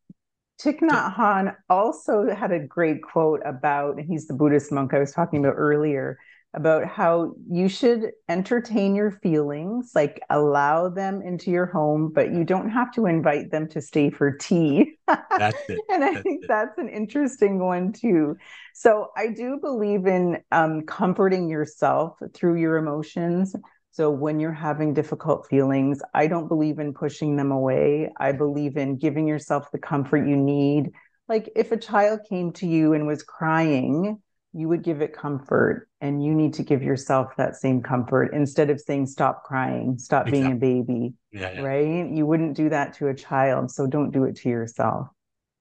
Thich 0.61 0.79
Nhat 0.79 1.17
Hanh 1.17 1.57
also 1.69 2.33
had 2.33 2.53
a 2.53 2.61
great 2.61 3.03
quote 3.03 3.41
about, 3.45 3.99
and 3.99 4.07
he's 4.07 4.29
the 4.29 4.35
Buddhist 4.35 4.71
monk 4.71 4.95
I 4.95 5.01
was 5.01 5.13
talking 5.13 5.45
about 5.45 5.55
earlier, 5.57 6.19
about 6.55 6.87
how 6.87 7.35
you 7.51 7.69
should 7.69 8.11
entertain 8.29 8.95
your 8.95 9.11
feelings, 9.11 9.93
like 9.95 10.21
allow 10.29 10.89
them 10.89 11.23
into 11.23 11.51
your 11.51 11.67
home, 11.67 12.13
but 12.15 12.31
you 12.33 12.45
don't 12.45 12.69
have 12.69 12.93
to 12.93 13.07
invite 13.07 13.51
them 13.51 13.67
to 13.69 13.81
stay 13.81 14.11
for 14.11 14.37
tea. 14.37 14.99
That's 15.39 15.63
it. 15.69 15.81
and 15.91 16.05
I 16.05 16.13
that's 16.13 16.23
think 16.23 16.43
it. 16.43 16.49
that's 16.49 16.77
an 16.79 16.89
interesting 16.91 17.59
one 17.59 17.93
too. 17.93 18.37
So 18.75 19.09
I 19.17 19.29
do 19.29 19.59
believe 19.61 20.07
in 20.07 20.43
um, 20.53 20.83
comforting 20.83 21.49
yourself 21.49 22.19
through 22.35 22.61
your 22.61 22.77
emotions. 22.77 23.57
So 23.93 24.11
when 24.11 24.41
you're 24.41 24.53
having 24.53 24.95
difficult 24.95 25.47
feelings, 25.49 26.01
I 26.15 26.27
don't 26.27 26.49
believe 26.49 26.79
in 26.79 26.95
pushing 26.95 27.37
them 27.37 27.51
away. 27.51 28.11
I 28.19 28.33
believe 28.33 28.77
in 28.77 28.97
giving 28.97 29.27
yourself 29.27 29.71
the 29.71 29.79
comfort 29.79 30.27
you 30.27 30.37
need. 30.37 30.91
Like 31.29 31.51
if 31.57 31.73
a 31.73 31.77
child 31.77 32.21
came 32.29 32.53
to 32.55 32.67
you 32.67 32.95
and 32.95 33.07
was 33.07 33.23
crying, 33.23 34.21
you 34.53 34.69
would 34.69 34.83
give 34.83 35.01
it 35.01 35.13
comfort 35.13 35.89
and 36.01 36.25
you 36.25 36.35
need 36.35 36.55
to 36.55 36.63
give 36.63 36.83
yourself 36.83 37.35
that 37.37 37.57
same 37.57 37.83
comfort 37.83 38.35
instead 38.35 38.71
of 38.71 38.81
saying 38.81 39.07
stop 39.07 39.45
crying, 39.45 39.99
stop 39.99 40.29
exactly. 40.29 40.41
being 40.41 40.53
a 40.53 40.57
baby. 40.57 41.15
Yeah, 41.33 41.53
yeah. 41.53 41.63
Right? 41.63 42.11
You 42.11 42.27
wouldn't 42.27 42.55
do 42.55 42.69
that 42.69 42.95
to 42.95 43.09
a 43.09 43.15
child, 43.15 43.71
so 43.71 43.87
don't 43.87 44.11
do 44.11 44.25
it 44.25 44.37
to 44.37 44.49
yourself. 44.49 45.09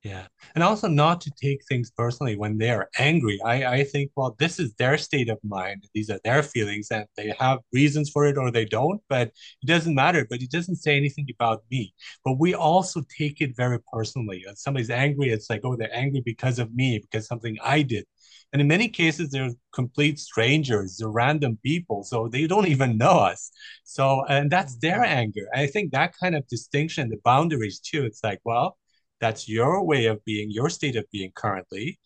Yeah. 0.03 0.25
And 0.55 0.63
also 0.63 0.87
not 0.87 1.21
to 1.21 1.31
take 1.39 1.61
things 1.69 1.91
personally 1.91 2.35
when 2.35 2.57
they 2.57 2.71
are 2.71 2.89
angry. 2.97 3.39
I, 3.45 3.65
I 3.65 3.83
think, 3.83 4.09
well, 4.15 4.35
this 4.39 4.59
is 4.59 4.73
their 4.73 4.97
state 4.97 5.29
of 5.29 5.37
mind. 5.43 5.83
These 5.93 6.09
are 6.09 6.19
their 6.23 6.41
feelings 6.41 6.87
and 6.89 7.05
they 7.15 7.35
have 7.39 7.59
reasons 7.71 8.09
for 8.09 8.25
it 8.25 8.35
or 8.35 8.49
they 8.49 8.65
don't, 8.65 8.99
but 9.09 9.27
it 9.61 9.67
doesn't 9.67 9.93
matter. 9.93 10.25
But 10.27 10.41
it 10.41 10.49
doesn't 10.49 10.77
say 10.77 10.97
anything 10.97 11.27
about 11.39 11.61
me. 11.69 11.93
But 12.25 12.39
we 12.39 12.55
also 12.55 13.03
take 13.15 13.41
it 13.41 13.55
very 13.55 13.77
personally. 13.93 14.41
When 14.43 14.55
somebody's 14.55 14.89
angry, 14.89 15.29
it's 15.29 15.51
like, 15.51 15.61
oh, 15.63 15.75
they're 15.75 15.95
angry 15.95 16.23
because 16.25 16.57
of 16.57 16.73
me, 16.73 16.97
because 16.97 17.27
something 17.27 17.57
I 17.63 17.83
did. 17.83 18.05
And 18.53 18.61
in 18.61 18.67
many 18.67 18.89
cases, 18.89 19.29
they're 19.29 19.51
complete 19.73 20.19
strangers, 20.19 20.97
they're 20.97 21.09
random 21.09 21.57
people. 21.63 22.03
So 22.03 22.27
they 22.27 22.47
don't 22.47 22.67
even 22.67 22.97
know 22.97 23.11
us. 23.11 23.51
So, 23.83 24.25
and 24.27 24.51
that's 24.51 24.77
their 24.77 25.03
anger. 25.03 25.47
I 25.53 25.67
think 25.67 25.91
that 25.91 26.13
kind 26.17 26.35
of 26.35 26.47
distinction, 26.47 27.09
the 27.09 27.19
boundaries 27.23 27.79
too, 27.79 28.03
it's 28.05 28.23
like, 28.23 28.39
well, 28.43 28.77
that's 29.21 29.47
your 29.47 29.83
way 29.83 30.07
of 30.07 30.23
being, 30.25 30.51
your 30.51 30.69
state 30.69 30.95
of 30.95 31.05
being 31.11 31.31
currently. 31.35 31.99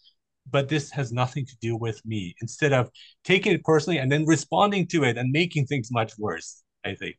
But 0.49 0.69
this 0.69 0.91
has 0.91 1.11
nothing 1.11 1.45
to 1.47 1.57
do 1.59 1.75
with 1.75 2.05
me. 2.05 2.35
Instead 2.41 2.73
of 2.73 2.91
taking 3.23 3.53
it 3.53 3.63
personally 3.63 3.97
and 3.97 4.11
then 4.11 4.25
responding 4.25 4.85
to 4.87 5.03
it 5.03 5.17
and 5.17 5.31
making 5.31 5.65
things 5.65 5.89
much 5.91 6.13
worse, 6.19 6.63
I 6.83 6.93
think. 6.93 7.15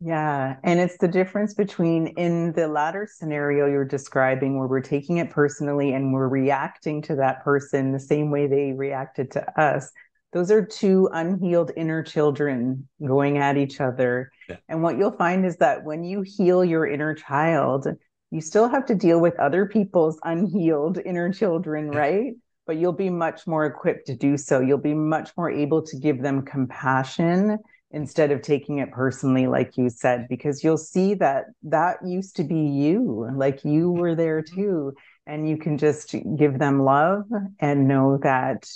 Yeah. 0.00 0.56
And 0.62 0.78
it's 0.78 0.96
the 0.98 1.08
difference 1.08 1.54
between 1.54 2.08
in 2.08 2.52
the 2.52 2.68
latter 2.68 3.08
scenario 3.10 3.66
you're 3.66 3.84
describing, 3.84 4.56
where 4.56 4.68
we're 4.68 4.80
taking 4.80 5.18
it 5.18 5.30
personally 5.30 5.92
and 5.92 6.12
we're 6.12 6.28
reacting 6.28 7.02
to 7.02 7.16
that 7.16 7.42
person 7.42 7.92
the 7.92 7.98
same 7.98 8.30
way 8.30 8.46
they 8.46 8.72
reacted 8.72 9.32
to 9.32 9.60
us. 9.60 9.90
Those 10.32 10.50
are 10.50 10.64
two 10.64 11.08
unhealed 11.12 11.72
inner 11.76 12.02
children 12.02 12.86
going 13.04 13.38
at 13.38 13.56
each 13.56 13.80
other. 13.80 14.30
Yeah. 14.48 14.56
And 14.68 14.82
what 14.82 14.98
you'll 14.98 15.16
find 15.16 15.44
is 15.44 15.56
that 15.56 15.84
when 15.84 16.04
you 16.04 16.22
heal 16.22 16.64
your 16.64 16.86
inner 16.86 17.14
child, 17.14 17.88
you 18.30 18.40
still 18.40 18.68
have 18.68 18.86
to 18.86 18.94
deal 18.94 19.20
with 19.20 19.38
other 19.40 19.66
people's 19.66 20.20
unhealed 20.22 20.98
inner 21.04 21.32
children, 21.32 21.90
right? 21.90 22.34
But 22.66 22.76
you'll 22.76 22.92
be 22.92 23.10
much 23.10 23.46
more 23.46 23.64
equipped 23.64 24.06
to 24.08 24.14
do 24.14 24.36
so. 24.36 24.60
You'll 24.60 24.78
be 24.78 24.94
much 24.94 25.30
more 25.36 25.50
able 25.50 25.82
to 25.82 25.96
give 25.96 26.20
them 26.20 26.42
compassion 26.42 27.58
instead 27.90 28.30
of 28.30 28.42
taking 28.42 28.78
it 28.78 28.92
personally, 28.92 29.46
like 29.46 29.76
you 29.76 29.88
said, 29.88 30.26
because 30.28 30.62
you'll 30.62 30.76
see 30.76 31.14
that 31.14 31.46
that 31.62 31.98
used 32.04 32.36
to 32.36 32.44
be 32.44 32.60
you, 32.60 33.28
like 33.34 33.64
you 33.64 33.90
were 33.90 34.14
there 34.14 34.42
mm-hmm. 34.42 34.60
too. 34.60 34.94
And 35.26 35.48
you 35.48 35.58
can 35.58 35.76
just 35.76 36.14
give 36.36 36.58
them 36.58 36.82
love 36.84 37.24
and 37.60 37.86
know 37.86 38.18
that 38.22 38.66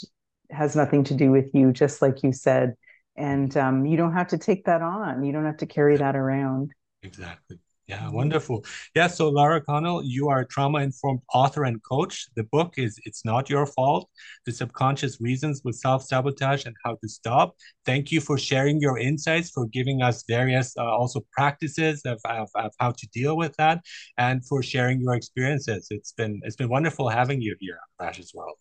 has 0.50 0.76
nothing 0.76 1.02
to 1.04 1.14
do 1.14 1.30
with 1.30 1.54
you, 1.54 1.72
just 1.72 2.02
like 2.02 2.22
you 2.22 2.32
said. 2.32 2.74
And 3.16 3.54
um, 3.56 3.86
you 3.86 3.96
don't 3.96 4.12
have 4.12 4.28
to 4.28 4.38
take 4.38 4.66
that 4.66 4.82
on, 4.82 5.24
you 5.24 5.32
don't 5.32 5.46
have 5.46 5.58
to 5.58 5.66
carry 5.66 5.96
that 5.96 6.16
around. 6.16 6.72
Exactly. 7.02 7.58
Yeah, 7.92 8.08
wonderful. 8.08 8.64
Yeah, 8.94 9.06
so 9.06 9.28
Laura 9.28 9.60
Connell, 9.60 10.02
you 10.02 10.30
are 10.30 10.40
a 10.40 10.46
trauma-informed 10.46 11.20
author 11.34 11.64
and 11.64 11.78
coach. 11.82 12.26
The 12.36 12.44
book 12.44 12.78
is 12.78 12.98
It's 13.04 13.22
Not 13.22 13.50
Your 13.50 13.66
Fault, 13.66 14.08
The 14.46 14.52
Subconscious 14.52 15.20
Reasons 15.20 15.60
with 15.62 15.76
Self-Sabotage 15.76 16.64
and 16.64 16.74
How 16.86 16.96
to 17.02 17.08
Stop. 17.08 17.54
Thank 17.84 18.10
you 18.10 18.22
for 18.22 18.38
sharing 18.38 18.80
your 18.80 18.98
insights, 18.98 19.50
for 19.50 19.66
giving 19.66 20.00
us 20.00 20.24
various 20.26 20.74
uh, 20.78 20.84
also 20.84 21.20
practices 21.32 22.00
of, 22.06 22.18
of, 22.24 22.48
of, 22.54 22.72
how 22.80 22.92
to 22.92 23.06
deal 23.08 23.36
with 23.36 23.54
that, 23.56 23.82
and 24.16 24.42
for 24.46 24.62
sharing 24.62 25.02
your 25.02 25.14
experiences. 25.14 25.88
It's 25.90 26.12
been 26.12 26.40
it's 26.44 26.56
been 26.56 26.70
wonderful 26.70 27.10
having 27.10 27.42
you 27.42 27.54
here 27.60 27.78
on 28.00 28.06
Rash's 28.06 28.32
World. 28.32 28.56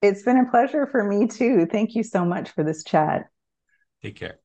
It's 0.00 0.22
been 0.22 0.38
a 0.38 0.48
pleasure 0.48 0.86
for 0.86 1.02
me 1.02 1.26
too. 1.26 1.66
Thank 1.66 1.96
you 1.96 2.04
so 2.04 2.24
much 2.24 2.50
for 2.50 2.62
this 2.62 2.84
chat. 2.84 3.30
Take 4.00 4.14
care. 4.14 4.38